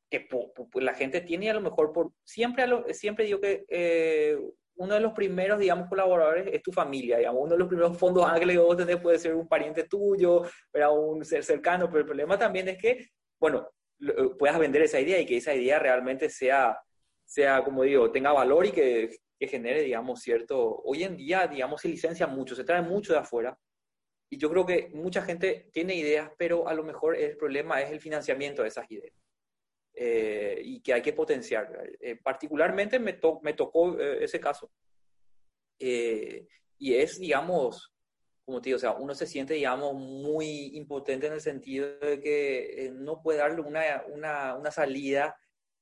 que 0.09 0.27
la 0.75 0.93
gente 0.93 1.21
tiene 1.21 1.49
a 1.49 1.55
lo 1.55 1.61
mejor 1.61 1.91
por... 1.91 2.11
Siempre, 2.23 2.93
siempre 2.93 3.25
digo 3.25 3.39
que 3.39 3.65
eh, 3.67 4.37
uno 4.75 4.93
de 4.93 4.99
los 4.99 5.13
primeros, 5.13 5.59
digamos, 5.59 5.89
colaboradores 5.89 6.47
es 6.51 6.61
tu 6.61 6.71
familia, 6.71 7.17
digamos, 7.17 7.41
uno 7.41 7.53
de 7.53 7.59
los 7.59 7.67
primeros 7.67 7.97
fondos 7.97 8.25
ángeles 8.25 8.55
que 8.55 8.61
vos 8.63 8.77
tenés 8.77 8.97
puede 8.97 9.19
ser 9.19 9.33
un 9.35 9.47
pariente 9.47 9.85
tuyo, 9.85 10.43
pero 10.71 10.93
un 10.93 11.25
ser 11.25 11.43
cercano, 11.43 11.87
pero 11.87 11.99
el 11.99 12.05
problema 12.05 12.37
también 12.37 12.67
es 12.69 12.77
que, 12.77 13.09
bueno, 13.39 13.67
puedas 14.37 14.59
vender 14.59 14.81
esa 14.81 14.99
idea 14.99 15.19
y 15.19 15.25
que 15.25 15.37
esa 15.37 15.53
idea 15.53 15.79
realmente 15.79 16.29
sea, 16.29 16.79
sea 17.25 17.63
como 17.63 17.83
digo, 17.83 18.11
tenga 18.11 18.31
valor 18.31 18.65
y 18.65 18.71
que, 18.71 19.17
que 19.39 19.47
genere, 19.47 19.81
digamos, 19.81 20.21
cierto... 20.21 20.81
Hoy 20.83 21.03
en 21.03 21.17
día, 21.17 21.47
digamos, 21.47 21.81
se 21.81 21.89
licencia 21.89 22.27
mucho, 22.27 22.55
se 22.55 22.63
trae 22.63 22.81
mucho 22.81 23.13
de 23.13 23.19
afuera. 23.19 23.57
Y 24.29 24.37
yo 24.37 24.49
creo 24.49 24.65
que 24.65 24.89
mucha 24.93 25.21
gente 25.21 25.69
tiene 25.71 25.95
ideas, 25.95 26.31
pero 26.37 26.67
a 26.67 26.73
lo 26.73 26.83
mejor 26.83 27.15
el 27.15 27.37
problema 27.37 27.81
es 27.81 27.91
el 27.91 27.99
financiamiento 27.99 28.61
de 28.61 28.67
esas 28.67 28.89
ideas. 28.89 29.13
Eh, 29.93 30.61
y 30.63 30.81
que 30.81 30.93
hay 30.93 31.01
que 31.01 31.13
potenciar. 31.13 31.71
Eh, 32.01 32.17
particularmente 32.17 32.99
me, 32.99 33.17
me 33.41 33.53
tocó 33.53 33.97
ese 33.99 34.39
caso. 34.39 34.71
y 35.79 36.93
es, 36.93 37.19
digamos, 37.19 37.94
como 38.45 38.61
te 38.61 38.69
digo, 38.69 38.77
o 38.77 38.79
sea, 38.79 38.91
uno 38.93 39.15
se 39.15 39.25
siente, 39.25 39.55
digamos, 39.55 39.95
muy 39.95 40.77
impotente 40.77 41.27
en 41.27 41.33
el 41.33 41.41
sentido 41.41 41.97
de 41.99 42.21
que 42.21 42.85
eh, 42.85 42.91
no 42.91 43.21
puede 43.21 43.39
darle 43.39 43.61
una, 43.61 44.03
una, 44.07 44.55
una, 44.55 44.71
salida 44.71 45.35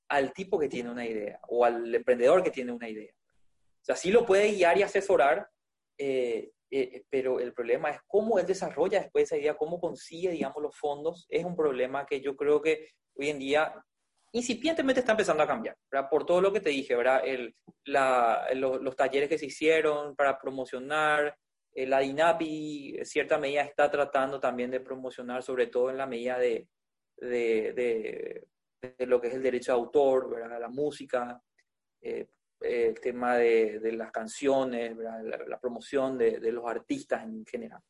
al 0.07 0.31
tipo 0.31 0.57
que 0.57 0.69
tiene 0.69 0.89
una 0.89 1.05
idea 1.05 1.39
o 1.49 1.65
al 1.65 1.93
emprendedor 1.93 2.41
que 2.41 2.51
tiene 2.51 2.71
una 2.71 2.87
idea. 2.87 3.11
O 3.81 3.85
sea, 3.85 3.95
sí 3.97 4.11
lo 4.11 4.25
puede 4.25 4.53
guiar 4.53 4.77
y 4.77 4.83
asesorar, 4.83 5.49
eh, 5.97 6.51
eh, 6.71 7.03
pero 7.09 7.39
el 7.41 7.53
problema 7.53 7.89
es 7.89 7.99
cómo 8.07 8.39
él 8.39 8.45
desarrolla 8.45 9.01
después 9.01 9.25
esa 9.25 9.37
idea, 9.37 9.57
cómo 9.57 9.79
consigue, 9.79 10.31
digamos, 10.31 10.63
los 10.63 10.75
fondos. 10.75 11.25
Es 11.29 11.43
un 11.43 11.57
problema 11.57 12.05
que 12.05 12.21
yo 12.21 12.37
creo 12.37 12.61
que 12.61 12.87
hoy 13.15 13.29
en 13.29 13.39
día 13.39 13.73
incipientemente 14.31 15.01
está 15.01 15.11
empezando 15.11 15.43
a 15.43 15.47
cambiar, 15.47 15.77
¿verdad? 15.91 16.09
Por 16.09 16.25
todo 16.25 16.41
lo 16.41 16.51
que 16.51 16.59
te 16.59 16.71
dije, 16.71 16.95
¿verdad? 16.95 17.21
El, 17.23 17.55
la, 17.85 18.47
los, 18.55 18.95
talleres 18.95 19.29
que 19.29 19.37
se 19.37 19.45
hicieron 19.45 20.15
para 20.15 20.39
promocionar, 20.39 21.37
la 21.75 21.99
DINAPI 21.99 22.97
en 22.99 23.05
cierta 23.05 23.37
medida 23.37 23.61
está 23.61 23.89
tratando 23.89 24.39
también 24.39 24.69
de 24.71 24.79
promocionar, 24.79 25.43
sobre 25.43 25.67
todo 25.67 25.89
en 25.89 25.97
la 25.97 26.05
medida 26.05 26.37
de, 26.37 26.67
de, 27.17 28.45
de, 28.83 29.05
lo 29.05 29.19
que 29.19 29.27
es 29.27 29.33
el 29.33 29.43
derecho 29.43 29.71
de 29.71 29.77
autor, 29.79 30.29
¿verdad? 30.29 30.59
La 30.59 30.69
música, 30.69 31.41
eh, 32.01 32.27
el 32.61 32.99
tema 32.99 33.37
de, 33.37 33.91
las 33.93 34.11
canciones, 34.11 34.95
la, 34.97 35.21
la, 35.21 35.59
promoción 35.59 36.17
de, 36.17 36.39
los 36.51 36.65
artistas 36.65 37.23
en 37.23 37.45
general. 37.45 37.81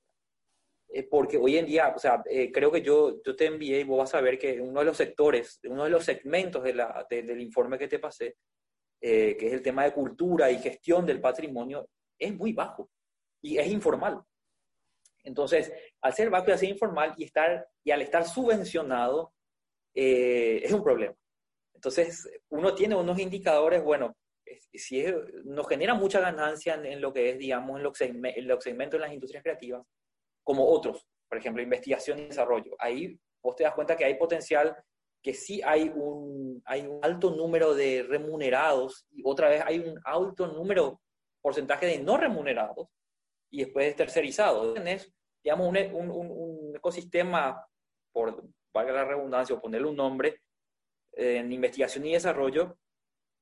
Eh, 0.90 1.08
porque 1.10 1.38
hoy 1.38 1.58
en 1.58 1.66
día, 1.66 1.94
o 1.96 2.00
sea, 2.00 2.24
eh, 2.30 2.52
creo 2.52 2.72
que 2.72 2.82
yo, 2.82 3.22
yo 3.24 3.36
te 3.36 3.46
envié 3.46 3.80
y 3.80 3.84
vos 3.84 4.00
vas 4.00 4.16
a 4.16 4.22
ver 4.22 4.38
que 4.38 4.62
uno 4.62 4.80
de 4.80 4.86
los 4.86 4.98
sectores, 4.98 5.60
uno 5.64 5.86
de 5.86 5.90
los 5.90 6.06
segmentos 6.06 6.64
de 6.64 6.74
la, 6.74 7.06
del 7.10 7.42
informe 7.42 7.78
que 7.78 7.88
te 7.88 8.00
pasé, 8.00 8.36
eh, 9.02 9.36
que 9.38 9.48
es 9.48 9.54
el 9.54 9.62
tema 9.62 9.84
de 9.84 9.94
cultura 9.94 10.52
y 10.52 10.60
gestión 10.60 11.06
del 11.06 11.20
patrimonio, 11.20 11.90
es 12.18 12.36
muy 12.36 12.54
bajo 12.54 12.90
y 13.44 13.58
es 13.58 13.68
informal. 13.68 14.24
Entonces, 15.24 15.72
al 16.02 16.14
ser 16.14 16.30
bajo 16.30 16.48
y 16.60 16.66
informal 16.66 17.14
y, 17.18 17.26
estar, 17.26 17.68
y 17.84 17.92
al 17.92 18.02
estar 18.02 18.26
subvencionado, 18.26 19.34
es 19.94 20.72
un 20.72 20.84
problema. 20.84 21.14
Entonces, 21.76 22.28
uno 22.50 22.74
tiene 22.74 22.96
unos 22.96 23.20
indicadores, 23.20 23.84
bueno, 23.84 24.16
si 24.74 25.06
nos 25.44 25.68
genera 25.68 25.94
mucha 25.94 26.20
ganancia 26.20 26.76
en, 26.76 27.02
lo 27.02 27.14
que 27.14 27.32
es, 27.32 27.38
digamos, 27.38 27.78
en 27.78 27.84
los, 27.84 28.02
en 28.02 28.48
los 28.48 28.64
segmentos 28.64 29.00
de 29.00 29.06
las 29.06 29.14
industrias 29.14 29.44
creativas, 29.44 29.84
como 30.44 30.68
otros, 30.68 31.06
por 31.30 31.38
ejemplo, 31.38 31.62
investigación 31.62 32.20
y 32.20 32.28
desarrollo. 32.28 32.76
Ahí 32.80 33.18
vos 33.42 33.56
te 33.56 33.64
das 33.64 33.74
cuenta 33.76 33.96
que 33.96 34.06
hay 34.06 34.16
potencial, 34.16 34.76
que 35.22 35.34
sí 35.34 35.62
hay 35.64 35.92
un, 35.94 36.62
hay 36.66 36.86
un 36.86 37.00
alto 37.04 37.32
número 37.32 37.74
de 37.74 38.04
remunerados 38.04 39.06
y 39.12 39.22
otra 39.26 39.50
vez 39.50 39.64
hay 39.66 39.80
un 39.80 40.00
alto 40.04 40.48
número, 40.48 41.02
porcentaje 41.42 41.86
de 41.86 42.00
no 42.00 42.18
remunerados 42.18 42.88
y 43.54 43.66
después 43.66 43.96
tercerizados. 43.96 44.74
Tenés, 44.74 45.14
digamos, 45.44 45.68
un, 45.68 45.78
un, 45.78 46.10
un, 46.10 46.76
ecosistema, 46.76 47.64
por 48.12 48.44
valga 48.74 48.92
la 48.92 49.06
redundancia 49.06 49.56
o 49.56 49.62
ponerle 49.62 49.88
un 49.88 49.96
nombre, 49.96 50.42
en 51.16 51.52
investigación 51.52 52.06
y 52.08 52.14
desarrollo 52.14 52.80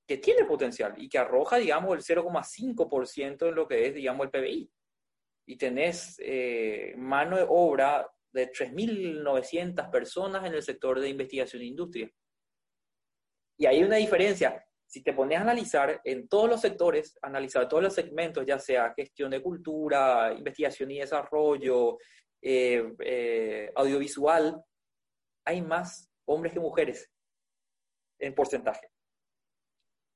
que 0.06 0.18
tiene 0.18 0.44
potencial 0.44 0.94
y 0.98 1.08
que 1.08 1.18
arroja, 1.18 1.56
digamos, 1.56 1.96
el 1.96 2.18
0,5% 2.18 3.48
en 3.48 3.56
lo 3.56 3.66
que 3.66 3.88
es, 3.88 3.96
digamos, 3.96 4.26
el 4.26 4.32
PBI 4.32 4.72
y 5.46 5.56
tenés 5.56 6.20
eh, 6.20 6.94
mano 6.98 7.38
de 7.38 7.46
obra 7.48 8.10
de 8.34 8.52
3.900 8.52 9.90
personas 9.90 10.46
en 10.46 10.54
el 10.54 10.64
sector 10.64 11.00
de 11.00 11.10
investigación 11.10 11.62
e 11.62 11.66
industria. 11.66 12.12
Y 13.58 13.66
hay 13.66 13.84
una 13.84 13.96
diferencia. 13.96 14.66
Si 14.92 15.02
te 15.02 15.14
pones 15.14 15.38
a 15.38 15.42
analizar 15.44 16.02
en 16.04 16.28
todos 16.28 16.50
los 16.50 16.60
sectores, 16.60 17.18
analizar 17.22 17.66
todos 17.70 17.82
los 17.82 17.96
segmentos, 17.96 18.46
ya 18.46 18.60
sea 18.60 18.94
gestión 18.94 19.32
de 19.32 19.42
cultura, 19.42 20.34
investigación 20.38 20.92
y 20.92 21.00
desarrollo, 21.00 21.98
eh, 22.42 22.94
eh, 23.00 23.72
audiovisual, 23.74 24.62
hay 25.46 25.62
más 25.62 26.12
hombres 26.26 26.52
que 26.52 26.60
mujeres 26.60 27.10
en 28.20 28.36
porcentaje. 28.36 28.90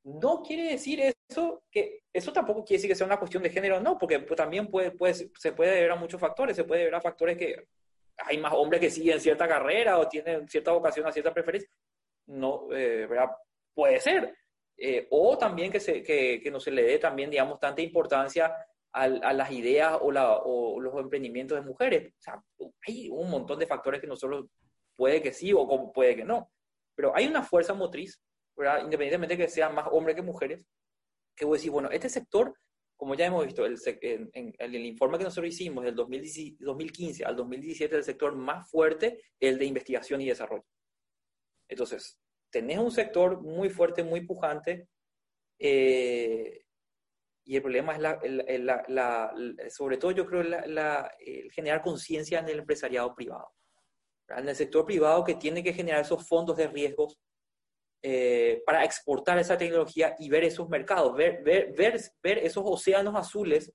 No 0.03 0.43
quiere 0.43 0.71
decir 0.71 0.99
eso 0.99 1.63
que 1.71 2.03
eso 2.11 2.34
tampoco 2.34 2.65
quiere 2.65 2.80
decir 2.80 2.89
que 2.89 2.95
sea 2.95 3.07
una 3.07 3.17
cuestión 3.17 3.43
de 3.43 3.51
género, 3.51 3.80
no, 3.80 3.97
porque 3.97 4.19
pues, 4.19 4.36
también 4.36 4.67
puede, 4.67 4.93
se 5.13 5.53
puede 5.53 5.71
ver 5.71 5.91
a 5.91 5.95
muchos 5.95 6.19
factores, 6.19 6.53
se 6.53 6.65
puede 6.65 6.84
ver 6.84 6.95
a 6.95 7.01
factores 7.01 7.38
que 7.38 7.69
hay 8.17 8.38
más 8.39 8.51
hombres 8.51 8.82
que 8.82 8.89
siguen 8.89 9.21
cierta 9.21 9.47
carrera 9.47 9.97
o 9.99 10.09
tienen 10.09 10.49
cierta 10.49 10.73
vocación 10.73 11.07
a 11.07 11.13
cierta 11.13 11.34
preferencia. 11.34 11.69
No, 12.28 12.67
eh, 12.73 13.07
¿verdad? 13.07 13.32
Puede 13.73 14.01
ser. 14.01 14.36
Eh, 14.78 15.07
o 15.09 15.38
también 15.38 15.71
que, 15.71 15.80
se, 15.80 16.03
que, 16.03 16.41
que, 16.41 16.51
no 16.51 16.59
se 16.59 16.71
le 16.71 16.84
dé 16.84 16.99
también, 16.99 17.30
digamos, 17.30 17.59
tanta 17.59 17.82
importancia 17.82 18.53
a, 18.91 19.03
a 19.03 19.34
las 19.34 19.51
ideas 19.51 19.97
o, 20.01 20.11
la, 20.11 20.38
o, 20.38 20.80
los 20.82 20.93
emprendimientos 20.95 21.57
de 21.57 21.65
mujeres. 21.65 22.13
O 22.13 22.21
sea, 22.21 22.43
hay 22.88 23.09
un 23.09 23.30
montón 23.30 23.59
de 23.59 23.67
factores 23.67 24.01
que 24.01 24.07
nosotros 24.07 24.47
puede 24.95 25.21
que 25.21 25.34
sí 25.34 25.53
o 25.53 25.91
puede 25.93 26.15
que 26.15 26.26
no. 26.26 26.51
Pero 26.95 27.15
hay 27.15 27.28
una 27.28 27.43
fuerza 27.43 27.73
motriz 27.73 28.21
independientemente 28.57 29.36
de 29.36 29.43
que 29.43 29.51
sean 29.51 29.76
más 29.76 29.88
hombres 29.91 30.15
que 30.15 30.21
mujeres, 30.21 30.65
que 31.36 31.45
voy 31.45 31.55
a 31.55 31.59
decir, 31.59 31.71
bueno, 31.71 31.89
este 31.91 32.09
sector, 32.09 32.53
como 32.95 33.15
ya 33.15 33.26
hemos 33.26 33.45
visto 33.45 33.65
el, 33.65 33.78
en, 34.01 34.55
el 34.57 34.86
informe 34.86 35.17
que 35.17 35.26
nosotros 35.26 35.53
hicimos 35.53 35.84
del 35.84 35.95
2015 35.95 37.26
al 37.26 37.36
2017, 37.36 37.95
el 37.95 38.03
sector 38.03 38.36
más 38.36 38.69
fuerte 38.69 39.19
es 39.39 39.51
el 39.51 39.59
de 39.59 39.65
investigación 39.65 40.21
y 40.21 40.28
desarrollo. 40.28 40.65
Entonces, 41.67 42.17
tenés 42.55 42.77
un 42.77 42.89
sector 42.89 43.41
muy 43.41 43.69
fuerte, 43.69 44.01
muy 44.01 44.21
pujante, 44.21 44.87
eh, 45.59 46.61
y 47.43 47.57
el 47.57 47.61
problema 47.61 47.93
es 47.93 47.99
la, 48.61 49.33
sobre 49.69 49.97
todo 49.97 50.11
yo 50.11 50.25
creo 50.25 50.39
el 50.39 51.51
generar 51.51 51.81
conciencia 51.81 52.39
en 52.39 52.47
el 52.47 52.59
empresariado 52.59 53.13
privado. 53.13 53.49
En 54.29 54.47
el 54.47 54.55
sector 54.55 54.85
privado 54.85 55.25
que 55.25 55.35
tiene 55.35 55.61
que 55.61 55.73
generar 55.73 55.99
esos 55.99 56.25
fondos 56.25 56.55
de 56.55 56.67
riesgos 56.67 57.19
eh, 58.01 58.63
para 58.65 58.85
exportar 58.85 59.37
esa 59.37 59.57
tecnología 59.57 60.15
y 60.17 60.29
ver 60.29 60.45
esos 60.45 60.69
mercados, 60.69 61.13
ver, 61.13 61.43
ver, 61.43 61.73
ver, 61.75 62.37
esos 62.37 62.63
océanos 62.65 63.15
azules, 63.15 63.69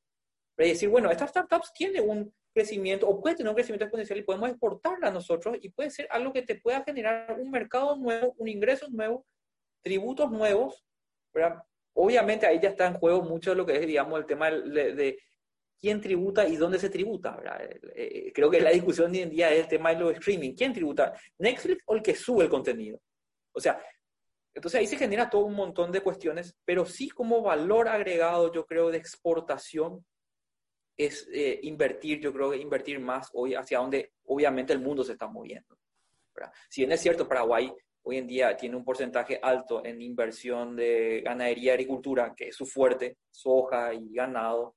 para 0.57 0.71
decir, 0.71 0.89
bueno, 0.89 1.11
estas 1.11 1.29
startups 1.29 1.71
tienen 1.75 2.09
un 2.09 2.35
crecimiento 2.53 3.09
o 3.09 3.21
puede 3.21 3.37
tener 3.37 3.51
un 3.51 3.55
crecimiento 3.55 3.85
exponencial 3.85 4.19
y 4.19 4.23
podemos 4.23 4.51
exportarla 4.51 5.11
nosotros 5.11 5.57
y 5.61 5.69
puede 5.71 5.91
ser 5.91 6.09
algo 6.11 6.33
que 6.33 6.43
te 6.43 6.57
pueda 6.57 6.83
generar 6.85 7.39
un 7.39 7.51
mercado 7.51 7.97
nuevo, 7.97 8.35
un 8.37 8.49
ingreso 8.49 8.89
nuevo, 8.91 9.27
tributos 9.83 10.31
nuevos, 10.31 10.85
Obviamente 11.93 12.47
ahí 12.47 12.61
ya 12.61 12.71
está 12.71 12.87
en 12.87 12.95
juego 12.95 13.23
mucho 13.23 13.51
de 13.51 13.57
lo 13.57 13.67
que 13.67 13.77
es, 13.77 13.87
digamos, 13.87 14.19
el 14.19 14.27
tema 14.27 14.51
de, 14.51 15.19
quién 15.81 16.01
tributa 16.01 16.47
y 16.47 16.57
dónde 16.57 16.79
se 16.79 16.91
tributa. 16.91 17.41
Eh, 17.61 17.81
eh, 17.95 18.33
creo 18.35 18.51
que 18.51 18.61
la 18.61 18.71
discusión 18.71 19.11
de 19.11 19.19
hoy 19.19 19.25
en 19.25 19.31
día 19.31 19.53
es 19.53 19.61
el 19.61 19.69
tema 19.69 19.91
de 19.91 20.01
los 20.01 20.13
streaming. 20.15 20.55
¿Quién 20.55 20.73
tributa? 20.73 21.15
¿Netflix 21.39 21.83
o 21.87 21.97
el 21.97 22.03
que 22.03 22.15
sube 22.15 22.45
el 22.45 22.51
contenido? 22.51 23.01
O 23.53 23.61
sea, 23.61 23.83
entonces 24.55 24.81
ahí 24.81 24.87
se 24.87 24.97
genera 24.97 25.31
todo 25.31 25.45
un 25.45 25.55
montón 25.55 25.91
de 25.91 26.01
cuestiones, 26.01 26.57
pero 26.65 26.85
sí 26.85 27.09
como 27.09 27.43
valor 27.43 27.89
agregado, 27.89 28.53
yo 28.53 28.67
creo, 28.67 28.91
de 28.91 28.99
exportación 28.99 30.05
es 31.05 31.29
eh, 31.33 31.61
invertir, 31.63 32.21
yo 32.21 32.33
creo 32.33 32.51
que 32.51 32.59
invertir 32.59 32.99
más 33.01 33.31
hoy 33.35 33.55
hacia 33.55 33.79
donde 33.79 34.13
obviamente 34.25 34.73
el 34.73 34.81
mundo 34.81 35.05
se 35.05 35.13
está 35.13 35.27
moviendo. 35.27 35.77
Si 36.69 36.81
bien 36.81 36.93
es 36.93 37.01
cierto, 37.01 37.29
Paraguay 37.29 37.71
hoy 38.03 38.17
en 38.17 38.27
día 38.27 38.57
tiene 38.57 38.77
un 38.77 38.85
porcentaje 38.85 39.39
alto 39.43 39.85
en 39.85 40.01
inversión 40.01 40.75
de 40.75 41.21
ganadería 41.23 41.73
y 41.73 41.75
agricultura, 41.75 42.35
que 42.35 42.49
es 42.49 42.57
su 42.57 42.65
fuerte, 42.65 43.19
soja 43.31 43.93
y 43.93 44.13
ganado, 44.15 44.77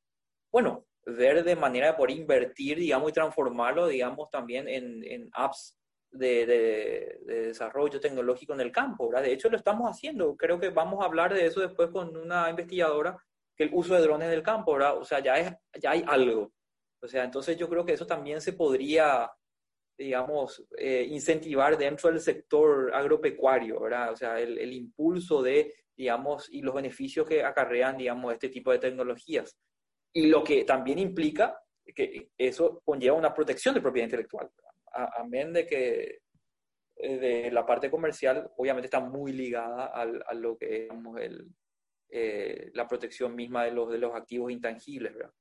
bueno, 0.51 0.86
ver 1.05 1.43
de 1.43 1.55
manera 1.55 1.95
por 1.95 2.11
invertir, 2.11 2.78
digamos, 2.78 3.09
y 3.09 3.13
transformarlo, 3.13 3.88
digamos, 3.88 4.30
también 4.30 4.67
en, 4.67 5.03
en 5.03 5.30
apps 5.34 5.78
de, 6.13 7.19
desarrollo 7.26 7.99
tecnológico 7.99 8.53
en 8.53 8.61
el 8.61 8.71
campo. 8.71 9.09
¿verdad? 9.09 9.24
De 9.24 9.34
hecho, 9.34 9.49
lo 9.49 9.57
estamos 9.57 9.89
haciendo. 9.89 10.36
Creo 10.38 10.59
que 10.59 10.69
vamos 10.69 11.01
a 11.01 11.05
hablar 11.05 11.34
de 11.34 11.45
eso 11.45 11.59
después 11.59 11.89
con 11.89 12.15
una 12.15 12.49
investigadora, 12.49 13.17
que 13.55 13.65
el 13.65 13.69
uso 13.73 13.95
de 13.95 14.01
drones 14.01 14.27
en 14.27 14.33
el 14.33 14.43
campo, 14.43 14.73
¿verdad? 14.73 14.97
O 14.97 15.05
sea, 15.05 15.19
ya, 15.19 15.37
es, 15.37 15.53
ya 15.79 15.91
hay 15.91 16.03
algo. 16.07 16.51
O 17.01 17.07
sea, 17.07 17.23
entonces 17.23 17.57
yo 17.57 17.69
creo 17.69 17.85
que 17.85 17.93
eso 17.93 18.07
también 18.07 18.41
se 18.41 18.53
podría, 18.53 19.29
digamos, 19.97 20.65
eh, 20.77 21.05
incentivar 21.09 21.77
dentro 21.77 22.09
del 22.09 22.19
sector 22.19 22.93
agropecuario, 22.93 23.81
¿verdad? 23.81 24.11
O 24.11 24.15
sea, 24.15 24.39
el, 24.39 24.57
el 24.57 24.73
impulso 24.73 25.41
de, 25.41 25.73
digamos, 25.95 26.51
y 26.51 26.61
los 26.61 26.73
beneficios 26.73 27.27
que 27.27 27.43
acarrean, 27.43 27.97
digamos, 27.97 28.33
este 28.33 28.49
tipo 28.49 28.71
de 28.71 28.79
tecnologías. 28.79 29.55
Y 30.13 30.27
lo 30.27 30.43
que 30.43 30.63
también 30.63 30.99
implica 30.99 31.59
que 31.95 32.29
eso 32.37 32.81
conlleva 32.85 33.17
una 33.17 33.33
protección 33.33 33.75
de 33.75 33.81
propiedad 33.81 34.07
intelectual. 34.07 34.49
amén 35.17 35.51
de 35.51 35.65
que 35.65 36.19
eh, 36.95 37.17
de 37.17 37.51
la 37.51 37.65
parte 37.65 37.89
comercial, 37.89 38.49
obviamente 38.57 38.87
está 38.87 38.99
muy 38.99 39.33
ligada 39.33 39.87
a, 39.87 40.33
lo 40.33 40.57
que 40.57 40.85
es 40.85 40.91
el, 41.19 41.47
eh, 42.16 42.70
la 42.76 42.88
protección 42.88 43.36
misma 43.36 43.64
de 43.64 43.72
los, 43.72 43.89
de 43.89 43.97
los 43.97 44.14
activos 44.14 44.51
intangibles. 44.51 45.16
¿verdad? 45.16 45.34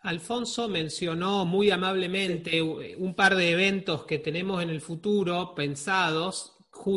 Alfonso 0.00 0.68
mencionó 0.68 1.46
muy 1.46 1.70
amablemente 1.70 2.60
un 2.60 3.14
par 3.14 3.34
de 3.34 3.50
eventos 3.52 4.04
que 4.04 4.18
tenemos 4.18 4.62
en 4.62 4.68
el 4.68 4.82
futuro 4.82 5.54
pensados 5.54 6.54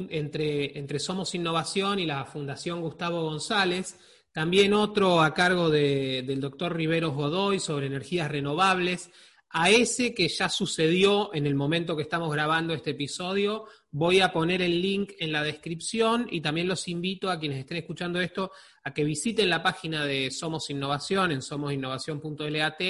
entre, 0.10 0.78
entre 0.78 1.00
Somos 1.00 1.34
Innovación 1.34 2.00
y 2.00 2.06
la 2.06 2.26
Fundación 2.26 2.82
Gustavo 2.82 3.22
González. 3.22 3.98
También 4.34 4.74
otro 4.74 5.22
a 5.22 5.34
cargo 5.34 5.70
del 5.70 6.42
doctor 6.42 6.76
Riveros 6.76 7.14
Godoy 7.14 7.60
sobre 7.60 7.88
energías 7.88 8.30
renovables 8.30 9.10
a 9.54 9.70
ese 9.70 10.14
que 10.14 10.28
ya 10.30 10.48
sucedió 10.48 11.34
en 11.34 11.46
el 11.46 11.56
momento 11.56 11.96
que 11.96 12.04
estamos 12.04 12.32
grabando 12.32 12.74
este 12.74 12.92
episodio, 12.92 13.66
voy 13.92 14.22
a 14.22 14.32
poner 14.32 14.62
el 14.62 14.82
link 14.82 15.12
en 15.20 15.32
la 15.32 15.44
descripción 15.44 16.28
y 16.30 16.42
también 16.42 16.68
los 16.68 16.88
invito 16.88 17.30
a 17.30 17.40
quienes 17.40 17.60
estén 17.60 17.78
escuchando 17.78 18.22
esto 18.22 18.52
a 18.84 18.94
que 18.94 19.04
visiten 19.04 19.50
la 19.50 19.62
página 19.62 20.06
de 20.06 20.32
Somos 20.32 20.70
Innovación 20.70 21.32
en 21.32 21.42
somosinnovación.lat 21.42 22.82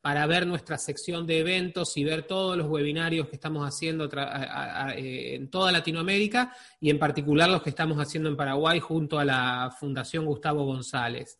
para 0.00 0.26
ver 0.26 0.46
nuestra 0.46 0.78
sección 0.78 1.26
de 1.26 1.40
eventos 1.40 1.96
y 1.96 2.04
ver 2.04 2.26
todos 2.26 2.56
los 2.56 2.66
webinarios 2.68 3.28
que 3.28 3.36
estamos 3.36 3.66
haciendo 3.66 4.04
eh, 4.06 5.34
en 5.34 5.50
toda 5.50 5.72
Latinoamérica 5.72 6.54
y 6.80 6.90
en 6.90 6.98
particular 6.98 7.48
los 7.48 7.62
que 7.62 7.70
estamos 7.70 7.98
haciendo 7.98 8.28
en 8.28 8.36
Paraguay 8.36 8.80
junto 8.80 9.18
a 9.18 9.24
la 9.24 9.74
Fundación 9.78 10.24
Gustavo 10.24 10.64
González. 10.64 11.38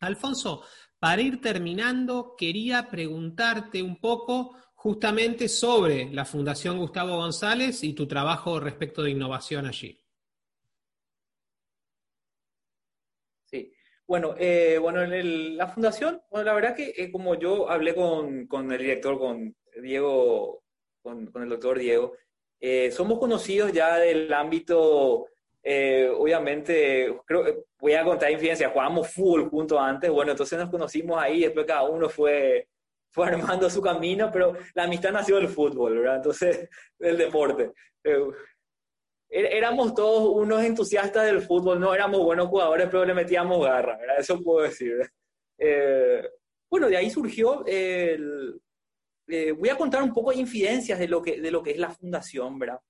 Alfonso, 0.00 0.62
para 0.98 1.22
ir 1.22 1.40
terminando, 1.40 2.34
quería 2.36 2.88
preguntarte 2.90 3.82
un 3.82 4.00
poco 4.00 4.56
justamente 4.74 5.48
sobre 5.48 6.12
la 6.12 6.24
Fundación 6.24 6.78
Gustavo 6.78 7.16
González 7.16 7.82
y 7.84 7.92
tu 7.92 8.06
trabajo 8.06 8.60
respecto 8.60 9.02
de 9.02 9.10
innovación 9.10 9.66
allí. 9.66 9.98
Bueno, 14.08 14.34
eh, 14.38 14.78
bueno, 14.80 15.02
en 15.02 15.58
la 15.58 15.68
fundación, 15.68 16.22
bueno, 16.30 16.46
la 16.46 16.54
verdad 16.54 16.74
que 16.74 16.94
eh, 16.96 17.12
como 17.12 17.34
yo 17.34 17.68
hablé 17.68 17.94
con, 17.94 18.46
con, 18.46 18.72
el 18.72 18.78
director, 18.78 19.18
con 19.18 19.54
Diego, 19.82 20.62
con 21.02 21.30
el 21.34 21.48
doctor 21.50 21.78
Diego, 21.78 22.14
eh, 22.58 22.90
somos 22.90 23.18
conocidos 23.18 23.70
ya 23.70 23.98
del 23.98 24.32
ámbito, 24.32 25.26
obviamente, 25.64 27.14
creo 27.26 27.64
voy 27.80 27.92
a 27.92 28.04
contar 28.04 28.30
infidencia, 28.30 28.70
jugábamos 28.70 29.12
fútbol 29.12 29.48
juntos 29.50 29.78
antes, 29.78 30.10
bueno, 30.10 30.32
entonces 30.32 30.58
nos 30.58 30.70
conocimos 30.70 31.20
ahí, 31.20 31.40
después 31.40 31.66
cada 31.66 31.82
uno 31.82 32.08
fue, 32.08 32.68
fue 33.12 33.26
armando 33.28 33.68
su 33.68 33.82
camino, 33.82 34.30
pero 34.32 34.54
la 34.74 34.84
amistad 34.84 35.12
nació 35.12 35.36
del 35.36 35.48
fútbol, 35.48 35.98
¿verdad? 35.98 36.16
Entonces, 36.16 36.68
del 36.98 37.18
deporte 37.18 37.72
éramos 39.30 39.94
todos 39.94 40.34
unos 40.34 40.62
entusiastas 40.62 41.26
del 41.26 41.42
fútbol, 41.42 41.78
no 41.78 41.94
éramos 41.94 42.22
buenos 42.22 42.48
jugadores, 42.48 42.88
pero 42.90 43.04
le 43.04 43.14
metíamos 43.14 43.64
garra, 43.64 43.96
¿verdad? 43.98 44.18
Eso 44.18 44.42
puedo 44.42 44.66
decir. 44.66 45.00
Eh, 45.58 46.22
bueno, 46.70 46.88
de 46.88 46.96
ahí 46.96 47.10
surgió 47.10 47.64
el... 47.66 48.60
Eh, 49.28 49.52
voy 49.52 49.68
a 49.68 49.76
contar 49.76 50.02
un 50.02 50.12
poco 50.14 50.30
de 50.30 50.38
infidencias 50.38 50.98
de 50.98 51.08
lo, 51.08 51.20
que, 51.20 51.40
de 51.40 51.50
lo 51.50 51.62
que 51.62 51.72
es 51.72 51.78
la 51.78 51.90
fundación, 51.90 52.58
¿verdad? 52.58 52.80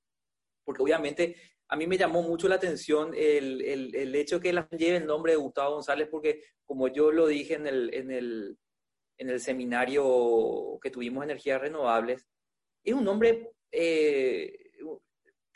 Porque 0.64 0.82
obviamente 0.82 1.34
a 1.68 1.76
mí 1.76 1.86
me 1.86 1.98
llamó 1.98 2.22
mucho 2.22 2.48
la 2.48 2.56
atención 2.56 3.12
el, 3.14 3.62
el, 3.62 3.94
el 3.94 4.14
hecho 4.14 4.40
que 4.40 4.52
la 4.52 4.68
lleve 4.70 4.96
el 4.96 5.06
nombre 5.06 5.32
de 5.32 5.38
Gustavo 5.38 5.74
González, 5.74 6.08
porque 6.10 6.42
como 6.64 6.88
yo 6.88 7.12
lo 7.12 7.26
dije 7.26 7.54
en 7.54 7.66
el, 7.66 7.94
en 7.94 8.10
el, 8.10 8.58
en 9.18 9.30
el 9.30 9.40
seminario 9.40 10.78
que 10.82 10.90
tuvimos 10.90 11.24
Energías 11.24 11.60
Renovables, 11.60 12.26
es 12.84 12.94
un 12.94 13.04
nombre... 13.04 13.50
Eh, 13.70 14.64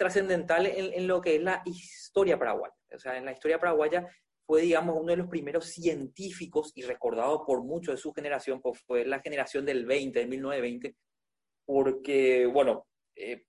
trascendental 0.02 0.66
en, 0.66 1.06
lo 1.06 1.20
que 1.20 1.36
es 1.36 1.42
la 1.42 1.62
historia 1.64 2.36
paraguaya. 2.36 2.74
O 2.92 2.98
sea, 2.98 3.16
en 3.16 3.24
la 3.24 3.32
historia 3.32 3.60
paraguaya 3.60 4.08
fue, 4.44 4.62
digamos, 4.62 4.96
uno 4.98 5.12
de 5.12 5.16
los 5.16 5.28
primeros 5.28 5.66
científicos 5.66 6.72
y 6.74 6.82
recordado 6.82 7.44
por 7.46 7.62
mucho 7.62 7.92
de 7.92 7.96
su 7.96 8.12
generación, 8.12 8.60
pues 8.60 8.80
fue 8.84 9.04
la 9.04 9.20
generación 9.20 9.64
del 9.64 9.86
20, 9.86 10.18
de 10.18 10.26
1920, 10.26 10.96
porque, 11.64 12.46
bueno, 12.46 12.84
eh, 13.14 13.44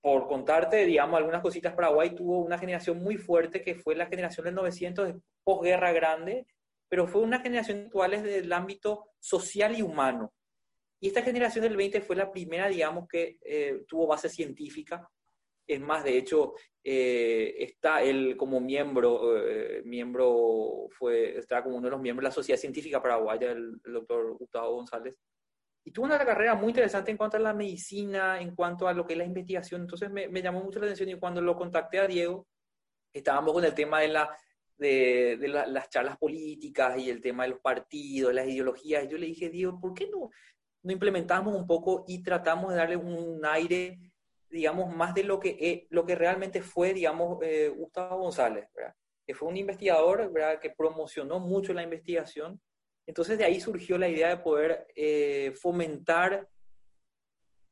por 0.00 0.26
contarte, 0.26 0.84
digamos, 0.86 1.18
algunas 1.18 1.42
cositas, 1.42 1.74
Paraguay 1.74 2.14
tuvo 2.14 2.38
una 2.40 2.58
generación 2.58 3.02
muy 3.02 3.16
fuerte 3.16 3.62
que 3.62 3.74
fue 3.74 3.94
la 3.94 4.06
generación 4.06 4.46
del 4.46 4.54
900, 4.54 5.08
de 5.08 5.20
posguerra 5.44 5.92
grande, 5.92 6.46
pero 6.88 7.06
fue 7.06 7.22
una 7.22 7.40
generación 7.40 7.84
actual 7.86 8.22
del 8.22 8.52
ámbito 8.52 9.06
social 9.18 9.76
y 9.78 9.82
humano. 9.82 10.32
Y 11.00 11.08
esta 11.08 11.22
generación 11.22 11.62
del 11.64 11.76
20 11.76 12.00
fue 12.00 12.16
la 12.16 12.30
primera, 12.30 12.68
digamos, 12.68 13.08
que 13.08 13.38
eh, 13.42 13.84
tuvo 13.86 14.06
base 14.06 14.28
científica 14.28 15.08
es 15.70 15.80
más, 15.80 16.02
de 16.02 16.18
hecho, 16.18 16.54
eh, 16.82 17.54
está 17.58 18.02
él 18.02 18.36
como 18.36 18.60
miembro, 18.60 19.38
eh, 19.46 19.82
miembro 19.84 20.88
fue, 20.90 21.38
está 21.38 21.62
como 21.62 21.76
uno 21.76 21.86
de 21.86 21.92
los 21.92 22.00
miembros 22.00 22.24
de 22.24 22.28
la 22.28 22.34
Sociedad 22.34 22.58
Científica 22.58 23.00
Paraguaya, 23.00 23.52
el, 23.52 23.80
doctor 23.84 24.36
Gustavo 24.36 24.74
González. 24.74 25.14
Y 25.84 25.92
tuvo 25.92 26.06
una 26.06 26.18
carrera 26.18 26.54
muy 26.54 26.68
interesante 26.68 27.10
en 27.10 27.16
cuanto 27.16 27.36
a 27.36 27.40
la 27.40 27.54
medicina, 27.54 28.40
en 28.40 28.54
cuanto 28.54 28.86
a 28.86 28.92
lo 28.92 29.06
que 29.06 29.14
es 29.14 29.18
la 29.18 29.24
investigación. 29.24 29.82
Entonces 29.82 30.10
me, 30.10 30.28
me 30.28 30.42
llamó 30.42 30.62
mucho 30.62 30.78
la 30.78 30.86
atención 30.86 31.08
y 31.08 31.18
cuando 31.18 31.40
lo 31.40 31.56
contacté 31.56 31.98
a 31.98 32.06
Diego, 32.06 32.46
estábamos 33.12 33.52
con 33.52 33.64
el 33.64 33.74
tema 33.74 34.00
de, 34.00 34.08
la, 34.08 34.36
de, 34.76 35.36
de 35.38 35.48
las 35.48 35.88
charlas 35.88 36.18
políticas 36.18 36.98
y 36.98 37.10
el 37.10 37.20
tema 37.20 37.44
de 37.44 37.50
los 37.50 37.60
partidos, 37.60 38.34
las 38.34 38.46
ideologías. 38.46 39.04
Y 39.04 39.08
yo 39.08 39.18
le 39.18 39.26
dije, 39.26 39.48
Diego, 39.48 39.80
¿por 39.80 39.94
qué 39.94 40.08
no, 40.08 40.30
no 40.82 40.92
implementamos 40.92 41.54
un 41.54 41.66
poco 41.66 42.04
y 42.06 42.22
tratamos 42.22 42.70
de 42.70 42.76
darle 42.76 42.96
un 42.96 43.40
aire 43.44 43.98
digamos, 44.50 44.94
más 44.94 45.14
de 45.14 45.22
lo 45.22 45.38
que, 45.38 45.56
eh, 45.60 45.86
lo 45.90 46.04
que 46.04 46.16
realmente 46.16 46.60
fue, 46.60 46.92
digamos, 46.92 47.38
eh, 47.42 47.68
Gustavo 47.68 48.18
González, 48.18 48.66
¿verdad? 48.74 48.94
que 49.26 49.34
fue 49.34 49.48
un 49.48 49.56
investigador 49.56 50.32
¿verdad? 50.32 50.58
que 50.58 50.70
promocionó 50.70 51.38
mucho 51.38 51.72
la 51.72 51.84
investigación. 51.84 52.60
Entonces 53.10 53.38
de 53.38 53.44
ahí 53.44 53.60
surgió 53.60 53.98
la 53.98 54.08
idea 54.08 54.28
de 54.28 54.36
poder 54.36 54.86
eh, 54.94 55.52
fomentar 55.60 56.48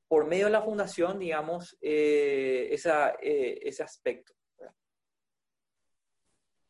por 0.09 0.27
medio 0.27 0.47
de 0.47 0.51
la 0.51 0.63
fundación, 0.63 1.17
digamos, 1.21 1.79
esa, 1.81 3.11
ese 3.21 3.83
aspecto. 3.85 4.33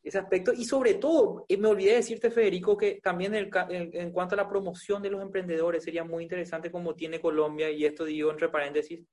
Ese 0.03 0.19
aspecto. 0.19 0.53
Y 0.53 0.65
sobre 0.65 0.93
todo, 0.93 1.47
me 1.49 1.67
olvidé 1.67 1.95
decirte, 1.95 2.29
Federico, 2.29 2.77
que 2.77 2.99
también 3.01 3.33
en, 3.33 3.49
en 3.69 4.11
cuanto 4.11 4.35
a 4.35 4.37
la 4.37 4.47
promoción 4.47 5.01
de 5.01 5.09
los 5.09 5.23
emprendedores 5.23 5.83
sería 5.83 6.03
muy 6.03 6.21
interesante 6.21 6.71
como 6.71 6.93
tiene 6.93 7.19
Colombia, 7.19 7.71
y 7.71 7.85
esto 7.85 8.05
digo 8.05 8.29
entre 8.29 8.49
paréntesis, 8.49 9.03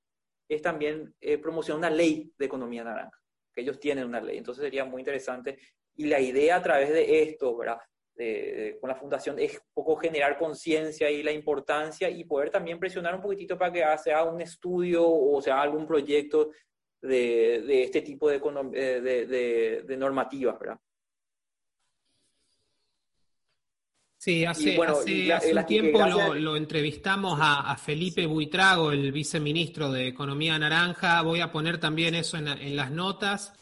es 0.47 0.61
también 0.61 1.15
eh, 1.19 1.39
promocionar 1.39 1.79
una 1.79 1.97
ley 1.97 2.31
de 2.37 2.45
economía 2.45 2.83
naranja, 2.83 3.19
que 3.51 3.61
ellos 3.61 3.79
tienen 3.79 4.05
una 4.05 4.21
ley. 4.21 4.37
Entonces 4.37 4.63
sería 4.63 4.85
muy 4.85 5.01
interesante. 5.01 5.57
Y 5.95 6.05
la 6.05 6.19
idea 6.19 6.57
a 6.57 6.61
través 6.61 6.89
de 6.89 7.23
esto, 7.23 7.57
¿verdad? 7.57 7.79
Con 8.81 8.89
la 8.89 8.95
fundación 8.95 9.37
es 9.39 9.53
un 9.53 9.73
poco 9.73 9.95
generar 9.95 10.37
conciencia 10.37 11.09
y 11.11 11.21
la 11.21 11.31
importancia 11.31 12.09
y 12.09 12.23
poder 12.23 12.49
también 12.49 12.79
presionar 12.79 13.13
un 13.13 13.21
poquitito 13.21 13.57
para 13.57 13.71
que 13.71 13.83
sea 14.03 14.23
un 14.23 14.41
estudio 14.41 15.07
o 15.07 15.41
sea 15.41 15.61
algún 15.61 15.85
proyecto 15.85 16.51
de, 17.01 17.63
de 17.65 17.83
este 17.83 18.01
tipo 18.01 18.29
de, 18.29 18.41
eh, 18.73 19.83
de, 19.85 19.97
normativas, 19.97 20.59
¿verdad? 20.59 20.79
Sí, 24.17 24.43
hace, 24.43 24.77
un 24.77 25.65
tiempo 25.65 26.05
lo, 26.35 26.57
entrevistamos 26.57 27.39
a, 27.41 27.77
Felipe 27.77 28.25
Buitrago, 28.25 28.91
el 28.91 29.11
viceministro 29.11 29.91
de 29.91 30.07
Economía 30.07 30.57
Naranja. 30.59 31.21
Voy 31.21 31.39
a 31.39 31.51
poner 31.51 31.79
también 31.79 32.15
eso 32.15 32.35
en, 32.37 32.75
las 32.75 32.91
notas. 32.91 33.53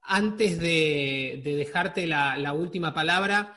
Antes 0.00 0.58
de, 0.60 1.42
dejarte 1.44 2.06
la, 2.06 2.52
última 2.54 2.94
palabra, 2.94 3.54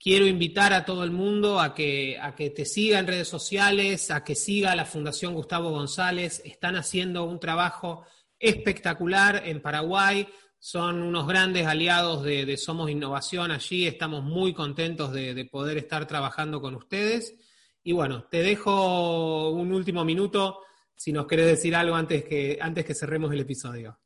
quiero 0.00 0.26
invitar 0.26 0.72
a 0.72 0.84
todo 0.84 1.04
el 1.04 1.10
mundo 1.10 1.60
a 1.60 1.74
que, 1.74 2.18
te 2.56 2.64
siga 2.64 2.98
en 2.98 3.06
redes 3.06 3.28
sociales, 3.28 4.10
a 4.10 4.24
que 4.24 4.34
siga 4.34 4.74
la 4.74 4.86
Fundación 4.86 5.34
Gustavo 5.34 5.70
González. 5.70 6.40
Están 6.44 6.76
haciendo 6.76 7.24
un 7.24 7.38
trabajo 7.38 8.06
espectacular 8.38 9.42
en 9.44 9.60
Paraguay 9.60 10.26
son 10.62 11.02
unos 11.02 11.26
grandes 11.26 11.66
aliados 11.66 12.22
de, 12.22 12.54
Somos 12.58 12.90
Innovación 12.90 13.50
allí, 13.50 13.86
estamos 13.86 14.22
muy 14.22 14.52
contentos 14.52 15.10
de, 15.10 15.48
poder 15.50 15.78
estar 15.78 16.06
trabajando 16.06 16.60
con 16.60 16.74
ustedes. 16.74 17.34
Y 17.82 17.92
bueno, 17.92 18.24
te 18.24 18.42
dejo 18.42 19.50
un 19.52 19.72
último 19.72 20.04
minuto 20.04 20.60
si 20.94 21.12
nos 21.12 21.26
querés 21.26 21.46
decir 21.46 21.74
algo 21.74 21.96
antes 21.96 22.24
que, 22.24 22.58
antes 22.60 22.84
que 22.84 22.94
cerremos 22.94 23.32
el 23.32 23.40
episodio. 23.40 23.98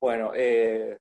Bueno, 0.00 0.32
eh, 0.34 0.98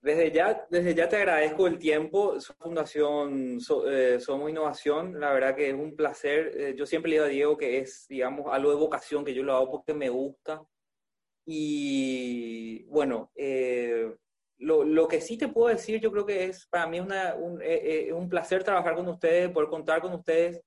desde, 0.00 0.30
ya, 0.32 0.66
desde 0.70 0.94
ya 0.94 1.08
te 1.08 1.16
agradezco 1.16 1.66
el 1.66 1.78
tiempo. 1.78 2.36
Fundación 2.58 3.58
eh, 3.86 4.18
Somos 4.20 4.50
Innovación, 4.50 5.18
la 5.18 5.32
verdad 5.32 5.56
que 5.56 5.68
es 5.68 5.74
un 5.74 5.96
placer. 5.96 6.52
Eh, 6.56 6.74
yo 6.76 6.86
siempre 6.86 7.10
le 7.10 7.16
digo 7.16 7.26
a 7.26 7.28
Diego 7.28 7.56
que 7.56 7.78
es, 7.78 8.06
digamos, 8.08 8.46
algo 8.52 8.70
de 8.70 8.76
vocación 8.76 9.24
que 9.24 9.34
yo 9.34 9.42
lo 9.42 9.54
hago 9.54 9.70
porque 9.70 9.94
me 9.94 10.08
gusta 10.08 10.62
y 11.50 12.84
bueno, 12.88 13.32
eh, 13.34 14.14
lo, 14.58 14.84
lo, 14.84 15.08
que 15.08 15.22
sí 15.22 15.38
te 15.38 15.48
puedo 15.48 15.68
decir, 15.68 15.98
yo 15.98 16.12
creo 16.12 16.26
que 16.26 16.44
es 16.44 16.66
para 16.66 16.86
mí 16.86 17.00
una, 17.00 17.34
un, 17.36 17.62
eh, 17.62 18.08
eh, 18.08 18.12
un, 18.12 18.28
placer 18.28 18.62
trabajar 18.62 18.94
con 18.94 19.08
ustedes, 19.08 19.50
poder 19.50 19.70
contar 19.70 20.02
con 20.02 20.12
ustedes 20.12 20.60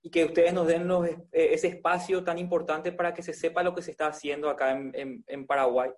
y 0.00 0.10
que 0.10 0.26
ustedes 0.26 0.54
nos 0.54 0.68
den 0.68 0.86
los, 0.86 1.08
ese 1.32 1.66
espacio 1.66 2.22
tan 2.22 2.38
importante 2.38 2.92
para 2.92 3.12
que 3.12 3.24
se 3.24 3.32
sepa 3.32 3.64
lo 3.64 3.74
que 3.74 3.82
se 3.82 3.90
está 3.90 4.06
haciendo 4.06 4.48
acá 4.48 4.70
en, 4.70 5.24
en, 5.26 5.44
Paraguay 5.44 5.90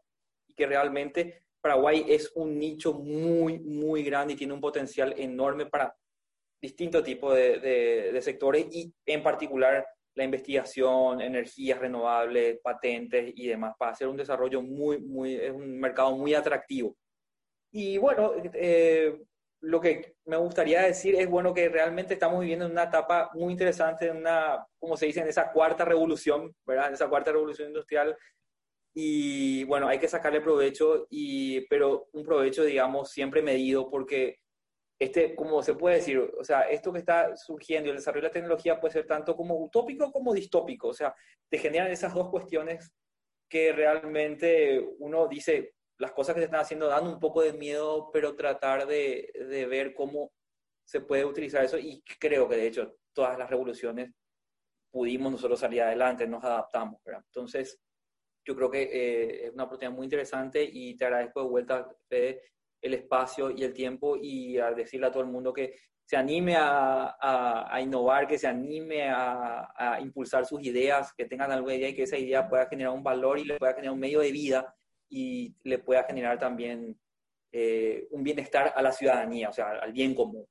y 0.47 0.55
que 0.55 0.67
realmente 0.67 1.43
Paraguay 1.61 2.05
es 2.09 2.33
un 2.35 2.59
nicho 2.59 2.95
muy, 2.95 3.59
muy 3.59 4.03
grande 4.03 4.35
y 4.35 4.37
tiene 4.37 4.55
un 4.55 4.61
potencial 4.61 5.15
enorme 5.19 5.67
para 5.67 5.95
distintos 6.63 7.03
tipos 7.05 7.35
de, 7.35 7.59
de, 7.59 8.13
de 8.13 8.23
sectores 8.23 8.67
y 8.71 8.93
en 9.07 9.23
particular 9.23 9.87
la 10.15 10.25
investigación, 10.25 11.21
energías 11.21 11.79
renovables, 11.79 12.59
patentes 12.63 13.33
y 13.35 13.47
demás, 13.47 13.75
para 13.79 13.93
hacer 13.93 14.09
un 14.09 14.17
desarrollo 14.17 14.61
muy, 14.61 15.01
muy, 15.01 15.37
es 15.37 15.53
un 15.53 15.79
mercado 15.79 16.17
muy 16.17 16.35
atractivo. 16.35 16.97
Y 17.73 17.99
bueno, 17.99 18.33
eh, 18.55 19.17
lo 19.63 19.81
que 19.81 20.17
me 20.25 20.37
gustaría 20.37 20.83
decir 20.83 21.15
es, 21.15 21.29
bueno, 21.29 21.55
que 21.55 21.69
realmente 21.69 22.15
estamos 22.15 22.41
viviendo 22.41 22.67
en 22.67 22.73
una 22.73 22.85
etapa 22.85 23.31
muy 23.35 23.53
interesante, 23.53 24.09
en 24.09 24.17
una, 24.19 24.67
como 24.79 24.97
se 24.97 25.07
dice, 25.07 25.21
en 25.21 25.29
esa 25.29 25.53
cuarta 25.53 25.85
revolución, 25.85 26.55
¿verdad? 26.67 26.89
En 26.89 26.95
esa 26.95 27.09
cuarta 27.09 27.33
revolución 27.33 27.69
industrial. 27.69 28.17
Y 28.95 29.65
bueno, 29.65 29.89
hay 29.89 29.99
que 29.99 30.09
sacarle 30.09 30.41
provecho, 30.41 31.07
y, 31.11 31.67
pero 31.69 32.09
un 32.13 32.25
provecho, 32.25 32.65
digamos, 32.65 33.11
siempre 33.11 33.43
medido, 33.43 33.89
porque 33.89 34.41
este, 35.01 35.35
como 35.35 35.63
se 35.63 35.75
puede 35.75 35.97
decir, 35.97 36.19
o 36.19 36.45
sea, 36.45 36.63
esto 36.63 36.93
que 36.93 36.99
está 36.99 37.35
surgiendo 37.37 37.87
y 37.89 37.91
el 37.91 37.97
desarrollo 37.97 38.23
de 38.23 38.29
la 38.29 38.33
tecnología 38.33 38.81
puede 38.81 38.93
ser 38.93 39.07
tanto 39.07 39.35
como 39.35 39.57
utópico 39.57 40.13
como 40.13 40.35
distópico, 40.35 40.89
o 40.89 40.93
sea, 40.93 41.15
te 41.49 41.59
generan 41.59 41.91
esas 41.91 42.13
dos 42.15 42.29
cuestiones 42.29 42.93
que 43.49 43.73
realmente 43.73 44.87
uno 44.99 45.27
dice, 45.27 45.75
las 45.99 46.13
cosas 46.13 46.35
que 46.35 46.43
se 46.43 46.45
están 46.47 46.61
haciendo 46.61 46.87
dan 46.87 47.07
un 47.07 47.19
poco 47.19 47.43
de 47.43 47.55
miedo, 47.55 48.11
pero 48.13 48.37
tratar 48.37 48.87
de, 48.87 49.33
de 49.35 49.67
ver 49.67 49.95
cómo 49.95 50.33
se 50.85 51.01
puede 51.01 51.25
utilizar 51.25 51.65
eso 51.65 51.79
y 51.79 52.03
creo 52.19 52.49
que 52.49 52.57
de 52.57 52.67
hecho 52.67 52.97
todas 53.15 53.39
las 53.39 53.49
revoluciones 53.49 54.13
pudimos 54.91 55.33
nosotros 55.33 55.61
salir 55.61 55.83
adelante, 55.83 56.27
nos 56.27 56.45
adaptamos, 56.45 57.03
¿verdad? 57.05 57.23
Entonces, 57.27 57.81
yo 58.45 58.57
creo 58.57 58.71
que 58.71 58.83
eh, 58.83 59.47
es 59.47 59.53
una 59.53 59.65
oportunidad 59.65 59.95
muy 59.95 60.05
interesante 60.05 60.63
y 60.63 60.97
te 60.97 61.05
agradezco 61.05 61.43
de 61.43 61.49
vuelta, 61.49 61.89
Fede, 62.09 62.43
el 62.81 62.95
espacio 62.95 63.51
y 63.51 63.63
el 63.63 63.73
tiempo 63.73 64.17
y 64.17 64.59
a 64.59 64.73
decirle 64.73 65.07
a 65.07 65.11
todo 65.11 65.23
el 65.23 65.29
mundo 65.29 65.53
que 65.53 65.75
se 66.05 66.17
anime 66.17 66.57
a, 66.57 67.17
a, 67.21 67.81
innovar, 67.81 68.27
que 68.27 68.37
se 68.37 68.49
anime 68.49 69.09
a, 69.09 69.69
a, 69.77 70.01
impulsar 70.01 70.45
sus 70.45 70.61
ideas, 70.65 71.13
que 71.17 71.27
tengan 71.27 71.53
alguna 71.53 71.75
idea 71.75 71.91
y 71.91 71.95
que 71.95 72.03
esa 72.03 72.19
idea 72.19 72.49
pueda 72.49 72.67
generar 72.67 72.93
un 72.93 73.05
valor 73.05 73.39
y 73.39 73.45
le 73.45 73.59
pueda 73.59 73.75
generar 73.75 73.95
un 73.95 74.01
medio 74.01 74.19
de 74.19 74.33
vida 74.33 74.75
y 75.09 75.55
le 75.63 75.79
pueda 75.79 76.03
generar 76.03 76.37
también 76.37 76.99
eh, 77.53 78.07
un 78.11 78.23
bienestar 78.23 78.73
a 78.75 78.83
la 78.83 78.93
ciudadanía, 78.93 79.49
o 79.49 79.53
sea, 79.53 79.71
al 79.71 79.93
bien 79.93 80.15
común. 80.15 80.47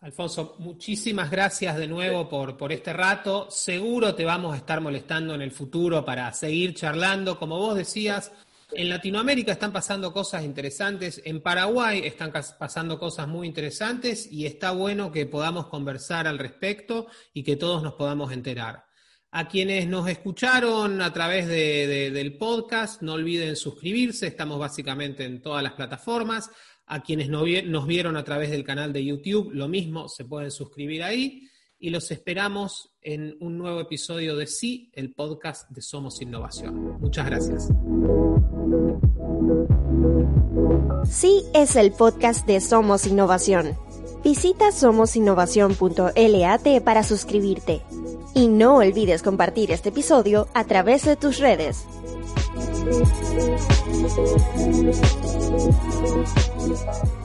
Alfonso, 0.00 0.54
muchísimas 0.60 1.28
gracias 1.28 1.76
de 1.76 1.88
nuevo 1.88 2.28
por, 2.28 2.56
por 2.56 2.72
este 2.72 2.92
rato. 2.92 3.50
Seguro 3.50 4.14
te 4.14 4.24
vamos 4.24 4.54
a 4.54 4.58
estar 4.58 4.80
molestando 4.80 5.34
en 5.34 5.42
el 5.42 5.50
futuro 5.50 6.04
para 6.04 6.32
seguir 6.32 6.72
charlando. 6.72 7.36
Como 7.36 7.58
vos 7.58 7.74
decías, 7.74 8.30
en 8.70 8.90
Latinoamérica 8.90 9.50
están 9.50 9.72
pasando 9.72 10.12
cosas 10.12 10.44
interesantes, 10.44 11.20
en 11.24 11.42
Paraguay 11.42 12.02
están 12.04 12.30
pasando 12.30 12.96
cosas 12.96 13.26
muy 13.26 13.48
interesantes 13.48 14.30
y 14.30 14.46
está 14.46 14.70
bueno 14.70 15.10
que 15.10 15.26
podamos 15.26 15.66
conversar 15.66 16.28
al 16.28 16.38
respecto 16.38 17.08
y 17.34 17.42
que 17.42 17.56
todos 17.56 17.82
nos 17.82 17.94
podamos 17.94 18.30
enterar. 18.30 18.84
A 19.32 19.48
quienes 19.48 19.88
nos 19.88 20.08
escucharon 20.08 21.02
a 21.02 21.12
través 21.12 21.48
del 21.48 22.38
podcast, 22.38 23.02
no 23.02 23.14
olviden 23.14 23.56
suscribirse, 23.56 24.28
estamos 24.28 24.60
básicamente 24.60 25.24
en 25.24 25.42
todas 25.42 25.62
las 25.62 25.72
plataformas. 25.72 26.50
A 26.90 27.02
quienes 27.02 27.28
nos 27.28 27.86
vieron 27.86 28.16
a 28.16 28.24
través 28.24 28.50
del 28.50 28.64
canal 28.64 28.94
de 28.94 29.04
YouTube, 29.04 29.50
lo 29.52 29.68
mismo, 29.68 30.08
se 30.08 30.24
pueden 30.24 30.50
suscribir 30.50 31.02
ahí. 31.02 31.46
Y 31.78 31.90
los 31.90 32.10
esperamos 32.10 32.94
en 33.02 33.36
un 33.40 33.58
nuevo 33.58 33.80
episodio 33.80 34.36
de 34.36 34.46
Sí, 34.46 34.90
el 34.94 35.12
podcast 35.12 35.70
de 35.70 35.82
Somos 35.82 36.22
Innovación. 36.22 36.98
Muchas 36.98 37.26
gracias. 37.26 37.68
Sí 41.04 41.44
es 41.54 41.76
el 41.76 41.92
podcast 41.92 42.46
de 42.46 42.60
Somos 42.60 43.06
Innovación. 43.06 43.76
Visita 44.24 44.72
somosinnovación.lat 44.72 46.82
para 46.82 47.04
suscribirte. 47.04 47.82
Y 48.34 48.48
no 48.48 48.76
olvides 48.76 49.22
compartir 49.22 49.70
este 49.70 49.90
episodio 49.90 50.48
a 50.54 50.64
través 50.64 51.04
de 51.04 51.16
tus 51.16 51.38
redes. 51.38 51.86
Thank 52.36 52.72
you. 57.06 57.17